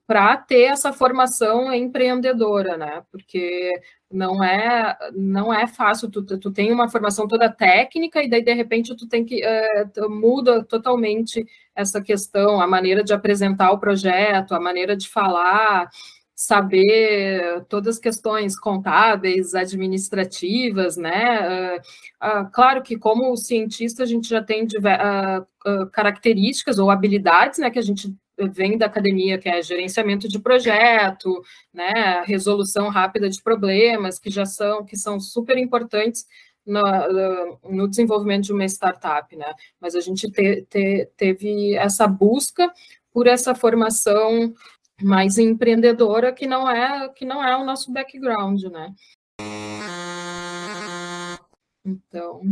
para 0.07 0.37
ter 0.37 0.63
essa 0.63 0.93
formação 0.93 1.73
empreendedora, 1.73 2.77
né? 2.79 3.03
Porque 3.13 3.73
não 4.11 4.43
é 4.43 4.97
não 5.15 5.53
é 5.53 5.67
fácil. 5.67 6.11
Tu, 6.11 6.23
tu 6.39 6.51
tem 6.51 6.73
uma 6.73 6.89
formação 6.89 7.29
toda 7.29 7.53
técnica 7.53 8.23
e 8.23 8.31
daí 8.31 8.43
de 8.43 8.55
repente 8.55 8.97
tu 8.97 9.07
tem 9.07 9.25
que 9.25 9.43
uh, 9.45 10.11
muda 10.11 10.65
totalmente 10.65 11.47
essa 11.79 12.03
questão, 12.03 12.61
a 12.61 12.67
maneira 12.67 13.05
de 13.05 13.15
apresentar 13.15 13.71
o 13.71 13.79
projeto, 13.79 14.53
a 14.53 14.61
maneira 14.61 14.97
de 14.97 15.09
falar, 15.09 15.89
saber 16.35 17.65
todas 17.69 17.97
as 17.97 18.01
questões 18.01 18.59
contábeis, 18.59 19.55
administrativas, 19.55 20.97
né? 20.97 21.77
Uh, 21.77 22.43
uh, 22.43 22.51
claro 22.53 22.83
que 22.83 22.99
como 22.99 23.37
cientista 23.37 24.03
a 24.03 24.07
gente 24.07 24.29
já 24.29 24.43
tem 24.43 24.67
características 25.93 26.79
ou 26.79 26.91
habilidades, 26.91 27.61
né? 27.61 27.71
Que 27.71 27.79
a 27.79 27.83
gente 27.83 28.13
vem 28.53 28.79
da 28.79 28.87
academia, 28.87 29.39
que 29.39 29.49
é 29.49 29.63
gerenciamento 29.63 30.29
de 30.29 30.39
projeto, 30.39 31.43
né, 31.75 32.23
resolução 32.25 32.89
rápida 32.89 33.29
de 33.29 33.43
problemas, 33.43 34.19
que 34.19 34.31
já 34.31 34.47
são, 34.47 34.85
que 34.85 34.97
são 34.97 35.19
super 35.19 35.59
importantes 35.59 36.25
no, 36.69 37.59
no 37.69 37.89
desenvolvimento 37.89 38.45
de 38.45 38.53
uma 38.53 38.65
startup, 38.67 39.35
né? 39.35 39.53
Mas 39.81 39.95
a 39.95 40.01
gente 40.01 40.31
te, 40.31 40.67
te, 40.69 41.11
teve 41.17 41.75
essa 41.75 42.07
busca 42.07 42.71
por 43.13 43.27
essa 43.27 43.55
formação 43.55 44.55
mais 45.03 45.39
empreendedora 45.39 46.33
que 46.33 46.47
não 46.47 46.69
é 46.71 47.09
que 47.09 47.25
não 47.25 47.43
é 47.43 47.57
o 47.57 47.65
nosso 47.65 47.93
background, 47.93 48.63
né? 48.65 48.95
Então, 51.85 52.43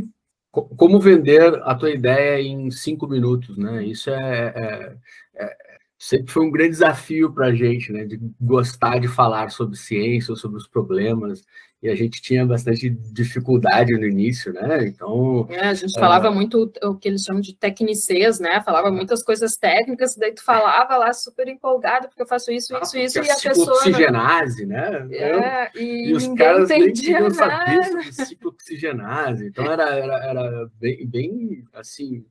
como 0.51 0.99
vender 0.99 1.61
a 1.65 1.75
tua 1.75 1.91
ideia 1.91 2.41
em 2.41 2.71
cinco 2.71 3.07
minutos, 3.07 3.59
né? 3.59 3.85
Isso 3.85 4.09
é, 4.11 4.53
é, 4.57 4.97
é 5.35 5.57
sempre 5.99 6.33
foi 6.33 6.45
um 6.45 6.51
grande 6.51 6.71
desafio 6.71 7.33
para 7.33 7.47
a 7.47 7.55
gente, 7.55 7.93
né, 7.93 8.05
de 8.05 8.21
gostar 8.41 8.99
de 8.99 9.09
falar 9.09 9.51
sobre 9.51 9.77
ciência, 9.77 10.35
sobre 10.37 10.59
os 10.59 10.69
problemas, 10.69 11.43
e 11.87 11.89
a 11.91 11.95
gente 11.95 12.21
tinha 12.21 12.45
bastante 12.45 12.91
dificuldade 12.91 13.93
no 13.93 14.07
início, 14.07 14.53
né, 14.53 14.87
então... 14.87 15.47
É, 15.51 15.69
a 15.69 15.75
gente 15.75 15.99
falava 15.99 16.31
uh... 16.31 16.35
muito 16.35 16.73
o 16.83 16.95
que 16.97 17.09
eles 17.09 17.23
chamam 17.23 17.41
de 17.41 17.55
tecnicês, 17.55 18.41
né, 18.41 18.61
falava 18.63 18.91
muitas 18.91 19.23
coisas 19.23 19.57
técnicas, 19.57 20.17
daí 20.17 20.33
tu 20.33 20.45
falava 20.45 20.97
lá 20.97 21.13
super 21.13 21.49
empolgado, 21.49 22.09
porque 22.09 22.23
eu 22.23 22.27
faço 22.27 22.51
isso, 22.51 22.75
ah, 22.75 22.81
isso, 22.83 22.99
isso, 22.99 23.19
e 23.19 23.31
a 23.31 23.37
pessoa... 23.37 23.77
Oxigenase, 23.77 24.67
né? 24.67 25.07
É, 25.11 25.71
e, 25.75 26.11
e 26.11 26.13
os 26.15 26.27
caras 26.35 26.69
nem 26.69 26.93
queriam 26.93 27.31
saber 27.31 27.85
sobre 27.85 28.13
ciclooxigenase, 28.13 29.47
então 29.47 29.65
era, 29.65 29.91
era, 29.91 30.25
era 30.25 30.71
bem, 30.79 31.07
bem, 31.07 31.65
assim 31.73 32.25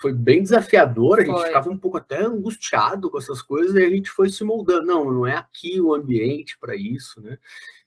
foi 0.00 0.12
bem 0.12 0.42
desafiador, 0.42 1.20
a 1.20 1.24
gente 1.24 1.34
foi. 1.34 1.46
ficava 1.46 1.70
um 1.70 1.78
pouco 1.78 1.98
até 1.98 2.22
angustiado 2.22 3.10
com 3.10 3.18
essas 3.18 3.42
coisas 3.42 3.74
e 3.76 3.84
a 3.84 3.90
gente 3.90 4.10
foi 4.10 4.28
se 4.28 4.42
moldando. 4.42 4.86
Não, 4.86 5.12
não 5.12 5.26
é 5.26 5.36
aqui 5.36 5.80
o 5.80 5.94
ambiente 5.94 6.56
para 6.58 6.74
isso, 6.74 7.20
né? 7.20 7.38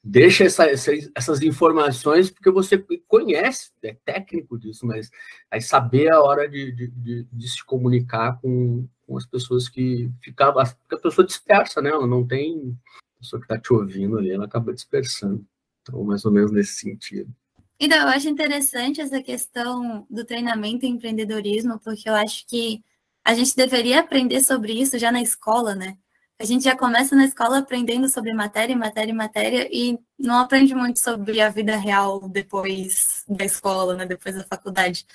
Deixa 0.03 0.45
essa, 0.45 0.65
essa, 0.65 0.91
essas 1.13 1.41
informações 1.41 2.31
porque 2.31 2.49
você 2.49 2.77
conhece, 3.07 3.71
é 3.83 3.93
técnico 4.05 4.57
disso, 4.57 4.85
mas 4.85 5.09
aí 5.51 5.61
saber 5.61 6.11
a 6.11 6.21
hora 6.21 6.47
de, 6.47 6.71
de, 6.71 6.87
de, 6.87 7.27
de 7.31 7.49
se 7.49 7.65
comunicar 7.65 8.39
com, 8.39 8.87
com 9.05 9.17
as 9.17 9.25
pessoas 9.25 9.67
que 9.67 10.09
ficavam. 10.21 10.61
A 10.61 10.97
pessoa 10.97 11.25
dispersa, 11.25 11.81
né? 11.81 11.89
Ela 11.89 12.07
não 12.07 12.25
tem. 12.25 12.77
A 13.15 13.19
pessoa 13.19 13.39
que 13.39 13.45
está 13.45 13.59
te 13.59 13.73
ouvindo 13.73 14.17
ali, 14.17 14.31
ela 14.31 14.45
acaba 14.45 14.73
dispersando. 14.73 15.45
Então, 15.81 16.03
mais 16.03 16.23
ou 16.23 16.31
menos 16.31 16.51
nesse 16.51 16.73
sentido. 16.73 17.33
Então, 17.79 17.97
eu 17.97 18.07
acho 18.07 18.27
interessante 18.27 19.01
essa 19.01 19.21
questão 19.21 20.05
do 20.09 20.25
treinamento 20.25 20.85
e 20.85 20.89
empreendedorismo, 20.89 21.79
porque 21.79 22.09
eu 22.09 22.15
acho 22.15 22.45
que 22.47 22.83
a 23.23 23.33
gente 23.33 23.55
deveria 23.55 23.99
aprender 23.99 24.43
sobre 24.43 24.73
isso 24.73 24.97
já 24.97 25.11
na 25.11 25.21
escola, 25.21 25.75
né? 25.75 25.97
A 26.39 26.45
gente 26.45 26.65
já 26.65 26.75
começa 26.77 27.15
na 27.15 27.25
escola 27.25 27.57
aprendendo 27.59 28.07
sobre 28.07 28.31
matéria, 28.31 28.75
matéria, 28.75 29.13
matéria, 29.13 29.67
e 29.71 29.97
não 30.19 30.37
aprende 30.37 30.75
muito 30.75 30.99
sobre 30.99 31.41
a 31.41 31.49
vida 31.49 31.75
real 31.75 32.29
depois 32.29 33.23
da 33.27 33.43
escola, 33.43 33.95
né? 33.95 34.05
Depois 34.05 34.35
da 34.35 34.43
faculdade. 34.43 35.05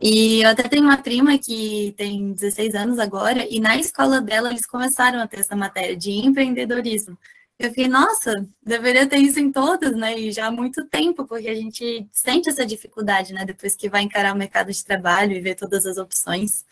E 0.00 0.42
eu 0.42 0.50
até 0.50 0.64
tenho 0.64 0.84
uma 0.84 0.98
prima 0.98 1.38
que 1.38 1.94
tem 1.96 2.32
16 2.32 2.74
anos 2.74 2.98
agora, 3.00 3.46
e 3.48 3.58
na 3.60 3.76
escola 3.76 4.20
dela 4.20 4.50
eles 4.50 4.66
começaram 4.66 5.20
a 5.20 5.26
ter 5.26 5.40
essa 5.40 5.56
matéria 5.56 5.96
de 5.96 6.10
empreendedorismo. 6.10 7.18
Eu 7.58 7.70
fiquei, 7.70 7.88
nossa, 7.88 8.46
deveria 8.62 9.08
ter 9.08 9.18
isso 9.18 9.40
em 9.40 9.50
todas, 9.50 9.96
né? 9.96 10.18
E 10.18 10.32
já 10.32 10.46
há 10.46 10.50
muito 10.50 10.84
tempo, 10.86 11.24
porque 11.26 11.48
a 11.48 11.54
gente 11.54 12.08
sente 12.12 12.48
essa 12.48 12.66
dificuldade, 12.66 13.32
né? 13.32 13.44
Depois 13.44 13.74
que 13.76 13.88
vai 13.88 14.02
encarar 14.02 14.34
o 14.34 14.38
mercado 14.38 14.72
de 14.72 14.84
trabalho 14.84 15.32
e 15.32 15.40
ver 15.40 15.54
todas 15.54 15.86
as 15.86 15.96
opções. 15.96 16.64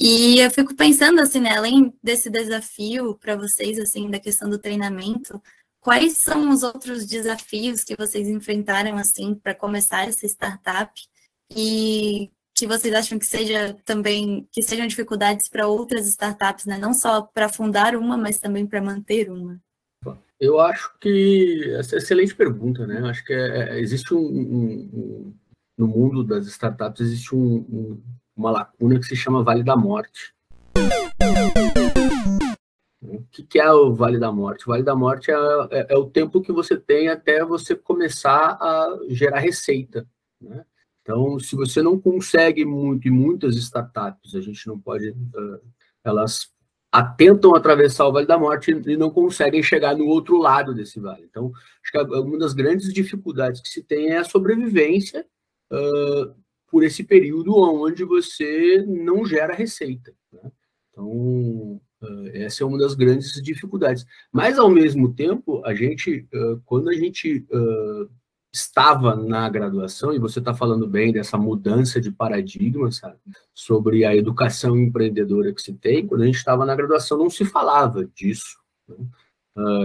E 0.00 0.38
eu 0.38 0.50
fico 0.50 0.76
pensando 0.76 1.20
assim, 1.20 1.40
né? 1.40 1.56
Além 1.56 1.92
desse 2.02 2.30
desafio 2.30 3.16
para 3.16 3.36
vocês, 3.36 3.78
assim, 3.78 4.08
da 4.08 4.20
questão 4.20 4.48
do 4.48 4.58
treinamento, 4.58 5.42
quais 5.80 6.18
são 6.18 6.50
os 6.50 6.62
outros 6.62 7.04
desafios 7.04 7.82
que 7.82 7.96
vocês 7.96 8.28
enfrentaram, 8.28 8.96
assim, 8.96 9.34
para 9.34 9.54
começar 9.54 10.06
essa 10.06 10.24
startup? 10.26 10.92
E 11.50 12.30
que 12.54 12.66
vocês 12.66 12.92
acham 12.92 13.18
que 13.18 13.26
seja 13.26 13.76
também 13.84 14.48
que 14.52 14.62
sejam 14.62 14.86
dificuldades 14.86 15.48
para 15.48 15.68
outras 15.68 16.08
startups, 16.08 16.66
né? 16.66 16.76
Não 16.76 16.92
só 16.92 17.22
para 17.22 17.48
fundar 17.48 17.94
uma, 17.94 18.16
mas 18.16 18.38
também 18.38 18.66
para 18.66 18.82
manter 18.82 19.30
uma. 19.30 19.60
Eu 20.40 20.60
acho 20.60 20.96
que 21.00 21.72
essa 21.78 21.96
é 21.96 21.98
excelente 21.98 22.34
pergunta, 22.34 22.86
né? 22.86 23.00
Acho 23.08 23.24
que 23.24 23.32
é, 23.32 23.76
é, 23.76 23.80
existe 23.80 24.14
um, 24.14 24.18
um, 24.18 24.90
um, 24.92 25.34
no 25.76 25.88
mundo 25.88 26.24
das 26.24 26.46
startups 26.46 27.00
existe 27.00 27.34
um, 27.34 28.00
uma 28.38 28.52
lacuna 28.52 29.00
que 29.00 29.06
se 29.06 29.16
chama 29.16 29.42
Vale 29.42 29.64
da 29.64 29.76
Morte. 29.76 30.32
O 33.02 33.22
que, 33.32 33.58
é 33.58 33.70
o 33.70 33.92
Vale 33.92 34.18
da 34.18 34.30
Morte? 34.30 34.64
O 34.64 34.70
Vale 34.70 34.84
da 34.84 34.94
Morte 34.94 35.30
é, 35.30 35.34
é, 35.34 35.86
é, 35.90 35.96
o 35.96 36.08
tempo 36.08 36.40
que 36.40 36.52
você 36.52 36.76
tem 36.76 37.08
até 37.08 37.44
você 37.44 37.74
começar 37.74 38.56
a 38.60 38.98
gerar 39.08 39.40
receita. 39.40 40.06
Né? 40.40 40.64
Então, 41.02 41.38
se 41.40 41.56
você 41.56 41.82
não 41.82 41.98
consegue 41.98 42.64
muito, 42.64 43.08
e 43.08 43.10
muitas 43.10 43.56
startups, 43.56 44.34
a 44.34 44.40
gente 44.40 44.66
não 44.68 44.78
pode, 44.78 45.14
elas 46.04 46.50
atentam 46.92 47.54
atravessar 47.54 48.06
o 48.06 48.12
Vale 48.12 48.26
da 48.26 48.38
Morte 48.38 48.70
e 48.70 48.96
não 48.96 49.10
conseguem 49.10 49.62
chegar 49.62 49.96
no 49.96 50.06
outro 50.06 50.38
lado 50.38 50.74
desse 50.74 51.00
vale. 51.00 51.26
Então, 51.28 51.50
acho 51.82 51.92
que 51.92 51.98
uma 51.98 52.38
das 52.38 52.52
grandes 52.52 52.92
dificuldades 52.92 53.60
que 53.60 53.68
se 53.68 53.82
tem 53.82 54.10
é 54.10 54.18
a 54.18 54.24
sobrevivência 54.24 55.26
uh, 55.72 56.34
por 56.70 56.84
esse 56.84 57.02
período 57.02 57.56
onde 57.56 58.04
você 58.04 58.84
não 58.86 59.24
gera 59.24 59.54
receita. 59.54 60.12
Né? 60.32 60.50
Então, 60.90 61.80
uh, 62.02 62.28
essa 62.32 62.62
é 62.62 62.66
uma 62.66 62.78
das 62.78 62.94
grandes 62.94 63.32
dificuldades. 63.42 64.04
Mas, 64.30 64.58
ao 64.58 64.70
mesmo 64.70 65.12
tempo, 65.14 65.64
a 65.64 65.74
gente, 65.74 66.28
uh, 66.32 66.60
quando 66.64 66.88
a 66.88 66.94
gente 66.94 67.46
estava 68.52 69.14
na 69.14 69.48
graduação, 69.48 70.12
e 70.12 70.18
você 70.18 70.38
está 70.38 70.54
falando 70.54 70.86
bem 70.86 71.12
dessa 71.12 71.36
mudança 71.36 72.00
de 72.00 72.10
paradigma, 72.10 72.90
sabe? 72.90 73.18
Sobre 73.54 74.04
a 74.04 74.16
educação 74.16 74.76
empreendedora 74.76 75.52
que 75.52 75.62
se 75.62 75.72
tem, 75.74 76.06
quando 76.06 76.22
a 76.22 76.26
gente 76.26 76.36
estava 76.36 76.64
na 76.64 76.74
graduação 76.74 77.18
não 77.18 77.30
se 77.30 77.44
falava 77.44 78.04
disso. 78.14 78.58
Né? 78.88 78.96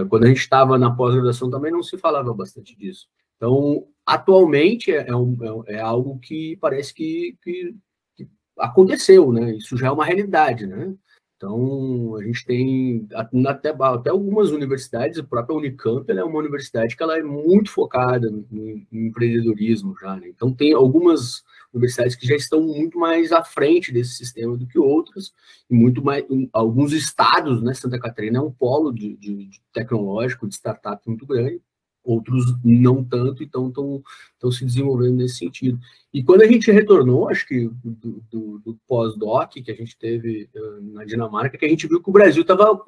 Quando 0.08 0.26
a 0.26 0.28
gente 0.28 0.40
estava 0.40 0.78
na 0.78 0.92
pós-graduação 0.92 1.50
também 1.50 1.72
não 1.72 1.82
se 1.82 1.98
falava 1.98 2.32
bastante 2.34 2.76
disso. 2.78 3.08
Então, 3.36 3.88
atualmente 4.06 4.92
é, 4.92 5.08
é, 5.08 5.16
um, 5.16 5.38
é, 5.68 5.76
é 5.76 5.80
algo 5.80 6.20
que 6.20 6.58
parece 6.58 6.94
que, 6.94 7.38
que, 7.42 7.76
que, 8.16 8.28
aconteceu, 8.58 9.32
né? 9.32 9.56
Isso 9.56 9.78
já 9.78 9.88
é 9.88 9.92
uma 9.92 10.06
realidade, 10.06 10.66
né? 10.68 10.94
Então, 11.38 12.16
a 12.16 12.24
gente 12.24 12.46
tem 12.46 13.06
até, 13.46 13.76
até 13.78 14.10
algumas 14.10 14.52
universidades, 14.52 15.20
a 15.20 15.24
própria 15.24 15.58
Unicamp 15.58 16.10
é 16.10 16.24
uma 16.24 16.40
universidade 16.40 16.96
que 16.96 17.04
ela 17.04 17.18
é 17.18 17.24
muito 17.24 17.70
focada 17.70 18.30
no, 18.32 18.46
no 18.50 18.88
empreendedorismo 18.94 19.94
já, 20.00 20.16
né? 20.16 20.30
Então, 20.30 20.54
tem 20.54 20.72
algumas 20.72 21.44
universidades 21.74 22.16
que 22.16 22.26
já 22.26 22.36
estão 22.36 22.62
muito 22.62 22.98
mais 22.98 23.34
à 23.34 23.44
frente 23.44 23.92
desse 23.92 24.16
sistema 24.16 24.56
do 24.56 24.66
que 24.66 24.80
outras, 24.80 25.34
e 25.70 25.74
muito 25.74 26.02
mais, 26.02 26.24
alguns 26.54 26.94
estados, 26.94 27.62
né? 27.62 27.74
Santa 27.74 28.00
Catarina 28.00 28.38
é 28.38 28.42
um 28.42 28.52
polo 28.52 28.94
de, 28.94 29.18
de, 29.18 29.48
de 29.48 29.62
tecnológico, 29.74 30.48
de 30.48 30.56
startup 30.56 31.02
muito 31.06 31.26
grande, 31.26 31.62
outros 32.04 32.46
não 32.64 33.04
tanto, 33.04 33.44
então 33.44 33.70
estão 33.70 34.52
se 34.52 34.66
desenvolvendo 34.66 35.16
nesse 35.16 35.38
sentido. 35.38 35.80
E 36.14 36.24
quando 36.24 36.42
a 36.42 36.48
gente 36.48 36.72
retornou, 36.72 37.30
acho 37.30 37.48
que 37.48 37.70
do, 37.84 38.22
do, 38.30 38.60
do 38.60 38.80
pós-doc 38.88 39.54
que 39.54 39.72
a 39.72 39.76
gente 39.76 39.98
teve 39.98 40.50
uh, 40.54 40.82
na 40.94 41.06
Dinamarca, 41.06 41.58
que 41.58 41.66
a 41.66 41.70
gente 41.70 41.88
viu 41.88 42.02
que 42.02 42.10
o 42.10 42.14
Brasil 42.14 42.42
estava 42.42 42.80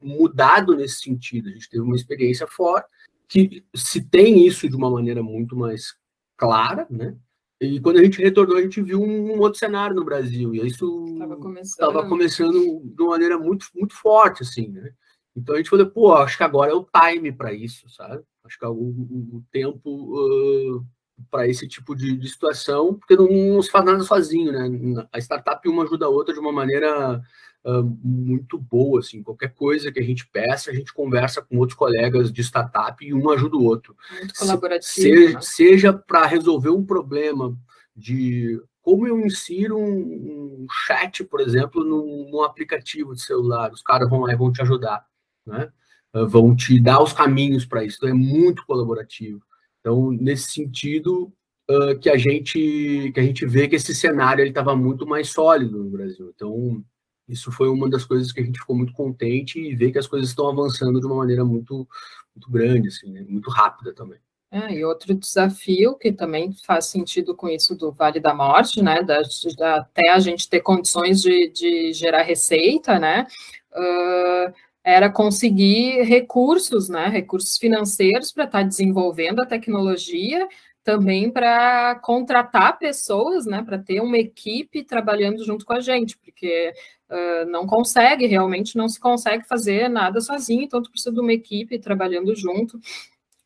mudado 0.00 0.74
nesse 0.74 1.00
sentido, 1.00 1.48
a 1.48 1.52
gente 1.52 1.68
teve 1.68 1.82
uma 1.82 1.96
experiência 1.96 2.46
forte, 2.46 2.88
que 3.28 3.64
se 3.74 4.02
tem 4.02 4.46
isso 4.46 4.68
de 4.68 4.76
uma 4.76 4.90
maneira 4.90 5.22
muito 5.22 5.54
mais 5.56 5.94
clara, 6.36 6.86
né? 6.90 7.16
E 7.60 7.78
quando 7.78 7.98
a 7.98 8.02
gente 8.02 8.20
retornou, 8.20 8.56
a 8.56 8.62
gente 8.62 8.82
viu 8.82 9.00
um, 9.00 9.34
um 9.34 9.38
outro 9.38 9.58
cenário 9.58 9.94
no 9.94 10.04
Brasil, 10.04 10.52
e 10.54 10.66
isso 10.66 11.04
estava 11.12 11.36
começando. 11.36 11.78
começando 12.08 12.82
de 12.84 13.02
uma 13.02 13.10
maneira 13.10 13.38
muito, 13.38 13.66
muito 13.74 13.94
forte, 13.94 14.42
assim, 14.42 14.68
né? 14.68 14.92
Então 15.36 15.54
a 15.54 15.58
gente 15.58 15.70
falou, 15.70 15.86
pô, 15.86 16.12
acho 16.14 16.36
que 16.36 16.42
agora 16.42 16.72
é 16.72 16.74
o 16.74 16.84
time 16.84 17.30
para 17.32 17.52
isso, 17.52 17.88
sabe? 17.88 18.22
Acho 18.44 18.58
que 18.58 18.64
é 18.64 18.68
o 18.68 19.42
tempo 19.52 19.90
uh, 19.90 20.86
para 21.30 21.46
esse 21.46 21.68
tipo 21.68 21.94
de, 21.94 22.16
de, 22.16 22.28
situação, 22.28 22.94
porque 22.94 23.16
não, 23.16 23.28
não, 23.28 23.62
se 23.62 23.70
faz 23.70 23.84
nada 23.84 24.02
sozinho, 24.02 24.52
né? 24.52 25.06
A 25.12 25.18
startup 25.18 25.68
uma 25.68 25.84
ajuda 25.84 26.06
a 26.06 26.08
outra 26.08 26.34
de 26.34 26.40
uma 26.40 26.52
maneira 26.52 27.22
uh, 27.64 27.82
muito 28.02 28.58
boa, 28.58 29.00
assim. 29.00 29.22
Qualquer 29.22 29.54
coisa 29.54 29.92
que 29.92 30.00
a 30.00 30.02
gente 30.02 30.26
peça, 30.26 30.70
a 30.70 30.74
gente 30.74 30.92
conversa 30.92 31.40
com 31.42 31.58
outros 31.58 31.78
colegas 31.78 32.32
de 32.32 32.42
startup 32.42 33.04
e 33.04 33.14
um 33.14 33.30
ajuda 33.30 33.56
o 33.56 33.64
outro. 33.64 33.96
Muito 34.18 34.34
colaborativo. 34.34 34.92
Seja, 34.92 35.34
né? 35.34 35.40
seja 35.40 35.92
para 35.92 36.26
resolver 36.26 36.70
um 36.70 36.84
problema 36.84 37.56
de 37.94 38.60
como 38.82 39.06
eu 39.06 39.20
insiro 39.20 39.78
um, 39.78 40.62
um 40.62 40.66
chat, 40.86 41.22
por 41.24 41.40
exemplo, 41.40 41.84
num, 41.84 42.28
num, 42.28 42.42
aplicativo 42.42 43.14
de 43.14 43.22
celular. 43.22 43.70
Os 43.72 43.82
caras 43.82 44.10
vão 44.10 44.20
lá 44.20 44.32
e 44.32 44.36
vão 44.36 44.50
te 44.50 44.60
ajudar, 44.60 45.06
né? 45.46 45.72
Uh, 46.14 46.26
vão 46.26 46.54
te 46.54 46.80
dar 46.80 47.02
os 47.02 47.12
caminhos 47.12 47.64
para 47.64 47.84
isso. 47.84 47.96
Então 47.96 48.08
é 48.08 48.12
muito 48.12 48.64
colaborativo. 48.66 49.42
Então 49.80 50.10
nesse 50.10 50.50
sentido 50.50 51.32
uh, 51.70 51.98
que 51.98 52.10
a 52.10 52.16
gente 52.16 53.10
que 53.14 53.20
a 53.20 53.22
gente 53.22 53.46
vê 53.46 53.66
que 53.68 53.76
esse 53.76 53.94
cenário 53.94 54.44
estava 54.44 54.76
muito 54.76 55.06
mais 55.06 55.30
sólido 55.30 55.82
no 55.82 55.90
Brasil. 55.90 56.32
Então 56.34 56.84
isso 57.28 57.50
foi 57.50 57.68
uma 57.68 57.88
das 57.88 58.04
coisas 58.04 58.32
que 58.32 58.40
a 58.40 58.44
gente 58.44 58.58
ficou 58.58 58.76
muito 58.76 58.92
contente 58.92 59.58
e 59.58 59.74
ver 59.74 59.92
que 59.92 59.98
as 59.98 60.06
coisas 60.06 60.28
estão 60.28 60.48
avançando 60.48 61.00
de 61.00 61.06
uma 61.06 61.16
maneira 61.16 61.44
muito, 61.44 61.88
muito 62.34 62.50
grande, 62.50 62.88
assim, 62.88 63.10
né? 63.10 63.24
muito 63.26 63.48
rápida 63.50 63.94
também. 63.94 64.18
É, 64.50 64.70
e 64.74 64.84
outro 64.84 65.14
desafio 65.14 65.96
que 65.96 66.12
também 66.12 66.52
faz 66.66 66.84
sentido 66.84 67.34
com 67.34 67.48
isso 67.48 67.74
do 67.74 67.90
Vale 67.90 68.20
da 68.20 68.34
Morte, 68.34 68.82
né, 68.82 69.02
da, 69.02 69.22
da, 69.56 69.76
até 69.76 70.10
a 70.10 70.18
gente 70.18 70.46
ter 70.46 70.60
condições 70.60 71.22
de, 71.22 71.48
de 71.48 71.94
gerar 71.94 72.20
receita, 72.20 72.98
né, 72.98 73.26
uh, 73.72 74.52
era 74.84 75.10
conseguir 75.10 76.02
recursos, 76.02 76.88
né, 76.88 77.06
recursos 77.06 77.56
financeiros 77.56 78.32
para 78.32 78.44
estar 78.44 78.62
tá 78.62 78.66
desenvolvendo 78.66 79.40
a 79.40 79.46
tecnologia 79.46 80.48
também 80.84 81.30
para 81.30 81.94
contratar 82.02 82.78
pessoas, 82.78 83.46
né, 83.46 83.62
para 83.62 83.78
ter 83.78 84.00
uma 84.00 84.18
equipe 84.18 84.82
trabalhando 84.82 85.44
junto 85.44 85.64
com 85.64 85.72
a 85.72 85.80
gente, 85.80 86.18
porque 86.18 86.72
uh, 87.08 87.48
não 87.48 87.66
consegue, 87.66 88.26
realmente 88.26 88.76
não 88.76 88.88
se 88.88 88.98
consegue 88.98 89.46
fazer 89.46 89.88
nada 89.88 90.20
sozinho, 90.20 90.62
então 90.62 90.82
tu 90.82 90.90
precisa 90.90 91.12
de 91.12 91.20
uma 91.20 91.32
equipe 91.32 91.78
trabalhando 91.78 92.34
junto. 92.34 92.80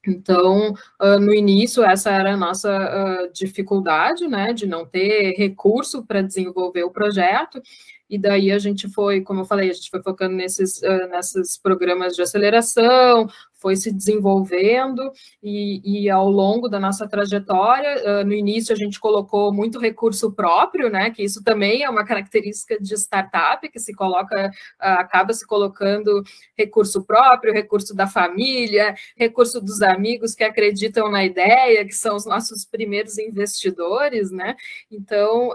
Então, 0.08 0.72
uh, 1.02 1.18
no 1.18 1.34
início, 1.34 1.84
essa 1.84 2.10
era 2.10 2.34
a 2.34 2.36
nossa 2.36 2.70
uh, 2.70 3.32
dificuldade, 3.32 4.28
né, 4.28 4.52
de 4.52 4.66
não 4.66 4.86
ter 4.86 5.34
recurso 5.36 6.06
para 6.06 6.22
desenvolver 6.22 6.84
o 6.84 6.90
projeto, 6.90 7.60
e 8.08 8.18
daí 8.18 8.52
a 8.52 8.58
gente 8.58 8.88
foi, 8.88 9.20
como 9.20 9.40
eu 9.40 9.44
falei, 9.44 9.70
a 9.70 9.72
gente 9.72 9.90
foi 9.90 10.02
focando 10.02 10.34
nesses, 10.36 10.80
uh, 10.82 11.08
nesses 11.10 11.58
programas 11.58 12.14
de 12.14 12.22
aceleração, 12.22 13.28
foi 13.54 13.74
se 13.74 13.92
desenvolvendo 13.92 15.10
e, 15.42 16.04
e, 16.04 16.10
ao 16.10 16.30
longo 16.30 16.68
da 16.68 16.78
nossa 16.78 17.08
trajetória, 17.08 18.20
uh, 18.20 18.24
no 18.24 18.32
início 18.32 18.72
a 18.72 18.76
gente 18.76 19.00
colocou 19.00 19.52
muito 19.52 19.80
recurso 19.80 20.30
próprio, 20.32 20.88
né? 20.88 21.10
Que 21.10 21.24
isso 21.24 21.42
também 21.42 21.82
é 21.82 21.90
uma 21.90 22.04
característica 22.04 22.78
de 22.80 22.94
startup 22.94 23.68
que 23.68 23.80
se 23.80 23.92
coloca, 23.92 24.48
uh, 24.48 24.52
acaba 24.78 25.32
se 25.32 25.44
colocando 25.46 26.22
recurso 26.56 27.04
próprio, 27.04 27.52
recurso 27.52 27.94
da 27.94 28.06
família, 28.06 28.94
recurso 29.16 29.60
dos 29.60 29.82
amigos 29.82 30.34
que 30.34 30.44
acreditam 30.44 31.10
na 31.10 31.24
ideia, 31.24 31.84
que 31.84 31.94
são 31.94 32.14
os 32.14 32.24
nossos 32.26 32.64
primeiros 32.64 33.18
investidores, 33.18 34.30
né? 34.30 34.54
Então, 34.90 35.52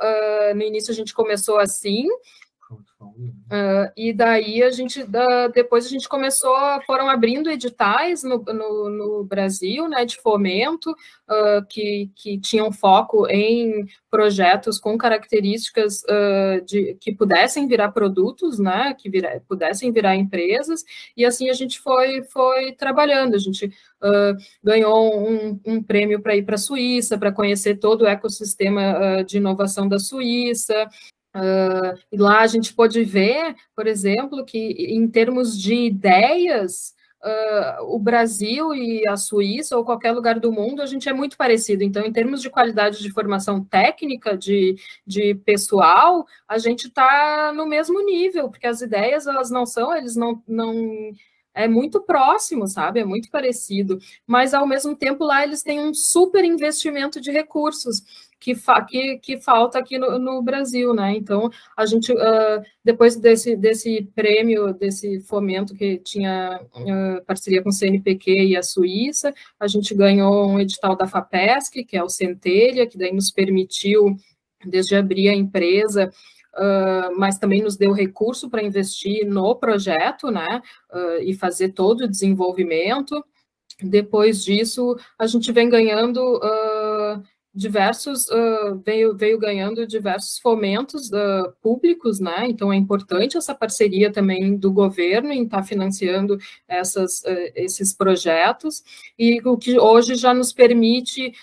no 0.56 0.62
início 0.62 0.91
a 0.91 0.95
gente 0.95 1.14
começou 1.14 1.58
assim. 1.58 2.06
Uh, 3.01 3.91
e 3.97 4.13
daí 4.13 4.63
a 4.63 4.69
gente, 4.69 5.01
uh, 5.01 5.51
depois 5.53 5.86
a 5.86 5.89
gente 5.89 6.07
começou, 6.07 6.55
foram 6.86 7.09
abrindo 7.09 7.49
editais 7.49 8.24
no, 8.24 8.38
no, 8.38 8.89
no 8.89 9.24
Brasil, 9.24 9.89
né, 9.89 10.05
de 10.05 10.17
fomento, 10.17 10.91
uh, 10.91 11.65
que, 11.67 12.09
que 12.15 12.39
tinham 12.39 12.72
foco 12.72 13.28
em 13.28 13.86
projetos 14.09 14.80
com 14.80 14.97
características 14.97 16.01
de, 16.65 16.95
que 16.99 17.13
pudessem 17.13 17.67
virar 17.67 17.91
produtos, 17.91 18.59
né, 18.59 18.93
que 18.97 19.09
vira, 19.09 19.41
pudessem 19.47 19.91
virar 19.91 20.15
empresas, 20.15 20.84
e 21.15 21.26
assim 21.26 21.49
a 21.49 21.53
gente 21.53 21.80
foi, 21.80 22.22
foi 22.24 22.74
trabalhando, 22.74 23.36
a 23.36 23.39
gente 23.39 23.72
ganhou 24.63 25.30
um, 25.30 25.59
um 25.65 25.82
prêmio 25.82 26.22
para 26.22 26.36
ir 26.36 26.43
para 26.43 26.55
a 26.55 26.57
Suíça, 26.57 27.17
para 27.17 27.32
conhecer 27.32 27.76
todo 27.76 28.01
o 28.01 28.07
ecossistema 28.07 29.24
de 29.26 29.38
inovação 29.38 29.88
da 29.88 29.99
Suíça, 29.99 30.89
Uh, 31.36 31.97
e 32.11 32.17
lá 32.17 32.41
a 32.41 32.47
gente 32.47 32.73
pode 32.73 33.03
ver, 33.03 33.55
por 33.75 33.88
exemplo, 33.88 34.43
que 34.43 34.57
em 34.57 35.07
termos 35.07 35.57
de 35.57 35.73
ideias, 35.73 36.93
uh, 37.23 37.95
o 37.95 37.99
Brasil 37.99 38.73
e 38.73 39.07
a 39.07 39.15
Suíça 39.15 39.77
ou 39.77 39.86
qualquer 39.86 40.11
lugar 40.11 40.39
do 40.39 40.51
mundo, 40.51 40.82
a 40.82 40.86
gente 40.86 41.07
é 41.07 41.13
muito 41.13 41.38
parecido. 41.38 41.84
Então, 41.84 42.05
em 42.05 42.11
termos 42.11 42.41
de 42.41 42.49
qualidade 42.49 43.01
de 43.01 43.11
formação 43.11 43.63
técnica, 43.63 44.38
de, 44.38 44.75
de 45.05 45.36
pessoal, 45.36 46.25
a 46.47 46.57
gente 46.57 46.88
está 46.88 47.53
no 47.55 47.65
mesmo 47.65 48.03
nível, 48.03 48.49
porque 48.49 48.67
as 48.67 48.82
ideias, 48.82 49.27
elas 49.27 49.49
não 49.49 49.65
são, 49.65 49.95
eles 49.95 50.15
não, 50.15 50.41
não 50.47 51.13
é 51.53 51.67
muito 51.67 52.01
próximo, 52.01 52.67
sabe? 52.67 52.99
É 52.99 53.05
muito 53.05 53.29
parecido. 53.29 53.99
Mas, 54.25 54.53
ao 54.53 54.67
mesmo 54.67 54.95
tempo, 54.95 55.23
lá 55.23 55.43
eles 55.43 55.63
têm 55.63 55.79
um 55.79 55.93
super 55.93 56.43
investimento 56.43 57.21
de 57.21 57.32
recursos 57.32 58.03
que, 58.42 58.56
fa 58.56 58.84
que, 58.84 59.20
que 59.20 59.38
falta 59.38 59.78
aqui 59.78 60.00
no, 60.00 60.18
no, 60.18 60.42
Brasil, 60.42 60.96
né? 60.96 61.16
Então, 61.16 61.48
a 61.78 61.86
gente, 61.86 62.12
uh, 62.12 62.62
depois 62.84 63.16
desse, 63.16 63.56
desse 63.56 64.02
prêmio, 64.16 64.74
desse 64.74 65.20
fomento 65.22 65.76
que 65.76 66.00
tinha 66.00 66.60
uh, 66.76 67.24
parceria 67.24 67.62
com 67.62 67.70
o 67.70 67.72
CNPq 67.72 68.32
e 68.32 68.58
a 68.58 68.64
Suíça, 68.64 69.32
a 69.60 69.68
gente 69.68 69.94
ganhou 69.94 70.50
um 70.50 70.60
edital 70.60 70.96
da 70.96 71.06
FAPESC, 71.06 71.86
que 71.86 71.96
é 71.96 72.04
o 72.04 72.10
Centelha, 72.10 72.88
que 72.88 72.98
daí 72.98 73.14
nos 73.14 73.32
permitiu, 73.32 74.16
desde 74.66 74.96
abrir 74.96 75.30
a 75.30 75.36
empresa, 75.36 76.12
Uh, 76.54 77.18
mas 77.18 77.38
também 77.38 77.62
nos 77.62 77.78
deu 77.78 77.94
recurso 77.94 78.50
para 78.50 78.62
investir 78.62 79.26
no 79.26 79.56
projeto, 79.56 80.30
né, 80.30 80.62
uh, 80.94 81.24
e 81.24 81.34
fazer 81.34 81.70
todo 81.70 82.02
o 82.02 82.08
desenvolvimento. 82.10 83.24
Depois 83.82 84.44
disso, 84.44 84.96
a 85.18 85.26
gente 85.26 85.52
vem 85.52 85.70
ganhando 85.70 86.20
uh, 86.20 86.42
diversos 87.54 88.28
uh, 88.28 88.82
veio, 88.86 89.16
veio 89.16 89.38
ganhando 89.38 89.86
diversos 89.86 90.39
fomentos 90.39 91.12
uh, 91.12 91.52
públicos, 91.62 92.20
né? 92.20 92.45
Então 92.47 92.72
é 92.72 92.78
importante 92.78 93.38
essa 93.38 93.54
parceria 93.54 94.12
também 94.12 94.56
do 94.56 94.72
governo 94.72 95.32
em 95.34 95.43
estar 95.43 95.58
tá 95.58 95.64
financiando 95.64 96.38
essas, 96.68 97.20
uh, 97.22 97.52
esses 97.54 97.93
projetos 97.93 98.84
e 99.20 99.41
o 99.43 99.58
que 99.58 99.78
hoje 99.78 100.16
já 100.16 100.34
nos 100.34 100.54
permite 100.54 101.34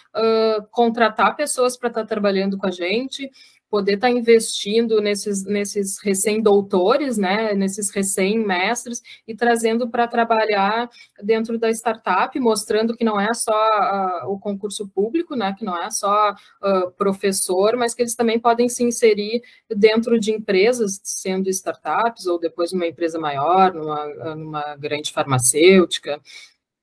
contratar 0.71 1.37
pessoas 1.37 1.77
para 1.77 1.89
estar 1.89 2.03
tá 2.03 2.07
trabalhando 2.07 2.57
com 2.57 2.67
a 2.67 2.71
gente, 2.71 3.31
poder 3.71 3.95
estar 3.95 4.09
tá 4.09 4.12
investindo 4.12 5.01
nesses, 5.01 5.45
nesses 5.45 5.99
recém-doutores, 6.03 7.19
né, 7.19 7.55
nesses 7.55 7.91
recém-mestres, 7.91 9.03
e 9.27 9.35
trazendo 9.35 9.89
para 9.89 10.09
trabalhar 10.09 10.89
dentro 11.23 11.59
da 11.59 11.71
startup, 11.71 12.39
mostrando 12.41 12.97
que 12.97 13.05
não 13.05 13.21
é 13.21 13.33
só 13.35 13.53
uh, 13.53 14.33
o 14.33 14.39
concurso 14.39 14.89
público, 14.89 15.37
né, 15.37 15.55
que 15.57 15.64
não 15.64 15.77
é 15.77 15.91
só 15.91 16.33
uh, 16.33 16.91
professor, 16.93 17.77
mas 17.77 17.95
que 17.95 18.03
eles 18.03 18.14
também 18.14 18.39
podem 18.39 18.69
se 18.69 18.83
inserir 18.83 19.43
dentro 19.69 20.19
de 20.19 20.33
empresas, 20.33 21.01
sendo 21.03 21.49
startups, 21.51 22.27
ou 22.27 22.39
depois 22.39 22.73
numa 22.73 22.87
empresa 22.87 23.19
maior, 23.19 23.75
numa, 23.75 24.35
numa 24.35 24.77
grande 24.77 25.12
farmacêutica, 25.12 26.21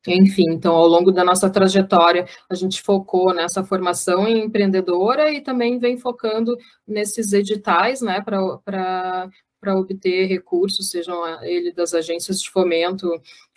enfim, 0.08 0.46
então, 0.50 0.76
ao 0.76 0.88
longo 0.88 1.12
da 1.12 1.24
nossa 1.24 1.50
trajetória, 1.50 2.28
a 2.50 2.56
gente 2.56 2.82
focou 2.82 3.34
nessa 3.34 3.64
formação 3.64 4.28
empreendedora 4.28 5.32
e 5.32 5.42
também 5.42 5.80
vem 5.80 5.98
focando 5.98 6.56
nesses 6.88 7.34
editais, 7.34 8.02
né, 8.02 8.22
para 8.22 9.30
obter 9.76 10.28
recursos, 10.28 10.92
sejam 10.92 11.44
ele 11.44 11.72
das 11.72 11.94
agências 11.94 12.40
de 12.40 12.50
fomento 12.50 13.10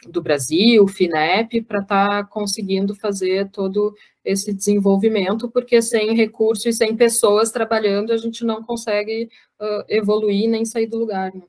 do 0.07 0.23
Brasil, 0.23 0.87
FINEP, 0.89 1.63
para 1.63 1.81
estar 1.81 2.09
tá 2.09 2.25
conseguindo 2.25 2.95
fazer 2.95 3.51
todo 3.51 3.95
esse 4.25 4.53
desenvolvimento, 4.53 5.51
porque 5.51 5.81
sem 5.83 6.15
recursos 6.15 6.67
e 6.67 6.73
sem 6.73 6.97
pessoas 6.97 7.51
trabalhando, 7.51 8.13
a 8.13 8.17
gente 8.17 8.45
não 8.45 8.63
consegue 8.63 9.29
uh, 9.61 9.85
evoluir 9.89 10.49
nem 10.49 10.65
sair 10.65 10.87
do 10.87 10.99
lugar. 10.99 11.33
Né? 11.35 11.43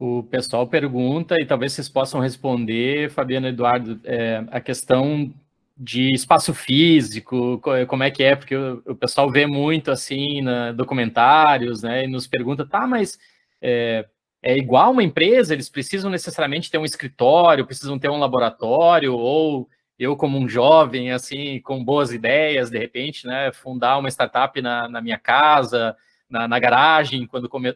O 0.00 0.22
pessoal 0.22 0.66
pergunta, 0.66 1.36
e 1.38 1.44
talvez 1.44 1.74
vocês 1.74 1.86
possam 1.86 2.22
responder, 2.22 3.10
Fabiano 3.10 3.48
Eduardo, 3.48 4.00
é, 4.02 4.42
a 4.50 4.58
questão 4.58 5.30
de 5.76 6.14
espaço 6.14 6.54
físico, 6.54 7.60
como 7.86 8.02
é 8.02 8.10
que 8.10 8.22
é, 8.22 8.34
porque 8.34 8.56
o, 8.56 8.82
o 8.86 8.94
pessoal 8.94 9.30
vê 9.30 9.46
muito 9.46 9.90
assim 9.90 10.40
na 10.40 10.72
documentários, 10.72 11.82
né, 11.82 12.04
e 12.04 12.06
nos 12.06 12.26
pergunta, 12.26 12.64
tá, 12.66 12.86
mas 12.86 13.18
é, 13.60 14.06
é 14.42 14.56
igual 14.56 14.92
uma 14.92 15.02
empresa, 15.02 15.52
eles 15.52 15.68
precisam 15.68 16.10
necessariamente 16.10 16.70
ter 16.70 16.78
um 16.78 16.84
escritório, 16.86 17.66
precisam 17.66 17.98
ter 17.98 18.08
um 18.08 18.18
laboratório, 18.18 19.14
ou 19.14 19.68
eu 19.98 20.16
como 20.16 20.38
um 20.38 20.48
jovem, 20.48 21.12
assim, 21.12 21.60
com 21.60 21.84
boas 21.84 22.10
ideias, 22.10 22.70
de 22.70 22.78
repente, 22.78 23.26
né, 23.26 23.52
fundar 23.52 23.98
uma 23.98 24.08
startup 24.08 24.62
na, 24.62 24.88
na 24.88 25.02
minha 25.02 25.18
casa, 25.18 25.94
na, 26.30 26.46
na, 26.46 26.58
garagem, 26.58 27.26
quando 27.26 27.48
come, 27.48 27.74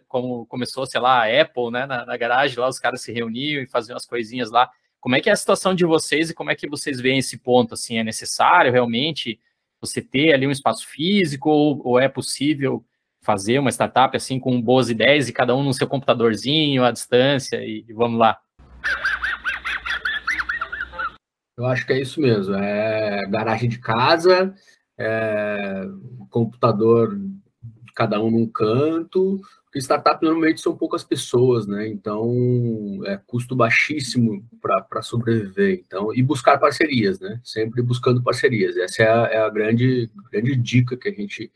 começou, 0.48 0.86
sei 0.86 1.00
lá, 1.00 1.24
a 1.24 1.40
Apple, 1.42 1.70
né, 1.70 1.86
na, 1.86 2.06
na, 2.06 2.16
garagem, 2.16 2.58
lá 2.58 2.68
os 2.68 2.78
caras 2.78 3.02
se 3.02 3.12
reuniam 3.12 3.62
e 3.62 3.66
faziam 3.66 3.96
as 3.96 4.06
coisinhas 4.06 4.50
lá. 4.50 4.70
Como 5.00 5.16
é 5.16 5.20
que 5.20 5.28
é 5.28 5.32
a 5.32 5.36
situação 5.36 5.74
de 5.74 5.84
vocês 5.84 6.30
e 6.30 6.34
como 6.34 6.50
é 6.50 6.54
que 6.54 6.68
vocês 6.68 7.00
veem 7.00 7.18
esse 7.18 7.36
ponto, 7.36 7.74
assim, 7.74 7.98
é 7.98 8.04
necessário 8.04 8.72
realmente 8.72 9.38
você 9.80 10.00
ter 10.00 10.32
ali 10.32 10.46
um 10.46 10.50
espaço 10.50 10.86
físico 10.86 11.50
ou, 11.50 11.80
ou 11.84 11.98
é 11.98 12.08
possível 12.08 12.84
fazer 13.22 13.58
uma 13.58 13.70
startup 13.70 14.16
assim 14.16 14.38
com 14.38 14.60
boas 14.60 14.88
ideias 14.88 15.28
e 15.28 15.32
cada 15.32 15.56
um 15.56 15.62
no 15.62 15.74
seu 15.74 15.86
computadorzinho, 15.86 16.84
à 16.84 16.90
distância 16.90 17.56
e, 17.56 17.84
e 17.88 17.92
vamos 17.92 18.18
lá? 18.18 18.38
Eu 21.56 21.66
acho 21.66 21.86
que 21.86 21.92
é 21.92 22.00
isso 22.00 22.20
mesmo. 22.20 22.54
É 22.54 23.26
garagem 23.28 23.68
de 23.68 23.78
casa, 23.78 24.54
é 24.98 25.86
computador 26.30 27.18
cada 27.94 28.20
um 28.20 28.30
num 28.30 28.46
canto. 28.46 29.40
Porque 29.64 29.78
startup 29.78 30.22
normalmente 30.22 30.60
são 30.60 30.76
poucas 30.76 31.02
pessoas, 31.02 31.66
né? 31.66 31.88
Então 31.88 33.00
é 33.06 33.20
custo 33.26 33.56
baixíssimo 33.56 34.44
para 34.60 35.02
sobreviver. 35.02 35.82
Então, 35.86 36.14
e 36.14 36.22
buscar 36.22 36.58
parcerias, 36.58 37.18
né? 37.20 37.40
Sempre 37.42 37.82
buscando 37.82 38.22
parcerias. 38.22 38.76
Essa 38.76 39.02
é 39.02 39.08
a, 39.10 39.26
é 39.32 39.38
a 39.38 39.50
grande, 39.50 40.10
grande 40.30 40.56
dica 40.56 40.96
que 40.96 41.08
a 41.08 41.12
gente 41.12 41.50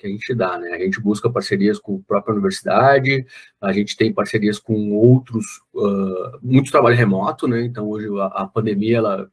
que 0.00 0.06
a 0.06 0.10
gente 0.10 0.34
dá, 0.34 0.58
né? 0.58 0.70
A 0.70 0.78
gente 0.78 0.98
busca 0.98 1.28
parcerias 1.28 1.78
com 1.78 1.96
a 1.96 2.08
própria 2.08 2.32
universidade, 2.32 3.26
a 3.60 3.70
gente 3.70 3.94
tem 3.98 4.10
parcerias 4.10 4.58
com 4.58 4.92
outros, 4.92 5.44
uh, 5.74 6.38
muito 6.42 6.70
trabalho 6.70 6.96
remoto, 6.96 7.46
né? 7.46 7.62
Então 7.62 7.86
hoje 7.86 8.08
a, 8.18 8.26
a 8.28 8.46
pandemia 8.46 8.96
ela 8.96 9.30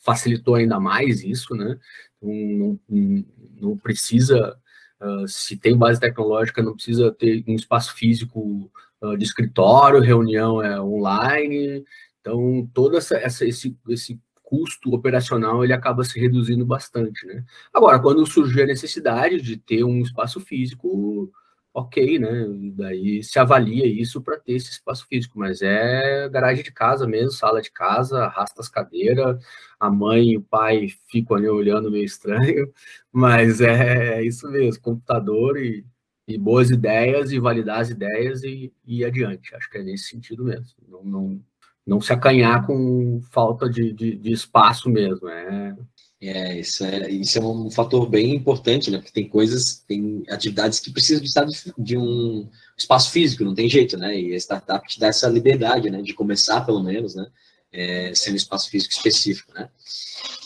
facilitou 0.00 0.54
ainda 0.54 0.80
mais 0.80 1.22
isso, 1.22 1.54
né? 1.54 1.78
Então, 2.16 2.78
não, 2.88 3.24
não 3.60 3.76
precisa, 3.76 4.56
uh, 5.00 5.26
se 5.26 5.56
tem 5.56 5.76
base 5.76 6.00
tecnológica, 6.00 6.62
não 6.62 6.74
precisa 6.74 7.12
ter 7.12 7.44
um 7.46 7.54
espaço 7.54 7.94
físico 7.94 8.70
uh, 9.00 9.16
de 9.16 9.24
escritório, 9.24 10.00
reunião 10.00 10.62
é 10.62 10.80
online. 10.80 11.84
Então, 12.20 12.68
todo 12.74 12.96
essa, 12.96 13.16
essa, 13.16 13.44
esse, 13.46 13.76
esse 13.88 14.20
custo 14.42 14.94
operacional 14.94 15.62
ele 15.62 15.74
acaba 15.74 16.04
se 16.04 16.18
reduzindo 16.18 16.64
bastante, 16.64 17.26
né? 17.26 17.44
Agora, 17.72 17.98
quando 17.98 18.24
surge 18.26 18.62
a 18.62 18.66
necessidade 18.66 19.42
de 19.42 19.58
ter 19.58 19.84
um 19.84 20.00
espaço 20.00 20.40
físico, 20.40 21.30
ok, 21.78 22.18
né? 22.18 22.46
Daí 22.74 23.22
se 23.22 23.38
avalia 23.38 23.86
isso 23.86 24.20
para 24.20 24.38
ter 24.38 24.52
esse 24.54 24.70
espaço 24.70 25.06
físico, 25.06 25.38
mas 25.38 25.62
é 25.62 26.28
garagem 26.28 26.64
de 26.64 26.72
casa 26.72 27.06
mesmo, 27.06 27.30
sala 27.30 27.62
de 27.62 27.70
casa, 27.70 28.24
arrasta 28.24 28.60
as 28.60 28.68
cadeiras, 28.68 29.42
a 29.78 29.90
mãe 29.90 30.32
e 30.32 30.36
o 30.36 30.42
pai 30.42 30.88
ficam 31.10 31.36
ali 31.36 31.48
olhando 31.48 31.90
meio 31.90 32.04
estranho, 32.04 32.72
mas 33.12 33.60
é, 33.60 34.18
é 34.18 34.24
isso 34.24 34.48
mesmo, 34.50 34.82
computador 34.82 35.56
e, 35.58 35.84
e, 36.26 36.36
boas 36.38 36.70
ideias 36.70 37.32
e 37.32 37.38
validar 37.38 37.80
as 37.80 37.90
ideias 37.90 38.42
e, 38.42 38.72
e 38.84 39.04
adiante. 39.04 39.54
Acho 39.54 39.70
que 39.70 39.78
é 39.78 39.82
nesse 39.82 40.08
sentido 40.08 40.44
mesmo. 40.44 40.76
Não, 40.88 41.04
não, 41.04 41.44
não 41.86 42.00
se 42.00 42.12
acanhar 42.12 42.66
com 42.66 43.20
falta 43.30 43.68
de, 43.70 43.92
de, 43.92 44.16
de 44.16 44.32
espaço 44.32 44.90
mesmo. 44.90 45.28
É, 45.28 45.76
é, 46.20 46.58
isso 46.58 46.84
é, 46.84 47.10
isso 47.10 47.38
é 47.38 47.42
um 47.42 47.70
fator 47.70 48.08
bem 48.08 48.34
importante, 48.34 48.90
né? 48.90 48.98
Porque 48.98 49.12
tem 49.12 49.28
coisas, 49.28 49.84
tem 49.86 50.24
atividades 50.28 50.80
que 50.80 50.90
precisam 50.90 51.22
de, 51.46 51.72
de 51.78 51.96
um 51.96 52.48
espaço 52.76 53.10
físico, 53.12 53.44
não 53.44 53.54
tem 53.54 53.68
jeito, 53.68 53.96
né? 53.96 54.18
E 54.18 54.34
a 54.34 54.36
startup 54.36 54.86
te 54.88 54.98
dá 54.98 55.08
essa 55.08 55.28
liberdade, 55.28 55.90
né? 55.90 56.02
De 56.02 56.12
começar, 56.14 56.62
pelo 56.62 56.82
menos, 56.82 57.14
né? 57.14 57.26
É, 57.72 58.12
sendo 58.14 58.34
um 58.34 58.36
espaço 58.36 58.68
físico 58.68 58.94
específico, 58.94 59.52
né? 59.52 59.68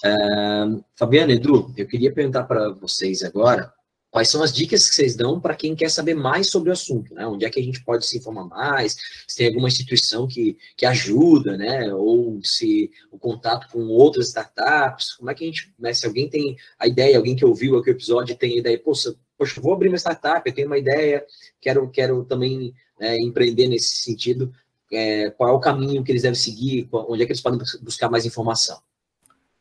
Uh, 0.04 0.84
Fabiana, 0.96 1.32
Edu, 1.32 1.72
eu 1.76 1.86
queria 1.86 2.12
perguntar 2.12 2.44
para 2.44 2.70
vocês 2.70 3.22
agora 3.22 3.72
quais 4.12 4.28
são 4.28 4.42
as 4.42 4.52
dicas 4.52 4.88
que 4.88 4.94
vocês 4.94 5.16
dão 5.16 5.40
para 5.40 5.56
quem 5.56 5.74
quer 5.74 5.90
saber 5.90 6.14
mais 6.14 6.50
sobre 6.50 6.68
o 6.68 6.72
assunto, 6.72 7.14
né? 7.14 7.26
Onde 7.26 7.46
é 7.46 7.50
que 7.50 7.58
a 7.58 7.62
gente 7.62 7.82
pode 7.82 8.06
se 8.06 8.18
informar 8.18 8.44
mais? 8.44 8.94
Se 9.26 9.38
tem 9.38 9.48
alguma 9.48 9.68
instituição 9.68 10.28
que, 10.28 10.58
que 10.76 10.84
ajuda, 10.84 11.56
né? 11.56 11.92
Ou 11.94 12.38
se 12.44 12.90
o 13.10 13.18
contato 13.18 13.68
com 13.72 13.80
outras 13.88 14.28
startups, 14.28 15.14
como 15.14 15.30
é 15.30 15.34
que 15.34 15.44
a 15.44 15.46
gente, 15.46 15.74
né? 15.78 15.94
Se 15.94 16.06
alguém 16.06 16.28
tem 16.28 16.58
a 16.78 16.86
ideia, 16.86 17.16
alguém 17.16 17.34
que 17.34 17.44
ouviu 17.44 17.78
aquele 17.78 17.96
episódio 17.96 18.36
tem 18.36 18.52
a 18.52 18.58
ideia, 18.58 18.78
poxa, 18.78 19.16
poxa, 19.38 19.58
vou 19.62 19.72
abrir 19.72 19.88
uma 19.88 19.96
startup, 19.96 20.42
eu 20.46 20.54
tenho 20.54 20.66
uma 20.66 20.78
ideia, 20.78 21.24
quero, 21.58 21.90
quero 21.90 22.22
também 22.26 22.74
é, 23.00 23.16
empreender 23.16 23.66
nesse 23.66 23.96
sentido, 24.02 24.52
é, 24.92 25.30
qual 25.30 25.48
é 25.48 25.52
o 25.52 25.60
caminho 25.60 26.04
que 26.04 26.12
eles 26.12 26.22
devem 26.22 26.38
seguir, 26.38 26.86
onde 26.92 27.22
é 27.22 27.26
que 27.26 27.32
eles 27.32 27.40
podem 27.40 27.58
buscar 27.80 28.10
mais 28.10 28.26
informação? 28.26 28.78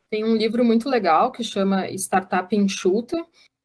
Tem 0.10 0.26
um 0.26 0.36
livro 0.36 0.66
muito 0.66 0.90
legal 0.90 1.32
que 1.32 1.42
chama 1.42 1.90
Startup 1.92 2.54
Enxuta, 2.54 3.16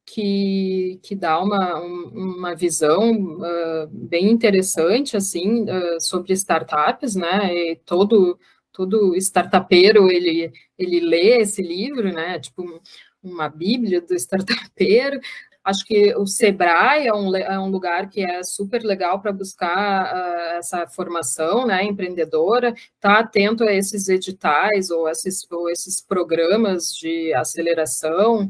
que, 0.07 0.99
que 1.03 1.13
dá 1.13 1.37
uma, 1.39 1.79
uma 1.79 2.55
visão 2.55 3.11
uh, 3.11 3.87
bem 3.91 4.31
interessante 4.31 5.17
assim 5.17 5.63
uh, 5.63 5.99
sobre 5.99 6.31
startups, 6.33 7.15
né? 7.15 7.53
E 7.53 7.75
todo 7.85 8.39
todo 8.71 9.15
startupeiro 9.17 10.09
ele 10.09 10.51
ele 10.77 10.99
lê 11.01 11.39
esse 11.41 11.61
livro, 11.61 12.11
né? 12.13 12.39
Tipo 12.39 12.81
uma 13.21 13.49
bíblia 13.49 13.99
do 13.99 14.15
startupeiro. 14.15 15.19
Acho 15.63 15.85
que 15.85 16.15
o 16.15 16.25
Sebrae 16.25 17.07
é 17.07 17.13
um, 17.13 17.35
é 17.35 17.59
um 17.59 17.69
lugar 17.69 18.09
que 18.09 18.21
é 18.21 18.41
super 18.41 18.81
legal 18.83 19.21
para 19.21 19.33
buscar 19.33 20.15
uh, 20.15 20.57
essa 20.57 20.87
formação 20.87 21.67
né, 21.67 21.83
empreendedora, 21.83 22.73
tá 23.01 23.19
atento 23.19 23.65
a 23.65 23.73
esses 23.73 24.07
editais 24.07 24.89
ou 24.89 25.09
esses, 25.09 25.45
ou 25.51 25.69
esses 25.69 25.99
programas 25.99 26.95
de 26.95 27.33
aceleração, 27.33 28.49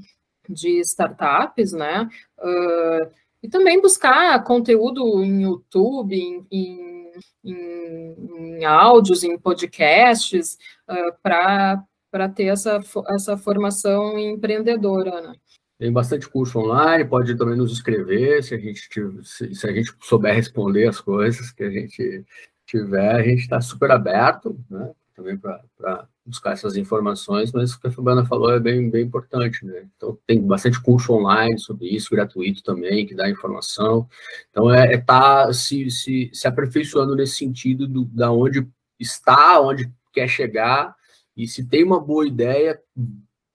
de 0.49 0.79
startups, 0.79 1.71
né? 1.71 2.09
Uh, 2.39 3.11
e 3.41 3.49
também 3.49 3.81
buscar 3.81 4.43
conteúdo 4.43 5.23
em 5.23 5.43
YouTube, 5.43 6.15
em, 6.15 6.45
em, 6.51 7.11
em, 7.43 8.57
em 8.59 8.65
áudios, 8.65 9.23
em 9.23 9.37
podcasts, 9.37 10.57
uh, 10.89 11.13
para 11.21 12.29
ter 12.35 12.45
essa, 12.45 12.79
essa 13.09 13.37
formação 13.37 14.17
empreendedora, 14.17 15.21
né? 15.21 15.35
Tem 15.79 15.93
bastante 15.93 16.27
curso 16.27 16.57
online, 16.57 17.05
pode 17.05 17.37
também 17.37 17.55
nos 17.55 17.71
escrever 17.71 18.43
se 18.43 18.55
a 18.55 18.57
gente, 18.57 18.89
se, 19.23 19.53
se 19.53 19.67
a 19.69 19.71
gente 19.71 19.93
souber 20.01 20.33
responder 20.33 20.87
as 20.87 20.99
coisas 20.99 21.51
que 21.51 21.63
a 21.63 21.69
gente 21.69 22.25
tiver, 22.65 23.15
a 23.15 23.21
gente 23.21 23.41
está 23.41 23.61
super 23.61 23.91
aberto, 23.91 24.59
né? 24.69 24.91
Também 25.15 25.37
para 25.37 26.07
buscar 26.27 26.51
essas 26.51 26.75
informações, 26.75 27.51
mas 27.53 27.73
o 27.73 27.79
que 27.79 27.87
a 27.87 27.91
Fabiana 27.91 28.25
falou 28.25 28.51
é 28.51 28.59
bem, 28.59 28.89
bem 28.89 29.05
importante, 29.05 29.65
né? 29.65 29.87
Então, 29.95 30.17
tem 30.27 30.45
bastante 30.45 30.81
curso 30.81 31.13
online 31.13 31.57
sobre 31.57 31.87
isso, 31.87 32.11
gratuito 32.11 32.61
também, 32.61 33.05
que 33.05 33.15
dá 33.15 33.29
informação. 33.29 34.07
Então, 34.49 34.69
é 34.71 34.93
estar 34.93 35.43
é 35.43 35.45
tá 35.47 35.53
se, 35.53 35.89
se, 35.89 36.29
se 36.33 36.47
aperfeiçoando 36.47 37.15
nesse 37.15 37.37
sentido 37.37 37.87
do, 37.87 38.03
da 38.05 38.31
onde 38.31 38.67
está, 38.99 39.61
onde 39.61 39.89
quer 40.13 40.27
chegar, 40.27 40.93
e 41.35 41.47
se 41.47 41.63
tem 41.63 41.83
uma 41.83 41.99
boa 41.99 42.27
ideia, 42.27 42.77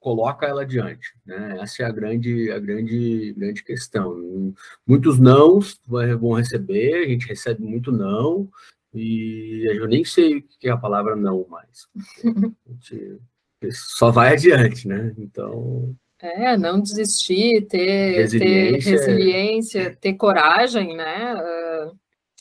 coloca 0.00 0.46
ela 0.46 0.62
adiante, 0.62 1.14
né? 1.26 1.58
Essa 1.60 1.82
é 1.82 1.86
a 1.86 1.92
grande, 1.92 2.50
a 2.50 2.58
grande, 2.58 3.34
grande 3.36 3.62
questão. 3.62 4.54
Muitos 4.86 5.18
não 5.18 5.60
vão 5.86 6.32
receber, 6.32 7.04
a 7.04 7.08
gente 7.08 7.28
recebe 7.28 7.62
muito 7.62 7.92
não, 7.92 8.48
e 8.94 9.64
eu 9.66 9.88
nem 9.88 10.04
sei 10.04 10.38
o 10.38 10.42
que 10.42 10.68
é 10.68 10.70
a 10.70 10.76
palavra 10.76 11.16
não 11.16 11.46
mais. 11.48 11.88
só 13.70 14.10
vai 14.10 14.34
adiante, 14.34 14.86
né? 14.86 15.14
Então. 15.18 15.96
É, 16.20 16.56
não 16.56 16.80
desistir, 16.80 17.66
ter 17.66 18.12
resiliência, 18.12 18.80
ter, 18.80 18.90
resiliência, 18.90 19.98
ter 20.00 20.14
coragem, 20.14 20.96
né? 20.96 21.34
Uh, 21.34 21.98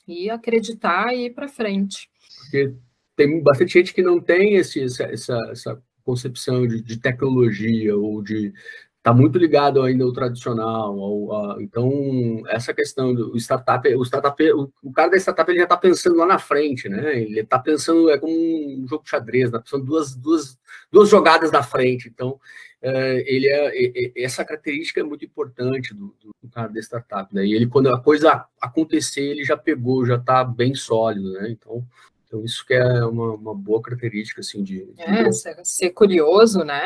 e 0.08 0.30
acreditar 0.30 1.14
e 1.14 1.26
ir 1.26 1.30
para 1.32 1.48
frente. 1.48 2.10
Porque 2.42 2.74
tem 3.16 3.42
bastante 3.42 3.74
gente 3.74 3.94
que 3.94 4.02
não 4.02 4.20
tem 4.20 4.56
esse, 4.56 4.84
essa, 4.84 5.04
essa, 5.06 5.40
essa 5.52 5.84
concepção 6.04 6.68
de, 6.68 6.82
de, 6.82 7.00
tecnologia 7.00 7.96
ou 7.96 8.22
de 8.22 8.54
está 9.02 9.12
muito 9.12 9.40
ligado 9.40 9.82
ainda 9.82 10.04
ao 10.04 10.14
tradicional, 10.14 10.98
ao, 11.00 11.34
a, 11.34 11.64
então 11.64 12.44
essa 12.48 12.72
questão 12.72 13.16
do 13.16 13.36
startup, 13.36 13.88
o 13.96 14.04
startup, 14.06 14.52
o, 14.54 14.72
o 14.84 14.92
cara 14.94 15.10
da 15.10 15.18
startup 15.18 15.50
ele 15.50 15.58
já 15.58 15.64
está 15.64 15.76
pensando 15.76 16.16
lá 16.18 16.28
na 16.28 16.38
frente, 16.38 16.88
né? 16.88 17.20
Ele 17.20 17.40
está 17.40 17.58
pensando 17.58 18.12
é 18.12 18.20
como 18.20 18.32
um 18.32 18.86
jogo 18.88 19.04
de 19.04 19.10
xadrez, 19.10 19.52
né? 19.52 19.60
São 19.66 19.84
duas, 19.84 20.16
duas, 20.16 20.58
duas 20.92 21.10
jogadas 21.10 21.52
na 21.52 21.64
frente. 21.64 22.08
Então 22.08 22.40
é, 22.80 23.24
ele 23.28 23.48
é, 23.48 23.86
é, 23.86 24.24
essa 24.24 24.46
característica 24.46 25.00
é 25.00 25.04
muito 25.04 25.26
importante 25.26 25.96
do, 25.96 26.16
do 26.22 26.50
cara 26.52 26.68
da 26.68 26.80
startup, 26.80 27.34
né? 27.34 27.44
E 27.44 27.56
ele 27.56 27.66
quando 27.66 27.88
a 27.88 28.00
coisa 28.00 28.46
acontecer 28.62 29.24
ele 29.24 29.44
já 29.44 29.58
pegou, 29.58 30.06
já 30.06 30.16
está 30.16 30.44
bem 30.44 30.76
sólido, 30.76 31.34
né? 31.34 31.50
Então 31.50 31.84
então, 32.28 32.46
isso 32.46 32.66
que 32.66 32.74
é 32.74 33.04
uma, 33.04 33.34
uma 33.34 33.54
boa 33.54 33.82
característica, 33.82 34.40
assim, 34.40 34.64
de... 34.64 34.86
de... 34.94 35.02
É, 35.02 35.30
ser, 35.34 35.58
ser, 35.66 35.90
curioso, 35.90 36.64
né? 36.64 36.82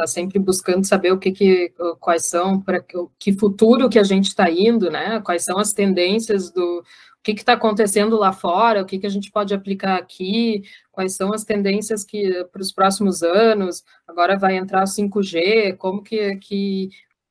Está 0.00 0.06
sempre 0.06 0.38
buscando 0.38 0.86
saber 0.86 1.12
o 1.12 1.18
que, 1.18 1.30
que 1.30 1.74
quais 2.00 2.24
são, 2.24 2.58
para 2.58 2.82
que 3.18 3.32
futuro 3.34 3.86
que 3.86 3.98
a 3.98 4.02
gente 4.02 4.28
está 4.28 4.50
indo, 4.50 4.90
né? 4.90 5.20
Quais 5.20 5.44
são 5.44 5.58
as 5.58 5.74
tendências 5.74 6.50
do 6.50 6.82
o 7.20 7.22
que 7.22 7.32
está 7.32 7.52
acontecendo 7.52 8.16
lá 8.16 8.32
fora, 8.32 8.80
o 8.80 8.86
que, 8.86 8.98
que 8.98 9.06
a 9.06 9.10
gente 9.10 9.30
pode 9.30 9.52
aplicar 9.52 9.96
aqui, 9.96 10.62
quais 10.90 11.14
são 11.14 11.34
as 11.34 11.44
tendências 11.44 12.02
que 12.02 12.44
para 12.50 12.62
os 12.62 12.72
próximos 12.72 13.22
anos, 13.22 13.84
agora 14.08 14.38
vai 14.38 14.56
entrar 14.56 14.84
o 14.84 14.86
5G, 14.86 15.76
como 15.76 16.02
que, 16.02 16.36
que 16.36 16.88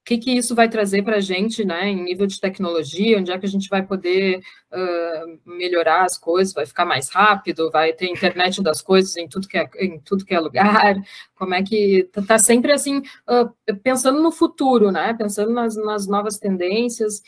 que, 0.09 0.17
que 0.17 0.31
isso 0.31 0.55
vai 0.55 0.67
trazer 0.67 1.03
para 1.03 1.17
a 1.17 1.21
gente, 1.21 1.63
né, 1.63 1.87
em 1.87 2.03
nível 2.03 2.25
de 2.25 2.39
tecnologia, 2.39 3.19
onde 3.19 3.31
é 3.31 3.37
que 3.37 3.45
a 3.45 3.49
gente 3.49 3.69
vai 3.69 3.85
poder 3.85 4.39
uh, 4.71 5.39
melhorar 5.45 6.03
as 6.03 6.17
coisas, 6.17 6.51
vai 6.51 6.65
ficar 6.65 6.83
mais 6.83 7.09
rápido, 7.09 7.69
vai 7.69 7.93
ter 7.93 8.07
internet 8.09 8.63
das 8.63 8.81
coisas 8.81 9.15
em 9.17 9.27
tudo 9.27 9.47
que 9.47 9.55
é, 9.55 9.69
em 9.79 9.99
tudo 9.99 10.25
que 10.25 10.33
é 10.33 10.39
lugar, 10.39 10.95
como 11.35 11.53
é 11.53 11.61
que 11.61 12.07
está 12.07 12.23
tá 12.23 12.39
sempre 12.39 12.71
assim, 12.71 13.03
uh, 13.29 13.75
pensando 13.83 14.19
no 14.19 14.31
futuro, 14.31 14.91
né, 14.91 15.13
pensando 15.13 15.53
nas, 15.53 15.75
nas 15.75 16.07
novas 16.07 16.39
tendências, 16.39 17.21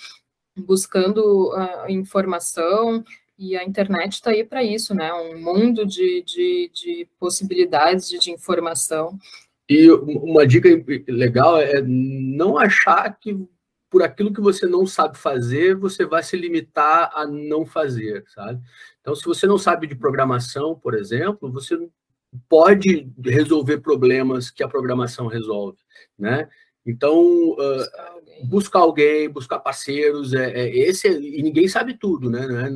buscando 0.58 1.54
uh, 1.54 1.88
informação, 1.88 3.04
e 3.38 3.56
a 3.56 3.64
internet 3.64 4.14
está 4.14 4.32
aí 4.32 4.44
para 4.44 4.64
isso, 4.64 4.94
né? 4.94 5.12
Um 5.14 5.42
mundo 5.42 5.84
de, 5.84 6.24
de, 6.24 6.72
de 6.72 7.08
possibilidades 7.20 8.08
de, 8.08 8.20
de, 8.20 8.30
informação. 8.30 9.18
E 9.70 9.89
uma 9.89 10.45
dica 10.45 10.68
legal 11.07 11.57
é 11.57 11.82
não 11.82 12.57
achar 12.57 13.18
que 13.20 13.38
por 13.89 14.01
aquilo 14.01 14.34
que 14.34 14.39
você 14.39 14.66
não 14.66 14.88
sabe 14.88 15.18
fazer, 15.18 15.76
você 15.76 16.05
vai 16.05 16.24
se 16.24 16.38
limitar 16.38 17.12
a 17.14 17.28
não 17.28 17.66
fazer, 17.66 18.24
sabe? 18.30 18.62
Então, 19.01 19.14
se 19.14 19.26
você 19.26 19.45
não 19.45 19.57
sabe 19.57 19.86
de 19.86 19.95
programação, 19.95 20.80
por 20.80 20.93
exemplo, 20.93 21.51
você 21.51 21.78
pode 22.47 23.12
resolver 23.24 23.80
problemas 23.80 24.49
que 24.49 24.64
a 24.64 24.68
programação 24.68 25.28
resolve, 25.28 25.78
né? 26.18 26.47
Então, 26.86 27.51
uh, 27.51 28.47
buscar 28.47 28.80
alguém, 28.80 29.30
buscar 29.30 29.59
parceiros, 29.59 30.34
é, 30.34 30.51
é 30.51 30.78
esse 30.78 31.07
é, 31.07 31.12
e 31.12 31.43
ninguém 31.43 31.68
sabe 31.68 31.93
tudo, 31.93 32.30
né? 32.30 32.45
É, 32.45 32.70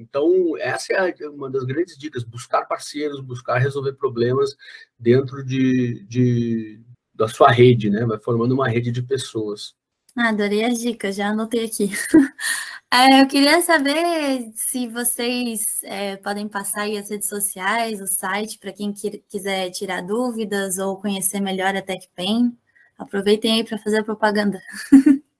então, 0.00 0.56
essa 0.58 0.94
é 0.94 1.28
uma 1.28 1.50
das 1.50 1.64
grandes 1.64 1.98
dicas: 1.98 2.24
buscar 2.24 2.64
parceiros, 2.64 3.20
buscar 3.20 3.58
resolver 3.58 3.92
problemas 3.92 4.56
dentro 4.98 5.44
de, 5.44 6.04
de 6.08 6.80
da 7.14 7.28
sua 7.28 7.50
rede, 7.50 7.90
né? 7.90 8.06
Vai 8.06 8.18
formando 8.18 8.52
uma 8.52 8.66
rede 8.66 8.90
de 8.90 9.02
pessoas. 9.02 9.74
Ah, 10.16 10.30
adorei 10.30 10.64
as 10.64 10.78
dicas, 10.78 11.16
já 11.16 11.28
anotei 11.28 11.66
aqui. 11.66 11.90
é, 12.90 13.20
eu 13.20 13.28
queria 13.28 13.60
saber 13.60 14.50
se 14.54 14.88
vocês 14.88 15.82
é, 15.84 16.16
podem 16.16 16.48
passar 16.48 16.82
aí 16.82 16.96
as 16.96 17.10
redes 17.10 17.28
sociais, 17.28 18.00
o 18.00 18.06
site, 18.06 18.58
para 18.58 18.72
quem 18.72 18.92
quiser 19.28 19.70
tirar 19.70 20.00
dúvidas 20.02 20.78
ou 20.78 20.96
conhecer 20.96 21.40
melhor 21.40 21.76
a 21.76 21.82
TechPen. 21.82 22.56
Aproveitem 22.98 23.52
aí 23.52 23.64
para 23.64 23.78
fazer 23.78 23.98
a 23.98 24.04
propaganda. 24.04 24.60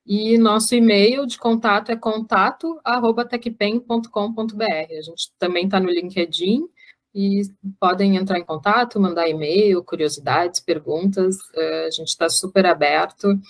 e 0.06 0.38
nosso 0.38 0.74
e-mail 0.74 1.26
de 1.26 1.38
contato 1.38 1.90
é 1.90 1.96
contato@techpen.com.br. 1.96 4.64
A 4.64 5.02
gente 5.02 5.32
também 5.38 5.64
está 5.64 5.80
no 5.80 5.90
LinkedIn 5.90 6.68
e 7.14 7.42
podem 7.80 8.16
entrar 8.16 8.38
em 8.38 8.44
contato, 8.44 9.00
mandar 9.00 9.28
e-mail, 9.28 9.82
curiosidades, 9.82 10.60
perguntas. 10.60 11.36
Uh, 11.54 11.86
a 11.86 11.90
gente 11.90 12.08
está 12.08 12.28
super 12.28 12.66
aberto 12.66 13.40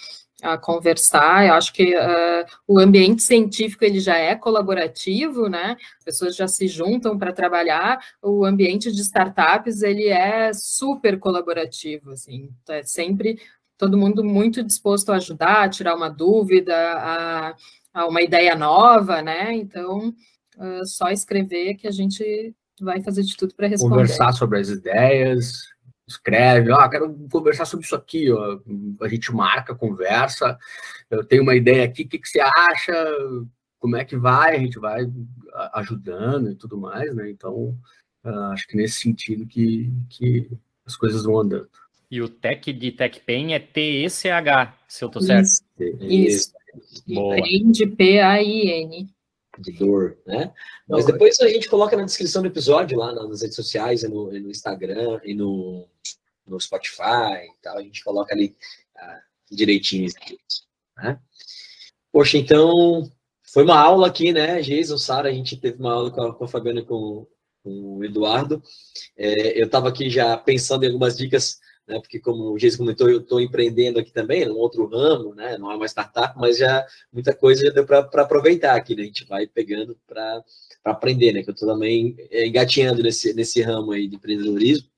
a 0.43 0.59
conversar. 0.59 1.47
Eu 1.47 1.55
acho 1.55 1.73
que 1.73 1.97
uh, 1.97 2.45
o 2.67 2.79
ambiente 2.79 3.23
científico 3.23 3.85
ele 3.85 4.01
já 4.01 4.17
é 4.17 4.35
colaborativo, 4.35 5.49
né? 5.49 5.77
As 5.99 6.05
pessoas 6.05 6.37
já 6.37 6.47
se 6.47 6.69
juntam 6.69 7.19
para 7.19 7.33
trabalhar. 7.33 7.99
O 8.23 8.45
ambiente 8.45 8.93
de 8.93 9.01
startups 9.01 9.83
ele 9.83 10.09
é 10.09 10.53
super 10.53 11.19
colaborativo, 11.19 12.11
assim. 12.11 12.51
É 12.69 12.83
sempre 12.83 13.39
todo 13.79 13.99
mundo 13.99 14.25
muito 14.25 14.63
disposto 14.63 15.11
a 15.11 15.17
ajudar, 15.17 15.65
a 15.65 15.69
tirar 15.69 15.95
uma 15.95 16.09
dúvida, 16.09 16.75
a, 16.75 17.55
a 17.93 18.07
uma 18.07 18.23
ideia 18.23 18.55
nova, 18.55 19.23
né? 19.23 19.55
Então, 19.55 20.15
uh, 20.59 20.87
só 20.87 21.11
escrever 21.11 21.75
que 21.75 21.87
a 21.87 21.93
gente 21.93 22.55
vai 22.81 23.03
fazer 23.03 23.23
de 23.23 23.37
tudo 23.37 23.55
para 23.55 23.69
responder. 23.69 23.95
Conversar 23.95 24.33
sobre 24.33 24.59
as 24.61 24.69
ideias, 24.69 25.63
escreve, 26.07 26.71
ó, 26.71 26.85
oh, 26.85 26.89
quero 26.89 27.29
conversar 27.31 27.65
sobre 27.65 27.85
isso 27.85 27.97
aqui, 27.97 28.31
ó. 28.31 28.61
a 29.01 29.09
gente 29.09 29.33
marca, 29.33 29.75
conversa, 29.75 30.59
eu 31.11 31.25
tenho 31.25 31.43
uma 31.43 31.55
ideia 31.55 31.85
aqui, 31.85 32.03
o 32.03 32.09
que, 32.09 32.19
que 32.19 32.29
você 32.29 32.41
acha, 32.41 32.95
como 33.79 33.97
é 33.97 34.05
que 34.05 34.17
vai, 34.17 34.57
a 34.57 34.59
gente 34.59 34.79
vai 34.79 35.01
ajudando 35.75 36.51
e 36.51 36.55
tudo 36.55 36.79
mais, 36.79 37.15
né, 37.15 37.29
então 37.31 37.77
uh, 38.25 38.53
acho 38.53 38.67
que 38.69 38.77
nesse 38.77 39.01
sentido 39.01 39.47
que, 39.47 39.93
que 40.09 40.49
as 40.85 40.97
coisas 40.97 41.25
vão 41.25 41.41
andando. 41.41 41.69
E 42.09 42.23
o 42.23 42.29
tech 42.29 42.73
de 42.73 42.93
TechPen 42.93 43.55
é 43.55 43.59
T-E-C-H, 43.59 44.75
se 44.87 45.05
eu 45.05 45.09
tô 45.09 45.21
certo. 45.21 45.45
Isso, 45.45 45.63
isso. 46.01 46.53
Boa. 47.09 47.37
de 47.37 47.87
P-A-I-N 47.87 49.16
de 49.59 49.73
dor, 49.73 50.19
né? 50.27 50.53
Mas 50.89 51.07
depois 51.07 51.39
a 51.41 51.49
gente 51.49 51.69
coloca 51.69 51.97
na 51.97 52.05
descrição 52.05 52.43
do 52.43 52.49
episódio 52.49 52.99
lá 52.99 53.13
nas 53.13 53.43
redes 53.43 53.57
sociais, 53.57 54.03
e 54.03 54.09
no, 54.09 54.31
no 54.31 54.51
Instagram 54.51 55.21
e 55.25 55.35
no, 55.35 55.87
no 56.47 56.61
Spotify 56.61 57.45
e 57.45 57.63
tal, 57.63 57.79
a 57.79 57.83
gente 57.83 58.05
coloca 58.05 58.35
ali 58.35 58.57
ah, 58.97 59.21
direitinho, 59.51 60.09
né? 60.97 61.19
Poxa, 62.13 62.39
então 62.39 63.11
foi 63.53 63.65
uma 63.65 63.79
aula 63.79 64.07
aqui, 64.07 64.33
né, 64.33 64.61
Jason, 64.61 64.99
Sara, 64.99 65.29
a 65.29 65.33
gente 65.33 65.57
teve 65.57 65.79
uma 65.79 65.93
aula 65.93 66.11
com 66.11 66.23
a, 66.23 66.35
com 66.35 66.45
a 66.45 66.49
Fabiana 66.49 66.81
e 66.81 66.85
com, 66.85 67.27
com 67.63 67.99
o 67.99 68.05
Eduardo. 68.05 68.63
É, 69.17 69.61
eu 69.61 69.67
estava 69.67 69.89
aqui 69.89 70.09
já 70.11 70.37
pensando 70.37 70.85
em 70.85 70.89
algumas 70.89 71.17
dicas 71.17 71.59
né? 71.87 72.01
Porque 72.01 72.19
como 72.19 72.53
o 72.53 72.59
Geis 72.59 72.77
comentou, 72.77 73.09
eu 73.09 73.21
estou 73.21 73.41
empreendendo 73.41 73.99
aqui 73.99 74.13
também, 74.13 74.45
num 74.45 74.57
outro 74.57 74.87
ramo, 74.87 75.35
né? 75.35 75.57
Não 75.57 75.71
é 75.71 75.77
uma 75.77 75.87
startup, 75.87 76.39
mas 76.39 76.59
já 76.59 76.85
muita 77.13 77.35
coisa 77.35 77.67
já 77.67 77.71
deu 77.71 77.87
para 77.87 78.01
aproveitar 78.23 78.75
aqui, 78.75 78.95
né? 78.95 79.03
A 79.03 79.07
gente 79.07 79.25
vai 79.25 79.47
pegando 79.47 79.97
para 80.07 80.43
aprender, 80.85 81.33
né? 81.33 81.43
Que 81.43 81.51
eu 81.51 81.55
estou 81.55 81.69
também 81.69 82.17
é, 82.31 82.47
engatinhando 82.47 83.03
nesse, 83.03 83.33
nesse 83.35 83.63
ramo 83.63 83.93
aí 83.93 84.09
de 84.09 84.17
empreendedorismo. 84.17 84.89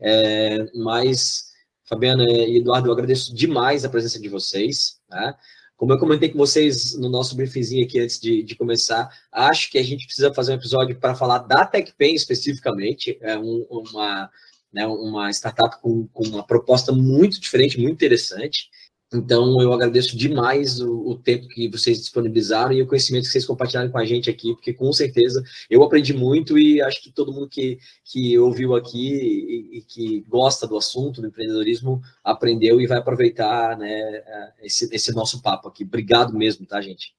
É, 0.00 0.66
mas, 0.74 1.52
Fabiana 1.84 2.24
e 2.24 2.58
Eduardo, 2.58 2.88
eu 2.88 2.92
agradeço 2.92 3.34
demais 3.34 3.84
a 3.84 3.88
presença 3.88 4.20
de 4.20 4.28
vocês. 4.28 5.00
Tá? 5.08 5.36
Como 5.82 5.92
eu 5.92 5.98
comentei 5.98 6.28
com 6.28 6.38
vocês 6.38 6.96
no 6.96 7.08
nosso 7.08 7.34
briefzinho 7.34 7.84
aqui 7.84 7.98
antes 7.98 8.20
de, 8.20 8.44
de 8.44 8.54
começar, 8.54 9.08
acho 9.32 9.68
que 9.68 9.76
a 9.76 9.82
gente 9.82 10.04
precisa 10.04 10.32
fazer 10.32 10.52
um 10.52 10.54
episódio 10.54 10.94
para 10.94 11.12
falar 11.12 11.38
da 11.38 11.66
TechPen 11.66 12.14
especificamente, 12.14 13.18
é 13.20 13.36
um, 13.36 13.66
uma, 13.68 14.30
né, 14.72 14.86
uma 14.86 15.28
startup 15.30 15.82
com, 15.82 16.06
com 16.12 16.22
uma 16.22 16.46
proposta 16.46 16.92
muito 16.92 17.40
diferente, 17.40 17.80
muito 17.80 17.94
interessante. 17.94 18.70
Então, 19.12 19.60
eu 19.60 19.72
agradeço 19.72 20.16
demais 20.16 20.80
o, 20.80 21.10
o, 21.10 21.18
tempo 21.18 21.46
que 21.48 21.68
vocês 21.68 21.98
disponibilizaram 21.98 22.72
e 22.72 22.82
o 22.82 22.86
conhecimento 22.86 23.24
que 23.24 23.30
vocês 23.30 23.44
compartilharam 23.44 23.90
com 23.90 23.98
a 23.98 24.04
gente 24.04 24.30
aqui, 24.30 24.54
porque 24.54 24.72
com 24.72 24.90
certeza 24.92 25.42
eu 25.68 25.82
aprendi 25.82 26.14
muito 26.14 26.58
e 26.58 26.80
acho 26.80 27.02
que 27.02 27.12
todo 27.12 27.32
mundo 27.32 27.48
que, 27.48 27.78
que 28.04 28.38
ouviu 28.38 28.74
aqui 28.74 29.12
e, 29.12 29.78
e 29.78 29.82
que 29.82 30.20
gosta 30.28 30.66
do 30.66 30.76
assunto 30.76 31.20
do 31.20 31.26
empreendedorismo 31.26 32.00
aprendeu 32.24 32.80
e 32.80 32.86
vai 32.86 32.98
aproveitar 32.98 33.76
né, 33.76 34.22
esse, 34.62 34.88
esse 34.94 35.14
nosso 35.14 35.42
papo 35.42 35.68
aqui. 35.68 35.84
Obrigado 35.84 36.32
mesmo, 36.32 36.64
tá, 36.64 36.80
gente? 36.80 37.14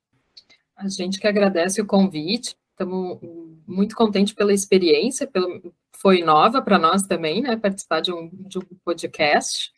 A 0.75 0.87
gente 0.87 1.19
que 1.19 1.27
agradece 1.27 1.81
o 1.81 1.85
convite, 1.85 2.55
estamos 2.71 3.19
muito 3.67 3.95
contentes 3.95 4.33
pela 4.33 4.51
experiência, 4.51 5.27
pelo, 5.27 5.73
foi 5.95 6.23
nova 6.23 6.61
para 6.61 6.79
nós 6.79 7.03
também, 7.03 7.41
né, 7.41 7.55
participar 7.55 8.01
de 8.01 8.11
um, 8.11 8.29
de 8.29 8.57
um 8.57 8.63
podcast. 8.83 9.71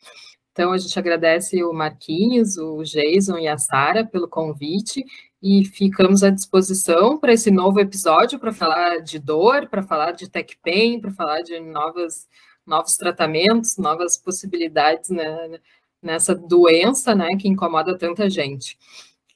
Então, 0.56 0.72
a 0.72 0.78
gente 0.78 0.98
agradece 0.98 1.62
o 1.62 1.70
Marquinhos, 1.70 2.56
o 2.56 2.82
Jason 2.82 3.36
e 3.36 3.46
a 3.46 3.58
Sara 3.58 4.06
pelo 4.06 4.26
convite 4.26 5.04
e 5.42 5.66
ficamos 5.66 6.22
à 6.22 6.30
disposição 6.30 7.18
para 7.18 7.34
esse 7.34 7.50
novo 7.50 7.78
episódio 7.78 8.38
para 8.38 8.54
falar 8.54 9.00
de 9.00 9.18
dor, 9.18 9.68
para 9.68 9.82
falar 9.82 10.12
de 10.12 10.30
tech 10.30 10.56
pain, 10.64 10.98
para 10.98 11.10
falar 11.10 11.42
de 11.42 11.60
novas, 11.60 12.26
novos 12.66 12.96
tratamentos, 12.96 13.76
novas 13.76 14.16
possibilidades 14.16 15.10
né, 15.10 15.60
nessa 16.00 16.34
doença 16.34 17.14
né, 17.14 17.28
que 17.38 17.48
incomoda 17.48 17.98
tanta 17.98 18.30
gente. 18.30 18.78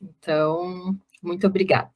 Então, 0.00 0.98
muito 1.22 1.46
obrigada. 1.46 1.92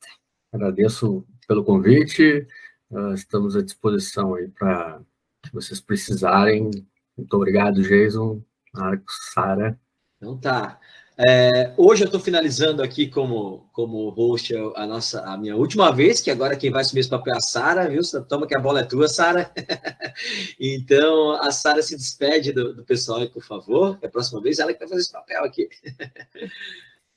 Agradeço 0.52 1.24
pelo 1.48 1.64
convite, 1.64 2.46
uh, 2.90 3.14
estamos 3.14 3.56
à 3.56 3.62
disposição 3.62 4.34
aí 4.34 4.48
para 4.48 5.00
que 5.42 5.50
vocês 5.50 5.80
precisarem. 5.80 6.70
Muito 7.16 7.34
obrigado, 7.34 7.80
Jason. 7.80 8.42
Marcos, 8.74 9.14
Sara. 9.32 9.78
Então 10.16 10.36
tá. 10.38 10.78
É, 11.16 11.72
hoje 11.76 12.02
eu 12.02 12.06
estou 12.06 12.18
finalizando 12.18 12.82
aqui 12.82 13.06
como, 13.06 13.68
como 13.72 14.08
host 14.10 14.52
a, 14.74 14.84
nossa, 14.84 15.22
a 15.22 15.36
minha 15.36 15.54
última 15.54 15.92
vez, 15.92 16.20
que 16.20 16.28
agora 16.28 16.56
quem 16.56 16.72
vai 16.72 16.80
assumir 16.80 17.00
esse 17.00 17.08
papel 17.08 17.34
é 17.34 17.36
a 17.36 17.40
Sara, 17.40 17.88
viu? 17.88 18.00
Toma 18.28 18.48
que 18.48 18.56
a 18.56 18.60
bola 18.60 18.80
é 18.80 18.84
tua, 18.84 19.06
Sara. 19.06 19.48
então, 20.58 21.32
a 21.40 21.52
Sara 21.52 21.82
se 21.82 21.96
despede 21.96 22.52
do, 22.52 22.74
do 22.74 22.84
pessoal 22.84 23.20
aí, 23.20 23.28
por 23.28 23.44
favor. 23.44 23.96
Que 23.98 24.06
a 24.06 24.10
próxima 24.10 24.40
vez 24.40 24.58
ela 24.58 24.72
que 24.72 24.80
vai 24.80 24.88
fazer 24.88 25.02
esse 25.02 25.12
papel 25.12 25.44
aqui. 25.44 25.68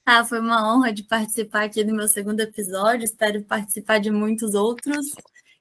ah, 0.05 0.23
foi 0.23 0.39
uma 0.39 0.71
honra 0.71 0.93
de 0.93 1.01
participar 1.01 1.63
aqui 1.63 1.83
do 1.83 1.95
meu 1.95 2.07
segundo 2.07 2.39
episódio. 2.39 3.03
Espero 3.03 3.41
participar 3.43 3.99
de 3.99 4.11
muitos 4.11 4.53
outros. 4.53 5.07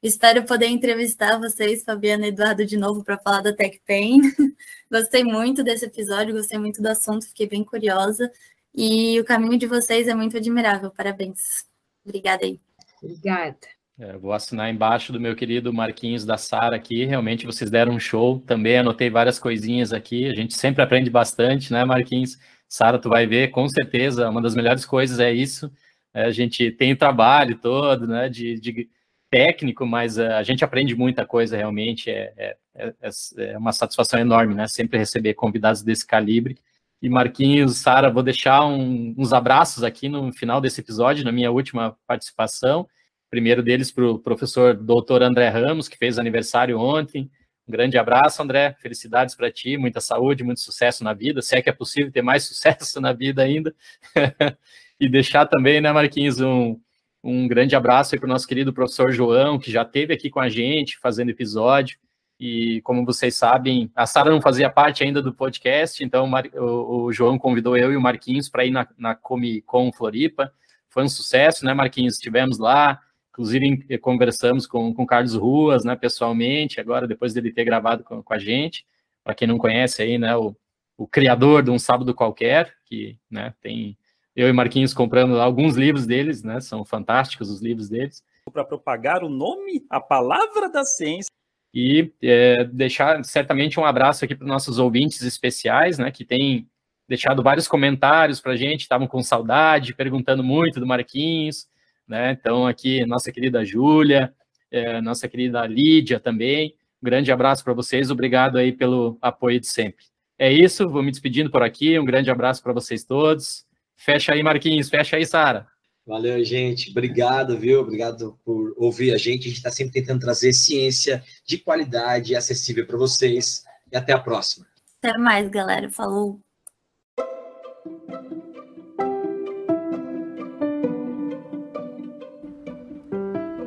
Espero 0.02 0.44
poder 0.44 0.66
entrevistar 0.66 1.38
vocês, 1.38 1.82
Fabiana 1.82 2.26
e 2.26 2.28
Eduardo, 2.28 2.64
de 2.64 2.76
novo 2.76 3.02
para 3.02 3.18
falar 3.18 3.40
da 3.40 3.52
TechPain. 3.52 4.20
gostei 4.90 5.24
muito 5.24 5.64
desse 5.64 5.86
episódio, 5.86 6.34
gostei 6.34 6.58
muito 6.58 6.82
do 6.82 6.88
assunto, 6.88 7.26
fiquei 7.26 7.48
bem 7.48 7.64
curiosa. 7.64 8.30
E 8.74 9.18
o 9.18 9.24
caminho 9.24 9.58
de 9.58 9.66
vocês 9.66 10.06
é 10.06 10.14
muito 10.14 10.36
admirável. 10.36 10.90
Parabéns. 10.90 11.64
Obrigada 12.04 12.44
aí. 12.44 12.60
Obrigada. 13.02 13.56
É, 13.98 14.18
vou 14.18 14.32
assinar 14.32 14.70
embaixo 14.70 15.10
do 15.10 15.18
meu 15.18 15.34
querido 15.34 15.72
Marquinhos 15.72 16.26
da 16.26 16.36
Sara 16.36 16.76
aqui. 16.76 17.06
Realmente 17.06 17.46
vocês 17.46 17.70
deram 17.70 17.94
um 17.94 17.98
show. 17.98 18.38
Também 18.40 18.76
anotei 18.76 19.08
várias 19.08 19.38
coisinhas 19.38 19.94
aqui. 19.94 20.28
A 20.28 20.34
gente 20.34 20.54
sempre 20.54 20.82
aprende 20.82 21.08
bastante, 21.08 21.72
né, 21.72 21.82
Marquinhos? 21.84 22.38
Sara, 22.68 22.98
tu 22.98 23.08
vai 23.08 23.26
ver, 23.26 23.48
com 23.48 23.66
certeza. 23.66 24.28
Uma 24.28 24.42
das 24.42 24.54
melhores 24.54 24.84
coisas 24.84 25.18
é 25.18 25.32
isso. 25.32 25.72
É, 26.12 26.24
a 26.24 26.30
gente 26.30 26.70
tem 26.70 26.92
o 26.92 26.96
trabalho 26.96 27.56
todo, 27.58 28.06
né, 28.06 28.28
de, 28.28 28.60
de 28.60 28.90
técnico, 29.30 29.86
mas 29.86 30.18
uh, 30.18 30.32
a 30.32 30.42
gente 30.42 30.64
aprende 30.64 30.94
muita 30.94 31.26
coisa 31.26 31.56
realmente. 31.56 32.10
É, 32.10 32.32
é, 32.36 32.56
é, 33.00 33.10
é, 33.38 33.58
uma 33.58 33.72
satisfação 33.72 34.18
enorme, 34.20 34.54
né? 34.54 34.66
Sempre 34.66 34.98
receber 34.98 35.34
convidados 35.34 35.82
desse 35.82 36.06
calibre. 36.06 36.58
E 37.02 37.08
Marquinhos, 37.08 37.76
Sara, 37.76 38.10
vou 38.10 38.22
deixar 38.22 38.64
um, 38.66 39.14
uns 39.16 39.32
abraços 39.32 39.82
aqui 39.82 40.08
no 40.08 40.32
final 40.32 40.60
desse 40.60 40.80
episódio, 40.80 41.24
na 41.24 41.32
minha 41.32 41.50
última 41.50 41.96
participação. 42.06 42.88
Primeiro 43.30 43.62
deles 43.62 43.90
para 43.92 44.06
o 44.06 44.18
professor 44.18 44.74
doutor 44.74 45.22
André 45.22 45.48
Ramos, 45.48 45.88
que 45.88 45.98
fez 45.98 46.18
aniversário 46.18 46.78
ontem. 46.78 47.30
Um 47.68 47.72
grande 47.72 47.98
abraço, 47.98 48.42
André. 48.42 48.76
Felicidades 48.80 49.34
para 49.34 49.50
ti, 49.50 49.76
muita 49.76 50.00
saúde, 50.00 50.44
muito 50.44 50.60
sucesso 50.60 51.02
na 51.02 51.12
vida. 51.12 51.42
Se 51.42 51.56
é 51.56 51.62
que 51.62 51.68
é 51.68 51.72
possível 51.72 52.10
ter 52.12 52.22
mais 52.22 52.44
sucesso 52.48 53.00
na 53.00 53.12
vida 53.12 53.42
ainda. 53.42 53.74
e 54.98 55.08
deixar 55.08 55.46
também, 55.46 55.80
né, 55.80 55.92
Marquinhos, 55.92 56.40
um, 56.40 56.80
um 57.26 57.48
grande 57.48 57.74
abraço 57.74 58.14
aí 58.14 58.20
para 58.20 58.26
o 58.26 58.28
nosso 58.30 58.46
querido 58.46 58.72
professor 58.72 59.10
João, 59.10 59.58
que 59.58 59.68
já 59.68 59.82
esteve 59.82 60.14
aqui 60.14 60.30
com 60.30 60.38
a 60.38 60.48
gente 60.48 60.96
fazendo 60.98 61.30
episódio. 61.30 61.98
E 62.38 62.80
como 62.82 63.04
vocês 63.04 63.34
sabem, 63.34 63.90
a 63.96 64.06
Sara 64.06 64.30
não 64.30 64.40
fazia 64.40 64.70
parte 64.70 65.02
ainda 65.02 65.20
do 65.20 65.34
podcast, 65.34 66.04
então 66.04 66.30
o, 66.54 67.10
João 67.10 67.36
convidou 67.36 67.76
eu 67.76 67.92
e 67.92 67.96
o 67.96 68.00
Marquinhos 68.00 68.48
para 68.48 68.64
ir 68.64 68.70
na, 68.70 68.86
na 68.96 69.14
Comic 69.16 69.62
Con 69.62 69.90
Floripa. 69.90 70.52
Foi 70.88 71.02
um 71.02 71.08
sucesso, 71.08 71.64
né, 71.64 71.74
Marquinhos? 71.74 72.14
Estivemos 72.14 72.58
lá, 72.58 73.00
inclusive 73.30 73.98
conversamos 73.98 74.64
com 74.64 74.90
o 74.90 75.06
Carlos 75.06 75.34
Ruas, 75.34 75.84
né, 75.84 75.96
pessoalmente, 75.96 76.78
agora 76.78 77.08
depois 77.08 77.34
dele 77.34 77.50
ter 77.50 77.64
gravado 77.64 78.04
com, 78.04 78.22
com 78.22 78.34
a 78.34 78.38
gente. 78.38 78.86
Para 79.24 79.34
quem 79.34 79.48
não 79.48 79.58
conhece 79.58 80.00
aí, 80.00 80.16
né, 80.16 80.36
o, 80.36 80.54
o 80.96 81.08
criador 81.08 81.64
de 81.64 81.70
Um 81.72 81.78
Sábado 81.78 82.14
Qualquer, 82.14 82.72
que 82.84 83.18
né, 83.28 83.52
tem 83.60 83.98
eu 84.36 84.48
e 84.48 84.52
Marquinhos 84.52 84.92
compramos 84.92 85.38
alguns 85.38 85.76
livros 85.76 86.06
deles, 86.06 86.42
né? 86.42 86.60
São 86.60 86.84
fantásticos 86.84 87.50
os 87.50 87.62
livros 87.62 87.88
deles. 87.88 88.22
Para 88.52 88.64
propagar 88.64 89.24
o 89.24 89.30
nome, 89.30 89.84
a 89.88 89.98
palavra 89.98 90.68
da 90.68 90.84
ciência. 90.84 91.30
E 91.74 92.12
é, 92.22 92.64
deixar 92.64 93.24
certamente 93.24 93.80
um 93.80 93.84
abraço 93.84 94.24
aqui 94.24 94.34
para 94.34 94.44
os 94.44 94.48
nossos 94.50 94.78
ouvintes 94.78 95.22
especiais, 95.22 95.98
né? 95.98 96.10
Que 96.10 96.24
têm 96.24 96.68
deixado 97.08 97.42
vários 97.42 97.66
comentários 97.66 98.40
para 98.40 98.52
a 98.52 98.56
gente, 98.56 98.82
estavam 98.82 99.06
com 99.06 99.22
saudade, 99.22 99.94
perguntando 99.94 100.44
muito 100.44 100.80
do 100.80 100.86
Marquinhos, 100.86 101.66
né? 102.06 102.32
Então, 102.32 102.66
aqui, 102.66 103.04
nossa 103.06 103.32
querida 103.32 103.64
Júlia, 103.64 104.34
é, 104.70 105.00
nossa 105.00 105.28
querida 105.28 105.66
Lídia 105.66 106.20
também. 106.20 106.74
Um 107.02 107.06
grande 107.06 107.32
abraço 107.32 107.64
para 107.64 107.72
vocês, 107.72 108.10
obrigado 108.10 108.58
aí 108.58 108.70
pelo 108.70 109.16
apoio 109.20 109.58
de 109.58 109.66
sempre. 109.66 110.04
É 110.38 110.52
isso, 110.52 110.88
vou 110.88 111.02
me 111.02 111.10
despedindo 111.10 111.50
por 111.50 111.62
aqui. 111.62 111.98
Um 111.98 112.04
grande 112.04 112.30
abraço 112.30 112.62
para 112.62 112.72
vocês 112.72 113.02
todos. 113.04 113.65
Fecha 113.96 114.32
aí, 114.32 114.42
Marquinhos. 114.42 114.88
Fecha 114.88 115.16
aí, 115.16 115.26
Sara. 115.26 115.66
Valeu, 116.06 116.44
gente. 116.44 116.90
Obrigado, 116.90 117.58
viu? 117.58 117.80
Obrigado 117.80 118.38
por 118.44 118.72
ouvir 118.76 119.12
a 119.12 119.18
gente. 119.18 119.46
A 119.46 119.48
gente 119.48 119.56
está 119.56 119.72
sempre 119.72 119.92
tentando 119.92 120.20
trazer 120.20 120.52
ciência 120.52 121.24
de 121.44 121.58
qualidade 121.58 122.32
e 122.32 122.36
acessível 122.36 122.86
para 122.86 122.96
vocês. 122.96 123.64
E 123.90 123.96
até 123.96 124.12
a 124.12 124.18
próxima. 124.18 124.64
Até 125.02 125.18
mais, 125.18 125.48
galera. 125.48 125.90
Falou. 125.90 126.38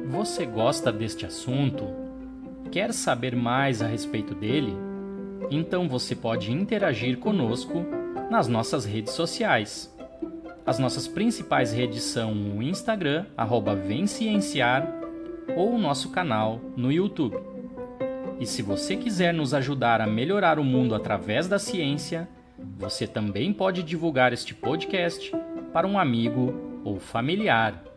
Você 0.08 0.46
gosta 0.46 0.92
deste 0.94 1.26
assunto? 1.26 1.86
Quer 2.72 2.94
saber 2.94 3.36
mais 3.36 3.82
a 3.82 3.88
respeito 3.88 4.34
dele? 4.34 4.74
Então 5.50 5.90
você 5.90 6.16
pode 6.16 6.52
interagir 6.52 7.18
conosco 7.18 7.86
nas 8.30 8.48
nossas 8.48 8.86
redes 8.86 9.14
sociais 9.14 9.94
as 10.70 10.78
nossas 10.78 11.08
principais 11.08 11.74
redes 11.74 12.04
são 12.04 12.32
o 12.32 12.62
Instagram, 12.62 13.26
arroba 13.36 13.74
Vencienciar, 13.74 14.88
ou 15.58 15.74
o 15.74 15.80
nosso 15.80 16.12
canal 16.12 16.62
no 16.78 16.92
YouTube. 16.92 17.40
E 18.40 18.46
se 18.46 18.62
você 18.62 18.96
quiser 18.96 19.34
nos 19.34 19.56
ajudar 19.56 20.00
a 20.00 20.06
melhorar 20.06 20.60
o 20.60 20.64
mundo 20.64 20.94
através 20.94 21.48
da 21.48 21.58
ciência, 21.58 22.30
você 22.78 23.08
também 23.08 23.52
pode 23.52 23.82
divulgar 23.82 24.32
este 24.32 24.54
podcast 24.54 25.36
para 25.74 25.88
um 25.88 25.98
amigo 25.98 26.54
ou 26.86 27.00
familiar. 27.00 27.89